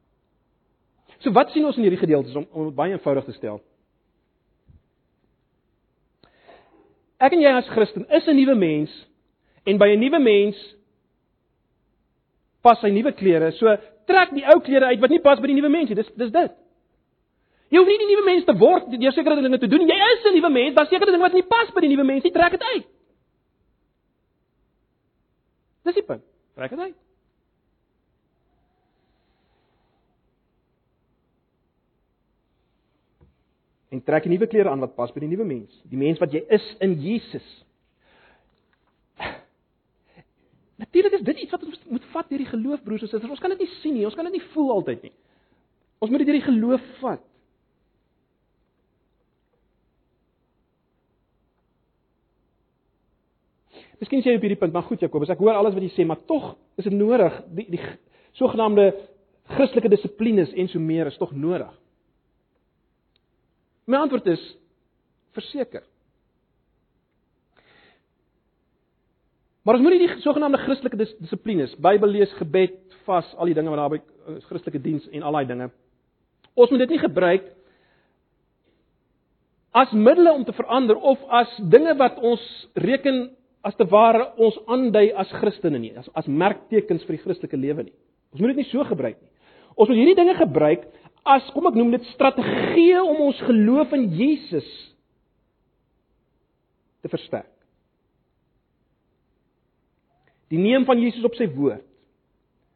So 1.26 1.34
wat 1.34 1.50
sien 1.50 1.66
ons 1.66 1.78
in 1.82 1.90
hierdie 1.90 2.04
gedeeltes 2.06 2.38
om 2.38 2.46
om 2.54 2.70
baie 2.76 2.94
eenvoudig 2.94 3.26
te 3.32 3.38
stel? 3.42 3.64
Ek 7.18 7.34
en 7.34 7.42
jy 7.42 7.52
as 7.52 7.74
Christen 7.74 8.06
is 8.14 8.28
'n 8.28 8.38
nuwe 8.38 8.56
mens 8.56 8.94
en 9.66 9.78
by 9.78 9.90
'n 9.90 10.00
nuwe 10.00 10.20
mens 10.20 10.56
pas 12.62 12.80
sy 12.82 12.92
nuwe 12.94 13.14
klere. 13.16 13.52
So 13.58 13.76
trek 14.10 14.34
die 14.36 14.46
ou 14.50 14.60
klere 14.66 14.92
uit 14.92 15.02
wat 15.02 15.14
nie 15.14 15.22
pas 15.24 15.40
by 15.40 15.48
die 15.48 15.58
nuwe 15.60 15.70
mens 15.70 15.90
nie. 15.90 15.96
Dis 15.96 16.12
dis 16.20 16.32
dit. 16.32 16.56
Jy 17.70 17.78
hoef 17.78 17.90
nie 17.90 18.00
die 18.02 18.10
nuwe 18.10 18.26
mens 18.26 18.48
te 18.48 18.56
word 18.58 18.88
deur 18.96 19.14
sekere 19.14 19.42
dinge 19.42 19.60
te 19.62 19.70
doen. 19.70 19.86
Jy 19.88 19.98
is 20.14 20.26
'n 20.26 20.34
nuwe 20.36 20.50
mens, 20.50 20.76
daar's 20.76 20.90
sekere 20.90 21.12
dinge 21.12 21.24
wat 21.24 21.34
nie 21.34 21.44
pas 21.44 21.70
by 21.74 21.82
die 21.82 21.90
nuwe 21.96 22.04
mens 22.04 22.24
nie. 22.24 22.32
Trek 22.32 22.52
dit 22.52 22.64
uit. 22.64 22.88
Dis 25.84 25.94
die 25.94 26.04
punt. 26.04 26.24
Trek 26.56 26.70
dit 26.70 26.80
uit. 26.80 26.96
En 33.90 34.04
trek 34.04 34.26
'n 34.26 34.30
nuwe 34.30 34.48
klere 34.48 34.70
aan 34.70 34.80
wat 34.80 34.96
pas 34.96 35.12
by 35.12 35.20
die 35.20 35.30
nuwe 35.30 35.46
mens, 35.46 35.82
die 35.84 35.98
mens 35.98 36.20
wat 36.20 36.32
jy 36.32 36.44
is 36.48 36.76
in 36.80 36.94
Jesus. 37.02 37.66
Natuurlik 40.80 41.18
is 41.18 41.26
dit 41.28 41.42
iets 41.44 41.52
wat 41.52 41.64
ons 41.68 41.80
moet 41.92 42.06
vat 42.14 42.30
deur 42.32 42.40
die 42.40 42.52
geloof 42.54 42.84
broers 42.86 43.02
en 43.04 43.12
susters. 43.12 43.34
Ons 43.36 43.42
kan 43.44 43.52
dit 43.52 43.66
nie 43.66 43.74
sien 43.82 43.98
nie, 43.98 44.06
ons 44.08 44.16
kan 44.16 44.28
dit 44.30 44.38
nie 44.38 44.46
voel 44.54 44.72
altyd 44.78 45.10
nie. 45.10 45.12
Ons 46.00 46.12
moet 46.12 46.24
dit 46.24 46.30
deur 46.30 46.40
die 46.40 46.48
geloof 46.48 46.86
vat. 47.02 47.26
Miskien 54.00 54.24
sê 54.24 54.32
jy 54.32 54.40
op 54.40 54.46
hierdie 54.48 54.60
punt, 54.62 54.72
maar 54.72 54.88
goed 54.88 55.02
Jakobus, 55.04 55.32
ek 55.34 55.42
hoor 55.44 55.58
alles 55.60 55.76
wat 55.76 55.84
jy 55.84 55.92
sê, 55.92 56.06
maar 56.08 56.22
tog 56.30 56.54
is 56.80 56.88
dit 56.88 56.96
nodig 56.96 57.36
die 57.58 57.68
die 57.76 57.82
sogenaamde 58.40 58.94
Christelike 59.50 59.92
dissiplines 59.92 60.54
en 60.56 60.70
so 60.72 60.80
meer 60.80 61.10
is 61.10 61.18
tog 61.20 61.34
nodig. 61.36 61.72
My 63.90 64.00
antwoord 64.06 64.30
is 64.32 64.44
verseker. 65.36 65.84
Maar 69.70 69.78
ons 69.78 69.84
moet 69.86 70.00
nie 70.00 70.08
die 70.08 70.24
sogenaamde 70.24 70.58
Christelike 70.64 70.98
dis, 70.98 71.12
dissiplines, 71.22 71.76
Bybel 71.78 72.10
lees, 72.10 72.32
gebed, 72.40 72.80
vas, 73.06 73.28
al 73.38 73.52
die 73.52 73.54
dinge 73.54 73.70
wat 73.70 73.78
daarby 73.78 74.00
uh, 74.02 74.38
Christelike 74.48 74.80
diens 74.82 75.04
en 75.14 75.22
al 75.30 75.36
daai 75.38 75.46
dinge. 75.46 75.68
Ons 76.58 76.72
moet 76.74 76.82
dit 76.82 76.96
nie 76.96 77.02
gebruik 77.04 77.52
as 79.78 79.94
middele 79.94 80.34
om 80.34 80.48
te 80.48 80.56
verander 80.58 80.98
of 80.98 81.22
as 81.38 81.54
dinge 81.70 81.94
wat 82.00 82.18
ons 82.18 82.48
reken 82.82 83.28
as 83.62 83.78
te 83.78 83.86
ware 83.94 84.32
ons 84.42 84.58
aandui 84.66 85.12
as 85.14 85.30
Christene 85.38 85.84
nie, 85.84 85.94
as 86.02 86.10
as 86.18 86.32
merktekens 86.34 87.06
vir 87.06 87.20
die 87.20 87.22
Christelike 87.28 87.62
lewe 87.62 87.86
nie. 87.92 87.96
Ons 88.34 88.42
moet 88.42 88.56
dit 88.56 88.64
nie 88.64 88.72
so 88.72 88.90
gebruik 88.90 89.22
nie. 89.22 89.30
Ons 89.78 89.94
moet 89.94 90.02
hierdie 90.02 90.18
dinge 90.18 90.38
gebruik 90.42 90.90
as 91.30 91.46
kom 91.54 91.70
ek 91.70 91.78
noem 91.78 91.94
dit 91.94 92.10
strategieë 92.16 93.06
om 93.06 93.22
ons 93.30 93.46
geloof 93.46 93.94
in 94.02 94.10
Jesus 94.18 94.74
te 97.06 97.14
versterk. 97.14 97.54
Die 100.50 100.60
neem 100.62 100.86
van 100.88 101.00
Jesus 101.02 101.26
op 101.28 101.38
sy 101.38 101.48
woord 101.54 101.86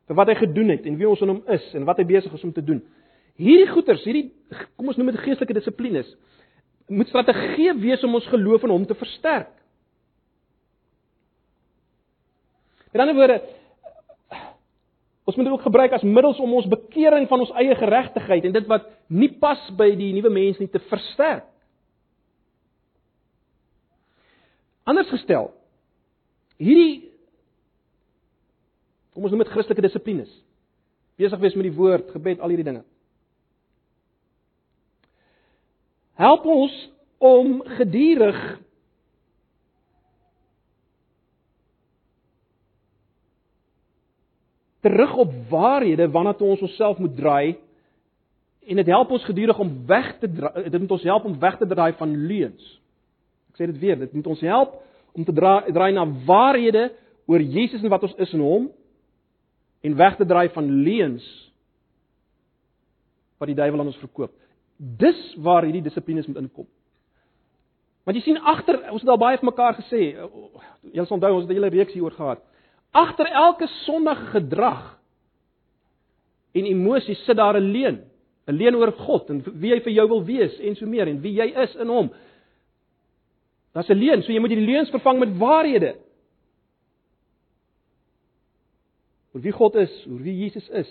vir 0.03 0.17
wat 0.19 0.29
hy 0.33 0.35
gedoen 0.35 0.73
het 0.73 0.85
en 0.89 0.97
wie 0.99 1.07
ons 1.07 1.21
in 1.23 1.31
hom 1.31 1.41
is 1.53 1.65
en 1.77 1.85
wat 1.87 2.01
hy 2.01 2.05
besig 2.07 2.33
is 2.35 2.43
om 2.43 2.51
te 2.53 2.63
doen. 2.65 2.81
Hierdie 3.39 3.69
goeters, 3.71 4.03
hierdie 4.05 4.27
kom 4.75 4.91
ons 4.91 4.99
noem 4.99 5.13
dit 5.13 5.21
geestelike 5.23 5.55
dissiplines, 5.57 6.09
moet 6.91 7.09
strategie 7.09 7.71
wees 7.79 8.03
om 8.03 8.17
ons 8.19 8.27
geloof 8.29 8.65
in 8.67 8.73
hom 8.75 8.85
te 8.85 8.97
versterk. 8.99 9.51
Met 12.93 13.01
ander 13.01 13.17
woorde, 13.17 13.39
ons 15.23 15.37
moet 15.39 15.47
dit 15.47 15.53
ook 15.55 15.65
gebruik 15.65 15.95
as 15.95 16.03
middels 16.05 16.41
om 16.43 16.51
ons 16.59 16.67
bekering 16.69 17.25
van 17.31 17.45
ons 17.45 17.55
eie 17.63 17.79
geregtigheid 17.79 18.45
en 18.45 18.53
dit 18.53 18.69
wat 18.69 18.91
nie 19.07 19.31
pas 19.41 19.63
by 19.79 19.87
die 19.97 20.11
nuwe 20.13 20.29
mens 20.35 20.59
nie 20.61 20.69
te 20.69 20.83
versterk. 20.91 21.47
Anders 24.83 25.07
gestel, 25.07 25.47
hierdie 26.59 27.12
kom 29.13 29.25
ons 29.25 29.33
noem 29.33 29.43
dit 29.45 29.53
Christelike 29.53 29.85
dissiplines. 29.85 30.31
Besig 31.19 31.39
wees 31.39 31.55
met 31.57 31.67
die 31.69 31.77
woord, 31.77 32.09
gebed, 32.15 32.41
al 32.41 32.53
hierdie 32.53 32.65
dinge. 32.65 32.83
Help 36.17 36.45
ons 36.49 36.73
om 37.23 37.61
gedurig 37.77 38.39
terug 44.83 45.15
op 45.15 45.31
waarhede 45.49 46.09
wanneer 46.11 46.35
toe 46.35 46.47
ons 46.47 46.61
onsself 46.67 46.97
moet 46.99 47.15
draai 47.15 47.55
en 48.67 48.79
dit 48.79 48.89
help 48.91 49.11
ons 49.15 49.25
gedurig 49.27 49.59
om 49.59 49.71
weg 49.87 50.09
te 50.19 50.27
draai 50.27 50.67
dit 50.67 50.79
moet 50.81 50.91
ons 50.97 51.05
help 51.07 51.25
om 51.29 51.39
weg 51.39 51.57
te 51.57 51.67
draai 51.67 51.93
van 51.99 52.15
leuns. 52.27 52.65
Ek 53.53 53.61
sê 53.61 53.69
dit 53.69 53.79
weer, 53.79 53.99
dit 54.01 54.13
moet 54.13 54.27
ons 54.27 54.43
help 54.43 54.75
om 55.13 55.23
te 55.23 55.35
draai, 55.35 55.71
draai 55.71 55.91
na 55.95 56.03
waarhede 56.27 56.89
oor 57.31 57.39
Jesus 57.39 57.83
en 57.83 57.91
wat 57.93 58.03
ons 58.09 58.15
is 58.25 58.35
in 58.35 58.43
hom 58.43 58.67
en 59.83 59.97
weg 59.99 60.15
te 60.17 60.25
draai 60.25 60.49
van 60.55 60.69
leuns 60.83 61.25
wat 63.37 63.51
die 63.51 63.57
duiwel 63.57 63.81
aan 63.81 63.91
ons 63.91 63.99
verkoop. 63.99 64.31
Dis 64.77 65.19
waar 65.43 65.67
hierdie 65.67 65.83
dissiplines 65.83 66.27
moet 66.29 66.39
inkom. 66.45 66.67
Want 68.03 68.17
jy 68.19 68.23
sien 68.25 68.39
agter, 68.39 68.79
ons 68.91 69.03
het 69.03 69.11
al 69.11 69.19
baie 69.19 69.39
vir 69.39 69.47
mekaar 69.47 69.77
gesê, 69.79 70.01
jy 70.91 71.05
sal 71.05 71.17
onthou 71.17 71.33
ons 71.35 71.45
het 71.45 71.51
'n 71.51 71.59
hele 71.59 71.71
reeks 71.71 71.93
hieroor 71.93 72.15
gehad. 72.15 72.41
Agter 72.91 73.27
elke 73.27 73.67
sondige 73.85 74.25
gedrag 74.35 74.99
en 76.53 76.65
emosie 76.65 77.15
sit 77.15 77.37
daar 77.37 77.57
'n 77.57 77.71
leuen, 77.71 78.03
'n 78.47 78.55
leuen 78.55 78.75
oor 78.75 78.91
God 78.91 79.29
en 79.29 79.43
wie 79.59 79.73
hy 79.73 79.79
vir 79.79 79.93
jou 79.93 80.07
wil 80.07 80.23
wees 80.23 80.59
en 80.59 80.75
so 80.75 80.85
meer 80.85 81.07
en 81.07 81.21
wie 81.21 81.33
jy 81.33 81.53
is 81.63 81.75
in 81.75 81.87
hom. 81.87 82.11
Daar's 83.73 83.89
'n 83.89 83.97
leuen, 83.97 84.21
so 84.23 84.31
jy 84.31 84.39
moet 84.39 84.49
die 84.49 84.65
leuns 84.65 84.89
vervang 84.89 85.19
met 85.19 85.37
waarhede. 85.37 85.95
Oor 89.33 89.41
wie 89.41 89.51
God 89.51 89.75
is, 89.81 89.93
oor 90.07 90.21
wie 90.21 90.35
Jesus 90.43 90.69
is. 90.69 90.89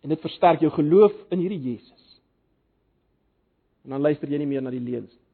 En 0.00 0.08
dit 0.08 0.20
versterk 0.20 0.60
jou 0.64 0.72
geloof 0.72 1.12
in 1.30 1.42
hierdie 1.42 1.60
Jesus. 1.60 2.06
En 3.84 3.90
dan 3.90 4.00
luister 4.00 4.28
jy 4.28 4.38
nie 4.40 4.48
meer 4.48 4.64
na 4.64 4.72
die 4.72 4.80
leuns 4.80 5.10
nie. 5.12 5.26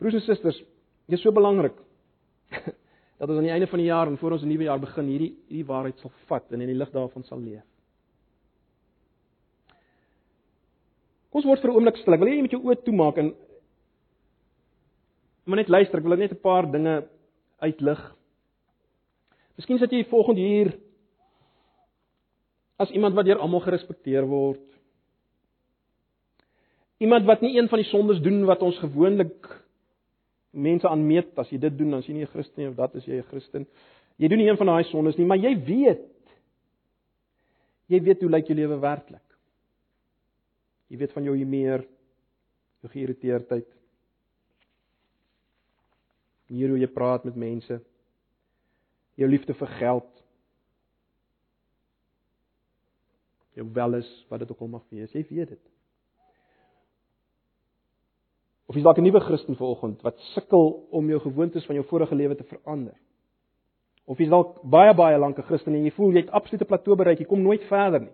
Broers 0.00 0.16
en 0.18 0.24
susters, 0.24 0.56
dit 1.06 1.16
is 1.16 1.22
so 1.22 1.32
belangrik 1.32 1.76
dat 3.18 3.28
ons 3.28 3.38
aan 3.38 3.46
die 3.46 3.52
einde 3.54 3.68
van 3.70 3.80
die 3.80 3.86
jaar 3.88 4.10
en 4.10 4.18
voor 4.18 4.34
ons 4.36 4.42
'n 4.42 4.50
nuwe 4.50 4.66
jaar 4.66 4.80
begin 4.80 5.06
hierdie 5.06 5.32
hierdie 5.48 5.68
waarheid 5.68 5.98
sal 5.98 6.12
vat 6.28 6.52
en 6.52 6.60
in 6.60 6.72
die 6.72 6.76
lig 6.76 6.90
daarvan 6.90 7.24
sal 7.24 7.40
leef. 7.40 7.62
Ons 11.30 11.44
word 11.44 11.60
vir 11.60 11.70
'n 11.70 11.76
oomblik 11.76 11.96
stil. 11.96 12.14
Ek 12.14 12.20
wil 12.20 12.28
hê 12.28 12.34
jy 12.36 12.42
moet 12.42 12.56
jou 12.56 12.62
oë 12.62 12.84
toemaak 12.84 13.18
en 13.18 13.34
maar 15.46 15.56
net 15.56 15.68
luister. 15.68 15.98
Ek 15.98 16.04
wil 16.04 16.16
net 16.16 16.32
'n 16.32 16.40
paar 16.42 16.70
dinge 16.70 17.08
uitlig. 17.60 18.14
Miskien 19.58 19.78
sit 19.78 19.92
jy 19.92 20.04
volgende 20.10 20.42
hier 20.42 20.72
as 22.82 22.90
iemand 22.90 23.14
wat 23.14 23.28
deur 23.28 23.42
almal 23.42 23.62
gerespekteer 23.62 24.26
word. 24.26 24.62
Iemand 27.02 27.26
wat 27.28 27.42
nie 27.44 27.54
een 27.56 27.68
van 27.70 27.82
die 27.82 27.88
sondes 27.88 28.22
doen 28.22 28.42
wat 28.48 28.62
ons 28.66 28.78
gewoonlik 28.82 29.46
mense 30.54 30.88
aanmeet 30.88 31.38
as 31.38 31.50
jy 31.50 31.58
dit 31.62 31.78
doen 31.78 31.94
dan 31.94 32.02
is 32.02 32.08
jy 32.08 32.14
nie 32.14 32.26
'n 32.26 32.32
Christen 32.34 32.62
nie 32.62 32.68
of 32.70 32.76
dat 32.76 32.94
is 32.94 33.06
jy 33.06 33.18
'n 33.18 33.30
Christen. 33.30 33.66
Jy 34.18 34.28
doen 34.28 34.38
nie 34.38 34.48
een 34.48 34.56
van 34.56 34.66
daai 34.66 34.84
sondes 34.84 35.16
nie, 35.16 35.26
maar 35.26 35.38
jy 35.38 35.54
weet 35.56 36.10
jy 37.86 38.00
weet 38.00 38.20
hoe 38.20 38.30
lyk 38.30 38.46
jou 38.46 38.56
lewe 38.56 38.78
werklik. 38.80 39.36
Jy 40.88 40.98
weet 40.98 41.12
van 41.12 41.24
jou 41.24 41.36
humeur, 41.36 41.84
jou 42.80 42.92
geïrriteerdheid. 42.92 43.66
Hier 46.46 46.68
hoe 46.68 46.78
jy 46.78 46.86
praat 46.86 47.24
met 47.24 47.36
mense. 47.36 47.80
Jou 49.14 49.28
liefde 49.30 49.54
vir 49.54 49.70
geld. 49.78 50.10
Jou 53.54 53.68
welis 53.72 54.10
wat 54.28 54.42
dit 54.42 54.50
ook 54.50 54.60
al 54.60 54.72
mag 54.72 54.84
wees, 54.90 55.12
jy 55.12 55.22
weet 55.28 55.54
dit. 55.54 55.70
Of 58.66 58.74
jy's 58.74 58.84
dalk 58.84 58.98
'n 58.98 59.04
nuwe 59.04 59.20
Christen 59.20 59.56
vanoggend 59.56 60.02
wat 60.02 60.18
sukkel 60.34 60.86
om 60.90 61.08
jou 61.08 61.20
gewoontes 61.20 61.66
van 61.66 61.74
jou 61.74 61.86
vorige 61.86 62.14
lewe 62.14 62.34
te 62.34 62.44
verander. 62.44 62.96
Of 64.04 64.18
jy's 64.18 64.28
dalk 64.28 64.62
baie 64.62 64.94
baie 64.94 65.18
lank 65.18 65.38
'n 65.38 65.42
Christen 65.42 65.74
en 65.74 65.84
jy 65.84 65.90
voel 65.90 66.12
jy 66.12 66.20
het 66.20 66.30
absolute 66.30 66.64
plateau 66.64 66.96
bereik, 66.96 67.18
jy 67.18 67.24
kom 67.24 67.42
nooit 67.42 67.62
verder 67.64 68.00
nie. 68.00 68.12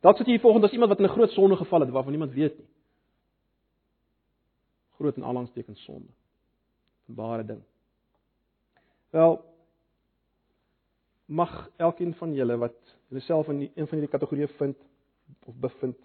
Dalk 0.00 0.16
sit 0.16 0.26
jy 0.26 0.32
hier 0.32 0.40
vanoggend 0.40 0.64
as 0.64 0.72
iemand 0.72 0.90
wat 0.90 0.98
in 0.98 1.04
'n 1.04 1.16
groot 1.16 1.30
sonde 1.30 1.56
geval 1.56 1.80
het 1.80 1.90
waarvan 1.90 2.12
niemand 2.12 2.32
weet 2.32 2.58
nie. 2.58 2.68
Groot 4.96 5.16
en 5.16 5.22
alangsteken 5.22 5.76
sonde. 5.76 6.08
'n 7.08 7.14
Ware 7.14 7.44
ding. 7.44 7.62
Wel 9.10 9.38
mag 11.26 11.70
elkeen 11.76 12.14
van 12.14 12.34
julle 12.34 12.56
wat 12.58 12.76
jouself 13.08 13.48
in 13.48 13.60
een 13.60 13.86
van 13.86 13.98
hierdie 13.98 14.12
kategorieë 14.12 14.48
vind 14.58 14.76
of 15.46 15.54
bevind 15.54 15.98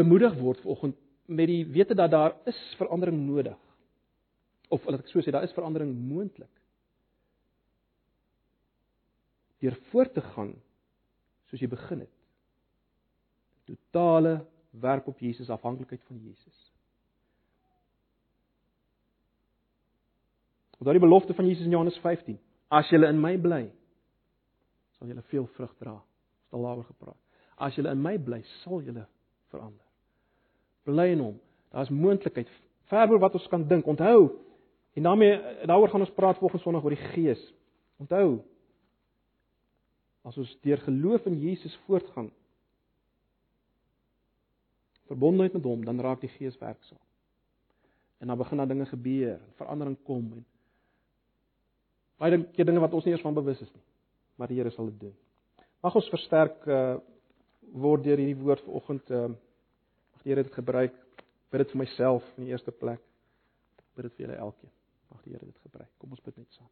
bemoedig 0.00 0.36
word 0.38 0.60
vanoggend 0.64 0.96
met 1.30 1.46
die 1.46 1.64
wete 1.66 1.94
dat 1.94 2.10
daar 2.10 2.34
is 2.50 2.58
verandering 2.78 3.18
nodig. 3.26 3.58
Of 4.68 4.86
laat 4.86 5.04
ek 5.04 5.10
so 5.10 5.22
sê, 5.22 5.32
daar 5.34 5.46
is 5.46 5.54
verandering 5.54 5.92
moontlik. 5.94 6.50
Deur 9.60 9.76
voort 9.90 10.14
te 10.16 10.24
gaan 10.32 10.54
soos 11.50 11.62
jy 11.62 11.68
begin 11.70 12.04
het. 12.06 12.16
Totale 13.70 14.40
werk 14.82 15.06
op 15.10 15.18
Jesus 15.22 15.50
afhanklikheid 15.50 16.02
van 16.08 16.18
Jesus. 16.22 16.69
Wat 20.80 20.88
daardie 20.88 21.08
belofte 21.08 21.34
van 21.34 21.46
Jesus 21.46 21.64
in 21.64 21.70
Johannes 21.70 21.98
15. 22.00 22.38
As 22.72 22.88
julle 22.88 23.10
in 23.12 23.18
my 23.20 23.34
bly, 23.36 23.66
sal 24.96 25.10
julle 25.10 25.22
veel 25.28 25.44
vrug 25.52 25.72
dra. 25.76 25.92
Ons 25.92 26.46
het 26.46 26.56
al 26.56 26.62
daaroor 26.64 26.86
gepraat. 26.88 27.18
As 27.60 27.74
julle 27.76 27.90
in 27.92 28.00
my 28.00 28.14
bly, 28.16 28.38
sal 28.62 28.80
julle 28.80 29.02
verander. 29.52 29.84
Bly 30.88 31.10
in 31.12 31.20
hom. 31.20 31.34
Daar's 31.74 31.92
moontlikheid 31.92 32.48
ver 32.88 33.12
oor 33.12 33.20
wat 33.20 33.36
ons 33.36 33.48
kan 33.52 33.66
dink. 33.68 33.84
Onthou 33.92 34.30
en 34.96 35.04
daarmee 35.04 35.66
daaroor 35.68 35.92
gaan 35.92 36.06
ons 36.06 36.14
praat 36.16 36.40
volgende 36.40 36.64
Sondag 36.64 36.86
oor 36.88 36.96
die 36.96 37.08
Gees. 37.12 37.42
Onthou 38.00 38.40
as 40.24 40.38
ons 40.40 40.54
deur 40.64 40.80
geloof 40.86 41.28
in 41.28 41.36
Jesus 41.44 41.76
voortgaan 41.84 42.30
verbondenheid 45.10 45.52
met 45.58 45.64
hom, 45.66 45.84
dan 45.84 46.00
raak 46.00 46.22
die 46.22 46.32
Gees 46.38 46.56
werksaam. 46.58 47.00
En 48.22 48.32
dan 48.32 48.38
begin 48.38 48.56
daar 48.56 48.68
dinge 48.68 48.86
gebeur, 48.86 49.40
verandering 49.58 49.98
kom 50.06 50.32
en 50.32 50.44
baie 52.20 52.36
dinge 52.36 52.82
wat 52.82 52.94
ons 52.96 53.06
nie 53.06 53.14
eers 53.14 53.24
van 53.24 53.36
bewus 53.36 53.60
is 53.64 53.70
nie. 53.72 53.84
Maar 54.36 54.52
die 54.52 54.58
Here 54.60 54.72
sal 54.74 54.90
dit 54.92 54.98
doen. 55.06 55.14
Mag 55.84 55.96
ons 55.96 56.10
versterk 56.12 56.66
uh, 56.68 56.98
word 57.72 58.04
deur 58.04 58.20
hierdie 58.20 58.38
woord 58.40 58.64
vanoggend 58.66 59.14
uh 59.16 59.28
mag 59.30 60.24
die 60.24 60.32
Here 60.32 60.44
dit 60.44 60.58
gebruik. 60.58 60.98
Bid 61.50 61.64
dit 61.64 61.72
vir 61.72 61.80
myself 61.82 62.26
in 62.36 62.46
die 62.46 62.52
eerste 62.52 62.72
plek. 62.72 63.02
Bid 63.96 64.08
dit 64.08 64.18
vir 64.18 64.26
julle 64.26 64.36
elkeen. 64.48 64.72
Mag 65.10 65.24
die 65.24 65.34
Here 65.34 65.46
dit 65.46 65.64
gebruik. 65.64 65.90
Kom 65.98 66.12
ons 66.16 66.22
bid 66.24 66.36
net 66.36 66.58
saam. 66.58 66.68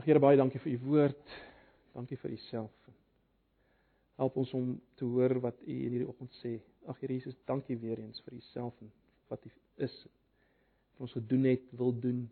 Ag 0.00 0.08
Here 0.08 0.20
baie 0.22 0.36
dankie 0.40 0.60
vir 0.62 0.74
u 0.76 0.78
woord. 0.86 1.36
Dankie 1.96 2.16
vir 2.20 2.32
u 2.32 2.38
self. 2.48 2.92
Help 4.20 4.36
ons 4.36 4.52
om 4.54 4.74
te 5.00 5.08
hoor 5.08 5.38
wat 5.42 5.58
u 5.64 5.72
in 5.72 5.96
hierdie 5.96 6.08
oggend 6.08 6.32
sê. 6.40 6.58
Ag 6.88 7.00
Here 7.00 7.16
Jesus, 7.16 7.36
dankie 7.48 7.78
weer 7.80 8.00
eens 8.04 8.20
vir 8.26 8.36
u 8.36 8.40
self 8.52 8.76
en 8.84 8.92
wat 9.32 9.44
u 9.48 9.52
is. 9.84 9.96
Vir 10.96 11.08
ons 11.08 11.16
gedoen 11.16 11.48
het, 11.50 11.68
wil 11.80 11.92
doen. 12.00 12.22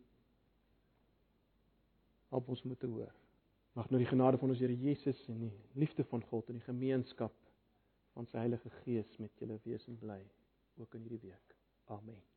Help 2.31 2.49
ons 2.49 2.63
om 2.65 2.77
te 2.77 2.91
hoor. 2.91 3.13
Mag 3.79 3.91
nou 3.91 4.01
die 4.03 4.11
genade 4.11 4.39
van 4.39 4.51
ons 4.51 4.63
Here 4.63 4.75
Jesus 4.75 5.21
en 5.31 5.45
die 5.47 5.53
liefde 5.79 6.07
van 6.11 6.25
God 6.31 6.51
en 6.51 6.59
die 6.59 6.67
gemeenskap 6.67 7.37
van 8.15 8.27
sy 8.31 8.43
Heilige 8.43 8.73
Gees 8.83 9.15
met 9.23 9.43
julle 9.43 9.61
wees 9.67 9.87
en 9.91 9.99
bly 10.01 10.21
ook 10.81 10.99
in 10.99 11.07
hierdie 11.07 11.25
week. 11.31 11.57
Amen. 11.91 12.30